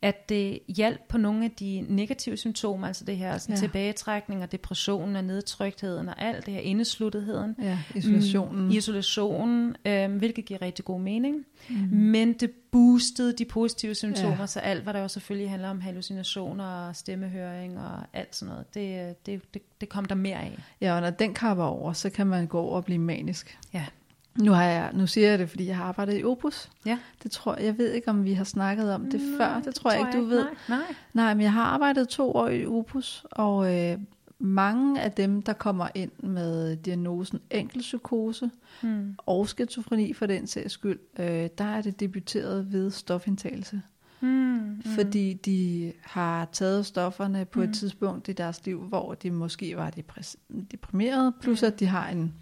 at 0.01 0.29
det 0.29 0.59
hjalp 0.67 1.01
på 1.09 1.17
nogle 1.17 1.45
af 1.45 1.51
de 1.51 1.85
negative 1.89 2.37
symptomer, 2.37 2.87
altså 2.87 3.05
det 3.05 3.17
her 3.17 3.37
sådan 3.37 3.55
ja. 3.55 3.59
tilbagetrækning 3.59 4.43
og 4.43 4.51
depressionen 4.51 5.15
og 5.15 5.23
nedtryktheden 5.23 6.09
og 6.09 6.21
alt 6.21 6.45
det 6.45 6.53
her 6.53 6.61
indesluttetheden. 6.61 7.55
Ja, 7.61 7.79
isolationen. 7.95 8.63
Mm, 8.63 8.71
isolationen, 8.71 9.75
øhm, 9.85 10.17
hvilket 10.17 10.45
giver 10.45 10.61
rigtig 10.61 10.85
god 10.85 11.01
mening. 11.01 11.45
Mm. 11.69 11.75
Men 11.91 12.33
det 12.33 12.51
boostede 12.71 13.33
de 13.33 13.45
positive 13.45 13.95
symptomer, 13.95 14.39
ja. 14.39 14.47
så 14.47 14.59
alt, 14.59 14.83
hvad 14.83 14.93
der 14.93 14.99
jo 14.99 15.07
selvfølgelig 15.07 15.49
handler 15.49 15.69
om 15.69 15.81
hallucinationer 15.81 16.65
og 16.65 16.95
stemmehøring 16.95 17.79
og 17.79 17.99
alt 18.13 18.35
sådan 18.35 18.51
noget, 18.51 18.73
det, 18.73 19.15
det, 19.25 19.53
det, 19.53 19.61
det 19.81 19.89
kom 19.89 20.05
der 20.05 20.15
mere 20.15 20.37
af. 20.37 20.59
Ja, 20.81 20.95
og 20.95 21.01
når 21.01 21.09
den 21.09 21.33
kapper 21.33 21.63
over, 21.63 21.93
så 21.93 22.09
kan 22.09 22.27
man 22.27 22.47
gå 22.47 22.59
over 22.59 22.75
og 22.75 22.85
blive 22.85 22.99
manisk. 22.99 23.57
Ja. 23.73 23.85
Nu, 24.36 24.51
har 24.51 24.63
jeg, 24.63 24.91
nu 24.93 25.07
siger 25.07 25.29
jeg 25.29 25.39
det, 25.39 25.49
fordi 25.49 25.67
jeg 25.67 25.77
har 25.77 25.84
arbejdet 25.84 26.19
i 26.19 26.23
Opus. 26.23 26.69
Ja. 26.86 26.97
Det 27.23 27.32
tror 27.32 27.55
jeg, 27.55 27.65
jeg 27.65 27.77
ved 27.77 27.91
ikke, 27.91 28.09
om 28.09 28.25
vi 28.25 28.34
har 28.34 28.43
snakket 28.43 28.93
om 28.93 29.09
det 29.11 29.21
nej, 29.21 29.38
før. 29.38 29.61
Det 29.61 29.75
tror, 29.75 29.89
tror 29.89 29.91
jeg 29.91 30.07
ikke, 30.07 30.19
du 30.19 30.25
ved. 30.25 30.43
Nej, 30.43 30.53
nej. 30.69 30.95
nej, 31.13 31.34
men 31.34 31.43
jeg 31.43 31.53
har 31.53 31.63
arbejdet 31.63 32.09
to 32.09 32.32
år 32.32 32.47
i 32.47 32.65
Opus, 32.65 33.25
og 33.32 33.75
øh, 33.75 33.97
mange 34.39 35.01
af 35.01 35.11
dem, 35.11 35.41
der 35.41 35.53
kommer 35.53 35.88
ind 35.95 36.11
med 36.19 36.75
diagnosen 36.75 37.39
enkelpsykose 37.51 38.51
mm. 38.82 39.15
og 39.17 39.47
skizofreni 39.47 40.13
for 40.13 40.25
den 40.25 40.47
sags 40.47 40.73
skyld, 40.73 40.99
øh, 41.19 41.49
der 41.57 41.63
er 41.63 41.82
det 41.82 41.99
debuteret 41.99 42.71
ved 42.71 42.91
stofindtagelse. 42.91 43.82
Mm, 44.21 44.27
mm. 44.29 44.82
Fordi 44.95 45.34
de 45.34 45.93
har 46.01 46.49
taget 46.51 46.86
stofferne 46.86 47.45
på 47.45 47.59
mm. 47.59 47.69
et 47.69 47.75
tidspunkt 47.75 48.27
i 48.27 48.34
deres 48.34 48.65
liv, 48.65 48.84
hvor 48.84 49.13
de 49.13 49.32
måske 49.32 49.77
var 49.77 49.93
deprimerede, 50.71 51.34
plus 51.41 51.63
at 51.63 51.79
de 51.79 51.86
har 51.86 52.09
en 52.09 52.34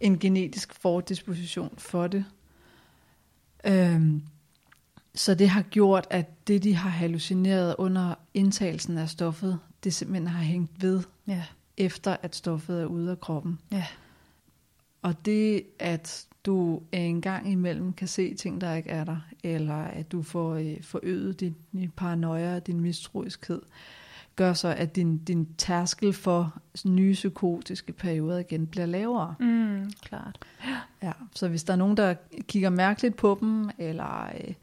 en 0.00 0.18
genetisk 0.18 0.74
fordisposition 0.74 1.74
for 1.78 2.06
det. 2.06 2.24
Øhm, 3.66 4.22
så 5.14 5.34
det 5.34 5.48
har 5.48 5.62
gjort, 5.62 6.06
at 6.10 6.48
det, 6.48 6.62
de 6.62 6.74
har 6.74 6.90
hallucineret 6.90 7.74
under 7.78 8.14
indtagelsen 8.34 8.98
af 8.98 9.08
stoffet, 9.08 9.58
det 9.84 9.94
simpelthen 9.94 10.26
har 10.26 10.42
hængt 10.42 10.82
ved, 10.82 11.02
ja. 11.26 11.44
efter 11.76 12.16
at 12.22 12.36
stoffet 12.36 12.82
er 12.82 12.86
ude 12.86 13.10
af 13.10 13.20
kroppen. 13.20 13.58
Ja. 13.72 13.86
Og 15.02 15.24
det, 15.24 15.62
at 15.78 16.26
du 16.46 16.82
en 16.92 17.20
gang 17.20 17.52
imellem 17.52 17.92
kan 17.92 18.08
se 18.08 18.34
ting, 18.34 18.60
der 18.60 18.74
ikke 18.74 18.90
er 18.90 19.04
der, 19.04 19.16
eller 19.42 19.74
at 19.74 20.12
du 20.12 20.22
får 20.22 20.54
øh, 20.54 20.82
forøget 20.82 21.40
din, 21.40 21.56
din 21.72 21.90
paranoia 21.90 22.56
og 22.56 22.66
din 22.66 22.80
mistroiskhed, 22.80 23.62
gør 24.36 24.52
så, 24.52 24.68
at 24.68 24.96
din, 24.96 25.18
din 25.18 25.48
tærskel 25.58 26.12
for 26.12 26.58
nye 26.84 27.12
psykotiske 27.12 27.92
perioder 27.92 28.38
igen 28.38 28.66
bliver 28.66 28.86
lavere. 28.86 29.34
Mm, 29.40 29.90
klart. 30.02 30.38
Ja, 31.02 31.12
så 31.34 31.48
hvis 31.48 31.64
der 31.64 31.72
er 31.72 31.76
nogen, 31.76 31.96
der 31.96 32.14
kigger 32.48 32.70
mærkeligt 32.70 33.16
på 33.16 33.38
dem, 33.40 33.70
eller 33.78 34.24
øh, 34.24 34.54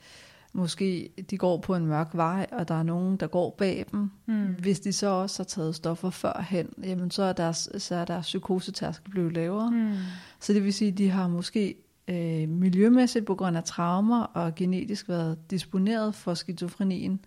måske 0.53 1.09
de 1.29 1.37
går 1.37 1.57
på 1.57 1.75
en 1.75 1.85
mørk 1.85 2.09
vej, 2.13 2.47
og 2.51 2.67
der 2.67 2.75
er 2.75 2.83
nogen, 2.83 3.17
der 3.17 3.27
går 3.27 3.55
bag 3.57 3.85
dem, 3.91 4.11
mm. 4.25 4.55
hvis 4.59 4.79
de 4.79 4.93
så 4.93 5.07
også 5.07 5.39
har 5.39 5.45
taget 5.45 5.75
stoffer 5.75 6.09
førhen, 6.09 6.69
jamen 6.83 7.11
så 7.11 7.23
er 7.23 7.33
deres, 7.33 7.69
så 7.77 7.95
er 7.95 8.05
deres 8.05 8.25
psykosetærskel 8.25 9.11
blevet 9.11 9.33
lavere. 9.33 9.71
Mm. 9.71 9.93
Så 10.39 10.53
det 10.53 10.63
vil 10.63 10.73
sige, 10.73 10.91
at 10.91 10.97
de 10.97 11.09
har 11.09 11.27
måske 11.27 11.75
øh, 12.07 12.49
miljømæssigt 12.49 13.25
på 13.25 13.35
grund 13.35 13.57
af 13.57 13.63
traumer 13.63 14.23
og 14.23 14.55
genetisk 14.55 15.09
været 15.09 15.51
disponeret 15.51 16.15
for 16.15 16.33
skizofrenien, 16.33 17.19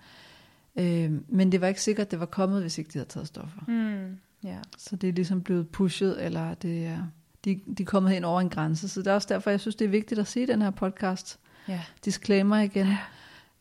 øh, 0.76 1.12
men 1.28 1.52
det 1.52 1.60
var 1.60 1.66
ikke 1.66 1.82
sikkert, 1.82 2.06
at 2.06 2.10
det 2.10 2.20
var 2.20 2.26
kommet, 2.26 2.60
hvis 2.60 2.78
ikke 2.78 2.90
de 2.92 2.98
havde 2.98 3.08
taget 3.08 3.26
stoffer. 3.26 3.60
Mm. 3.68 4.16
Yeah. 4.46 4.62
Så 4.78 4.96
det 4.96 5.08
er 5.08 5.12
ligesom 5.12 5.42
blevet 5.42 5.68
pushet, 5.68 6.24
eller 6.24 6.54
det 6.54 6.86
er, 6.86 6.98
de, 7.44 7.60
de 7.78 7.82
er 7.82 7.86
kommet 7.86 8.12
hen 8.12 8.24
over 8.24 8.40
en 8.40 8.48
grænse. 8.50 8.88
Så 8.88 9.00
det 9.00 9.06
er 9.06 9.14
også 9.14 9.28
derfor, 9.30 9.50
jeg 9.50 9.60
synes, 9.60 9.76
det 9.76 9.84
er 9.84 9.88
vigtigt 9.88 10.20
at 10.20 10.26
sige 10.26 10.46
den 10.46 10.62
her 10.62 10.70
podcast. 10.70 11.38
Ja. 11.68 11.80
Disclaimer 12.04 12.56
igen. 12.58 12.86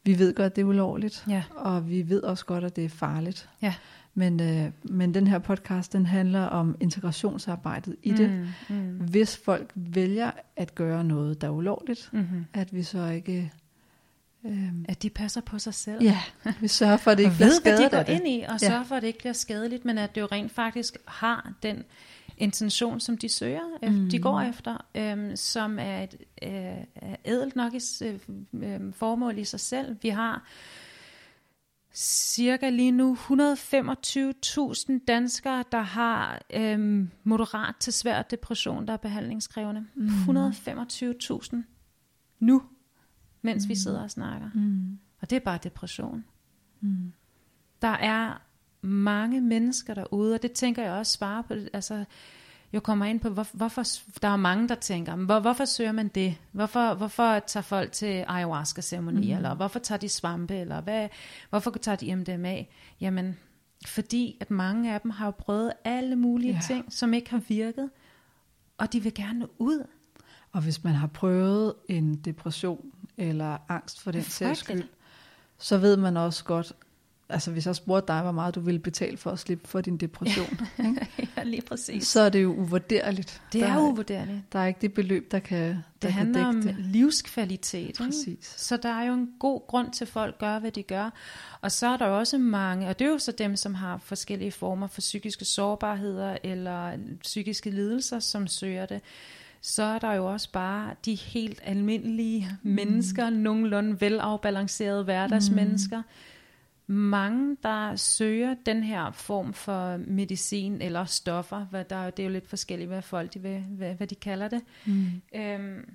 Vi 0.03 0.19
ved 0.19 0.35
godt, 0.35 0.55
det 0.55 0.61
er 0.61 0.65
ulovligt, 0.65 1.25
Ja. 1.29 1.43
og 1.55 1.89
vi 1.89 2.09
ved 2.09 2.23
også 2.23 2.45
godt, 2.45 2.63
at 2.63 2.75
det 2.75 2.85
er 2.85 2.89
farligt. 2.89 3.49
Ja. 3.61 3.73
Men, 4.13 4.39
øh, 4.41 4.71
men 4.83 5.13
den 5.13 5.27
her 5.27 5.39
podcast, 5.39 5.93
den 5.93 6.05
handler 6.05 6.41
om 6.43 6.75
integrationsarbejdet 6.79 7.95
i 8.03 8.11
det. 8.11 8.45
Mm, 8.69 8.75
mm, 8.75 8.97
Hvis 9.09 9.37
folk 9.37 9.71
vælger 9.75 10.31
at 10.55 10.75
gøre 10.75 11.03
noget, 11.03 11.41
der 11.41 11.47
er 11.47 11.51
ulovligt, 11.51 12.09
mm-hmm. 12.13 12.45
at 12.53 12.73
vi 12.75 12.83
så 12.83 13.05
ikke... 13.07 13.51
Øh, 14.45 14.69
At 14.89 15.03
de 15.03 15.09
passer 15.09 15.41
på 15.41 15.59
sig 15.59 15.73
selv. 15.73 16.03
ja, 16.03 16.21
vi 16.61 16.67
sørger 16.67 16.97
for, 16.97 17.11
at 17.11 17.17
det 17.17 17.23
ikke 17.23 17.35
bliver 17.35 17.49
ved, 17.49 17.61
hvad 17.61 17.77
de 17.77 17.89
går 18.05 18.13
ind 18.13 18.27
i, 18.27 18.41
og 18.47 18.57
Ja. 18.61 18.67
sørger 18.67 18.83
for, 18.83 18.95
at 18.95 19.01
det 19.01 19.07
ikke 19.07 19.19
bliver 19.19 19.33
skadeligt, 19.33 19.85
men 19.85 19.97
at 19.97 20.15
det 20.15 20.21
jo 20.21 20.27
rent 20.31 20.51
faktisk 20.51 20.97
har 21.07 21.53
den 21.63 21.83
intention, 22.37 22.99
som 22.99 23.17
de 23.17 23.29
søger, 23.29 23.61
mm. 23.91 24.09
de 24.09 24.19
går 24.19 24.41
efter, 24.41 24.85
øhm, 24.95 25.35
som 25.35 25.79
er 25.79 26.03
et 26.03 26.15
øh, 26.43 26.49
er 26.95 27.15
ædelt 27.25 27.55
nok 27.55 27.73
i, 27.73 27.79
øh, 28.03 28.19
øh, 28.53 28.93
formål 28.93 29.37
i 29.37 29.43
sig 29.45 29.59
selv. 29.59 29.95
Vi 30.01 30.09
har 30.09 30.43
cirka 31.93 32.69
lige 32.69 32.91
nu 32.91 33.15
125.000 33.15 35.05
danskere, 35.07 35.63
der 35.71 35.81
har 35.81 36.41
øhm, 36.53 37.09
moderat 37.23 37.75
til 37.79 37.93
svær 37.93 38.21
depression, 38.21 38.87
der 38.87 38.93
er 38.93 38.97
behandlingskrævende. 38.97 39.85
Mm. 39.95 40.07
125.000 40.07 41.55
nu, 42.39 42.61
mens 43.45 43.65
mm. 43.65 43.69
vi 43.69 43.75
sidder 43.75 44.03
og 44.03 44.11
snakker. 44.11 44.49
Mm. 44.53 44.99
Og 45.21 45.29
det 45.29 45.35
er 45.35 45.39
bare 45.39 45.59
depression. 45.63 46.25
Mm. 46.81 47.13
Der 47.81 47.87
er 47.87 48.41
mange 48.81 49.41
mennesker 49.41 49.93
derude, 49.93 50.35
og 50.35 50.41
det 50.41 50.51
tænker 50.51 50.83
jeg 50.83 50.91
også 50.91 51.11
svare 51.11 51.43
på. 51.43 51.53
Altså, 51.73 52.05
jeg 52.73 52.83
kommer 52.83 53.05
ind 53.05 53.19
på, 53.19 53.29
hvor, 53.29 53.47
hvorfor, 53.53 53.83
der 54.21 54.27
er 54.27 54.35
mange, 54.35 54.67
der 54.67 54.75
tænker, 54.75 55.15
hvor, 55.15 55.39
hvorfor 55.39 55.65
søger 55.65 55.91
man 55.91 56.07
det? 56.07 56.37
Hvorfor, 56.51 56.93
hvorfor 56.93 57.39
tager 57.39 57.61
folk 57.61 57.91
til 57.91 58.25
ayahuasca-ceremonier, 58.27 59.35
mm. 59.35 59.37
eller 59.37 59.55
hvorfor 59.55 59.79
tager 59.79 59.99
de 59.99 60.09
svampe, 60.09 60.55
eller 60.55 60.81
hvad, 60.81 61.09
hvorfor 61.49 61.71
tager 61.71 61.95
de 61.95 62.15
MDMA? 62.15 62.63
Jamen, 63.01 63.37
fordi 63.85 64.37
at 64.41 64.51
mange 64.51 64.93
af 64.93 65.01
dem 65.01 65.11
har 65.11 65.25
jo 65.25 65.31
prøvet 65.31 65.73
alle 65.83 66.15
mulige 66.15 66.53
ja. 66.53 66.59
ting, 66.67 66.93
som 66.93 67.13
ikke 67.13 67.29
har 67.29 67.41
virket, 67.47 67.89
og 68.77 68.93
de 68.93 69.03
vil 69.03 69.13
gerne 69.13 69.61
ud. 69.61 69.87
Og 70.51 70.61
hvis 70.61 70.83
man 70.83 70.93
har 70.93 71.07
prøvet 71.07 71.73
en 71.89 72.15
depression 72.15 72.91
eller 73.17 73.57
angst 73.69 74.01
for 74.01 74.11
den 74.11 74.21
er 74.21 74.25
sags 74.25 74.59
skyld, 74.59 74.83
så 75.57 75.77
ved 75.77 75.97
man 75.97 76.17
også 76.17 76.43
godt, 76.43 76.73
altså 77.29 77.51
hvis 77.51 77.65
jeg 77.65 77.75
spurgte 77.75 78.13
dig, 78.13 78.21
hvor 78.21 78.31
meget 78.31 78.55
du 78.55 78.59
ville 78.59 78.79
betale 78.79 79.17
for 79.17 79.31
at 79.31 79.39
slippe 79.39 79.67
for 79.67 79.81
din 79.81 79.97
depression, 79.97 80.59
ikke? 80.87 81.07
ja, 81.37 81.43
lige 81.43 81.61
præcis. 81.61 82.07
så 82.07 82.19
er 82.21 82.29
det 82.29 82.43
jo 82.43 82.53
uvurderligt. 82.53 83.41
Det 83.53 83.61
der, 83.61 83.67
er 83.67 83.79
uvurderligt. 83.79 84.53
Der 84.53 84.59
er 84.59 84.65
ikke 84.67 84.81
det 84.81 84.93
beløb, 84.93 85.31
der 85.31 85.39
kan, 85.39 85.59
der 85.69 85.75
Det 85.75 85.83
kan 86.01 86.11
handler 86.11 86.45
om 86.45 86.61
dække 86.61 86.77
det. 86.77 86.85
livskvalitet. 86.85 87.87
ikke? 87.87 88.03
Præcis. 88.03 88.53
Så 88.57 88.77
der 88.77 88.89
er 88.89 89.03
jo 89.03 89.13
en 89.13 89.29
god 89.39 89.67
grund 89.67 89.91
til, 89.91 90.05
at 90.05 90.09
folk 90.09 90.37
gør, 90.37 90.59
hvad 90.59 90.71
de 90.71 90.83
gør. 90.83 91.09
Og 91.61 91.71
så 91.71 91.87
er 91.87 91.97
der 91.97 92.05
også 92.05 92.37
mange, 92.37 92.87
og 92.87 92.99
det 92.99 93.07
er 93.07 93.11
jo 93.11 93.19
så 93.19 93.31
dem, 93.31 93.55
som 93.55 93.73
har 93.75 93.97
forskellige 93.97 94.51
former 94.51 94.87
for 94.87 95.01
psykiske 95.01 95.45
sårbarheder 95.45 96.37
eller 96.43 96.97
psykiske 97.21 97.69
lidelser, 97.69 98.19
som 98.19 98.47
søger 98.47 98.85
det. 98.85 99.01
Så 99.67 99.83
er 99.83 99.99
der 99.99 100.13
jo 100.13 100.25
også 100.25 100.51
bare 100.51 100.95
de 101.05 101.15
helt 101.15 101.61
almindelige 101.63 102.47
mm. 102.63 102.69
mennesker, 102.71 103.29
nogenlunde 103.29 104.01
velafbalancerede 104.01 105.03
hverdagsmennesker. 105.03 106.01
Mange, 106.87 107.57
der 107.63 107.95
søger 107.95 108.55
den 108.65 108.83
her 108.83 109.11
form 109.11 109.53
for 109.53 109.97
medicin 109.97 110.81
eller 110.81 111.05
stoffer, 111.05 111.65
hvad 111.65 111.85
der, 111.85 112.09
det 112.09 112.23
er 112.23 112.27
jo 112.27 112.33
lidt 112.33 112.47
forskelligt, 112.47 112.87
hvad 112.89 113.01
folk 113.01 113.33
de 113.33 113.39
vil, 113.39 113.59
hvad, 113.59 113.95
hvad 113.95 114.07
de 114.07 114.15
kalder 114.15 114.47
det, 114.47 114.61
Mm. 114.85 115.21
øhm, 115.35 115.93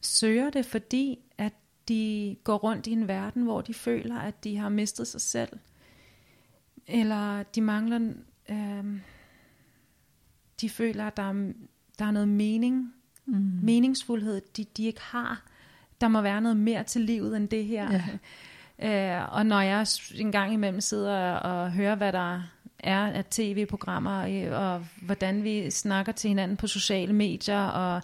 søger 0.00 0.50
det, 0.50 0.66
fordi 0.66 1.18
at 1.38 1.52
de 1.88 2.36
går 2.44 2.56
rundt 2.56 2.86
i 2.86 2.92
en 2.92 3.08
verden, 3.08 3.42
hvor 3.42 3.60
de 3.60 3.74
føler, 3.74 4.18
at 4.18 4.44
de 4.44 4.56
har 4.56 4.68
mistet 4.68 5.06
sig 5.06 5.20
selv. 5.20 5.58
Eller 6.86 7.42
de 7.42 7.60
mangler, 7.60 8.12
øhm, 8.48 9.00
de 10.60 10.70
føler, 10.70 11.06
at 11.06 11.16
der 11.16 11.22
er, 11.22 11.52
der 11.98 12.04
er 12.04 12.10
noget 12.10 12.28
mening, 12.28 12.94
Mm. 13.26 13.58
meningsfuldhed, 13.62 14.40
de, 14.56 14.64
de 14.76 14.84
ikke 14.84 15.00
har. 15.02 15.42
Der 16.00 16.08
må 16.08 16.20
være 16.20 16.40
noget 16.40 16.56
mere 16.56 16.84
til 16.84 17.00
livet 17.00 17.36
end 17.36 17.48
det 17.48 17.64
her. 17.64 18.00
Ja. 18.78 19.20
Øh, 19.22 19.32
og 19.34 19.46
når 19.46 19.60
jeg 19.60 19.86
en 20.14 20.32
gang 20.32 20.52
imellem 20.52 20.80
sidder 20.80 21.32
og 21.32 21.72
hører, 21.72 21.94
hvad 21.94 22.12
der 22.12 22.42
er 22.78 23.00
af 23.12 23.24
tv-programmer, 23.24 24.26
øh, 24.26 24.60
og 24.62 24.86
hvordan 25.02 25.44
vi 25.44 25.70
snakker 25.70 26.12
til 26.12 26.28
hinanden 26.28 26.56
på 26.56 26.66
sociale 26.66 27.12
medier, 27.12 27.60
og 27.60 28.02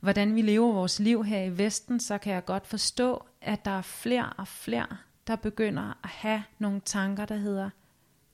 hvordan 0.00 0.34
vi 0.34 0.42
lever 0.42 0.72
vores 0.72 1.00
liv 1.00 1.24
her 1.24 1.42
i 1.42 1.58
Vesten, 1.58 2.00
så 2.00 2.18
kan 2.18 2.32
jeg 2.34 2.44
godt 2.44 2.66
forstå, 2.66 3.24
at 3.42 3.64
der 3.64 3.70
er 3.70 3.82
flere 3.82 4.32
og 4.36 4.48
flere, 4.48 4.86
der 5.26 5.36
begynder 5.36 5.82
at 6.04 6.10
have 6.10 6.42
nogle 6.58 6.80
tanker, 6.84 7.24
der 7.24 7.36
hedder, 7.36 7.70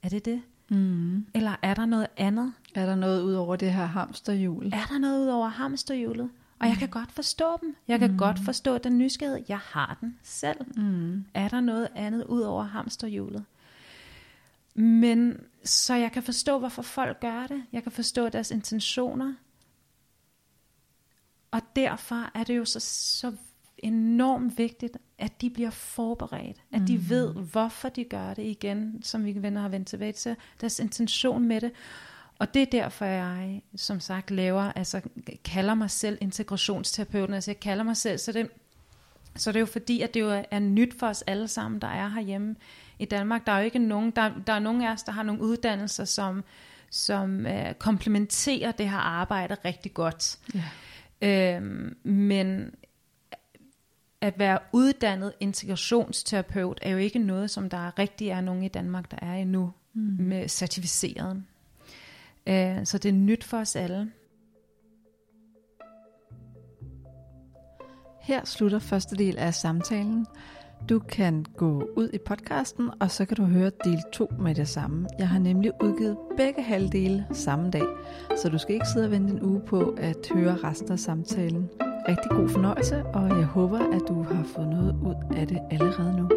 er 0.03 0.09
det 0.09 0.24
det? 0.24 0.42
Mm. 0.68 1.26
Eller 1.34 1.57
er 1.62 1.74
der 1.74 1.86
noget 1.86 2.07
andet? 2.16 2.53
Er 2.77 2.87
der 2.87 2.95
noget 2.95 3.22
ud 3.22 3.35
over 3.35 3.57
det 3.57 3.72
her 3.72 3.85
hamsterhjul? 3.87 4.66
Er 4.66 4.87
der 4.91 4.99
noget 4.99 5.22
ud 5.22 5.27
over 5.29 5.49
hamsterhjulet? 5.49 6.31
Og 6.59 6.66
jeg 6.68 6.77
kan 6.77 6.89
godt 6.89 7.12
forstå 7.12 7.57
dem. 7.61 7.77
Jeg 7.89 7.99
kan 7.99 8.11
mm. 8.11 8.18
godt 8.18 8.39
forstå 8.45 8.79
den 8.79 8.99
nysgerrighed. 8.99 9.45
Jeg 9.49 9.59
har 9.59 9.97
den 10.01 10.18
selv. 10.22 10.57
Mm. 10.77 11.24
Er 11.35 11.49
der 11.49 11.61
noget 11.61 11.89
andet 11.95 12.24
ud 12.24 12.41
over 12.41 12.62
hamsterhjulet? 12.64 13.45
Men 14.74 15.41
så 15.64 15.95
jeg 15.95 16.12
kan 16.12 16.22
forstå, 16.22 16.59
hvorfor 16.59 16.83
folk 16.83 17.20
gør 17.20 17.47
det. 17.47 17.62
Jeg 17.72 17.83
kan 17.83 17.93
forstå 17.93 18.29
deres 18.29 18.51
intentioner. 18.51 19.35
Og 21.51 21.61
derfor 21.77 22.31
er 22.35 22.45
det 22.45 22.57
jo 22.57 22.64
så, 22.64 22.81
så 22.81 23.33
enormt 23.79 24.59
vigtigt, 24.59 24.97
at 25.18 25.41
de 25.41 25.51
bliver 25.51 25.70
forberedt. 25.70 26.62
At 26.72 26.83
de 26.89 26.99
Mhm. 26.99 27.09
ved, 27.09 27.35
hvorfor 27.35 27.89
de 27.89 28.05
gør 28.05 28.35
det 28.35 28.43
igen, 28.43 29.03
som 29.03 29.24
vi 29.24 29.43
venner 29.43 29.61
har 29.61 29.68
vendt 29.68 29.89
tilbage 29.89 30.12
til. 30.12 30.37
Deres 30.61 30.79
intention 30.79 31.45
med 31.45 31.61
det. 31.61 31.72
Og 32.39 32.55
det 32.55 32.62
er 32.62 32.66
derfor, 32.66 33.05
jeg 33.05 33.62
som 33.76 34.01
sagt 34.01 34.30
laver, 34.30 34.72
altså 34.72 35.01
kalder 35.45 35.74
mig 35.74 35.91
selv 35.91 36.18
integrationsterapeuten. 36.20 37.34
Altså 37.34 37.51
jeg 37.51 37.61
kalder 37.61 37.84
mig 37.84 37.97
selv, 37.97 38.18
så 38.18 38.32
det, 38.32 38.51
så 39.37 39.53
det 39.53 39.57
er 39.57 39.61
jo 39.61 39.66
fordi, 39.66 40.01
at 40.01 40.14
det 40.14 40.20
jo 40.20 40.43
er 40.51 40.59
nyt 40.59 40.99
for 40.99 41.07
os 41.07 41.22
alle 41.22 41.49
sammen, 41.49 41.80
der 41.80 41.89
er 41.89 42.09
herhjemme 42.09 42.57
i 42.99 43.05
Danmark. 43.05 43.47
Der 43.47 43.53
er 43.53 43.59
jo 43.59 43.64
ikke 43.64 43.78
nogen, 43.78 44.11
der, 44.11 44.30
der 44.47 44.53
er 44.53 44.59
nogen 44.59 44.82
af 44.82 44.93
os, 44.93 45.03
der 45.03 45.12
har 45.12 45.22
nogle 45.22 45.43
uddannelser, 45.43 46.05
som, 46.05 46.45
som 46.91 47.47
øh, 47.47 47.74
komplementerer 47.74 48.72
det 48.72 48.91
her 48.91 48.97
arbejde 48.97 49.57
rigtig 49.64 49.95
godt. 49.95 50.39
Ja. 50.55 51.57
Øhm, 51.57 51.97
men 52.05 52.74
at 54.20 54.39
være 54.39 54.59
uddannet 54.72 55.32
integrationsterapeut 55.41 56.78
er 56.82 56.91
jo 56.91 56.99
ikke 56.99 57.18
noget, 57.18 57.51
som 57.51 57.70
der 57.70 57.99
rigtig 57.99 58.28
er 58.28 58.41
nogen 58.41 58.62
i 58.62 58.68
Danmark, 58.68 59.11
der 59.11 59.16
er 59.22 59.34
endnu 59.34 59.72
mm. 59.95 60.16
med 60.24 60.49
certificeret. 60.49 61.43
Øh, 62.49 62.84
så 62.86 62.99
det 62.99 63.09
er 63.09 63.12
nyt 63.12 63.44
for 63.44 63.57
os 63.57 63.76
alle. 63.76 64.12
Her 68.22 68.44
slutter 68.44 68.78
første 68.78 69.16
del 69.16 69.38
af 69.38 69.55
samtalen. 69.55 70.26
Du 70.88 70.99
kan 70.99 71.47
gå 71.57 71.88
ud 71.97 72.11
i 72.12 72.18
podcasten, 72.18 72.90
og 73.01 73.11
så 73.11 73.24
kan 73.24 73.36
du 73.36 73.44
høre 73.44 73.70
del 73.84 74.03
2 74.12 74.28
med 74.38 74.55
det 74.55 74.68
samme. 74.68 75.09
Jeg 75.18 75.28
har 75.28 75.38
nemlig 75.38 75.72
udgivet 75.82 76.16
begge 76.36 76.62
halvdele 76.62 77.26
samme 77.32 77.70
dag, 77.70 77.86
så 78.36 78.49
du 78.49 78.59
skal 78.59 78.74
ikke 78.74 78.88
sidde 78.94 79.07
og 79.07 79.11
vente 79.11 79.32
en 79.32 79.42
uge 79.42 79.61
på 79.61 79.94
at 79.99 80.30
høre 80.34 80.57
resten 80.57 80.92
af 80.92 80.99
samtalen. 80.99 81.68
Rigtig 82.09 82.30
god 82.30 82.49
fornøjelse, 82.49 83.05
og 83.05 83.28
jeg 83.28 83.47
håber, 83.47 83.78
at 83.78 84.03
du 84.09 84.22
har 84.22 84.44
fået 84.44 84.68
noget 84.68 84.94
ud 84.94 85.36
af 85.36 85.47
det 85.47 85.59
allerede 85.70 86.16
nu. 86.16 86.28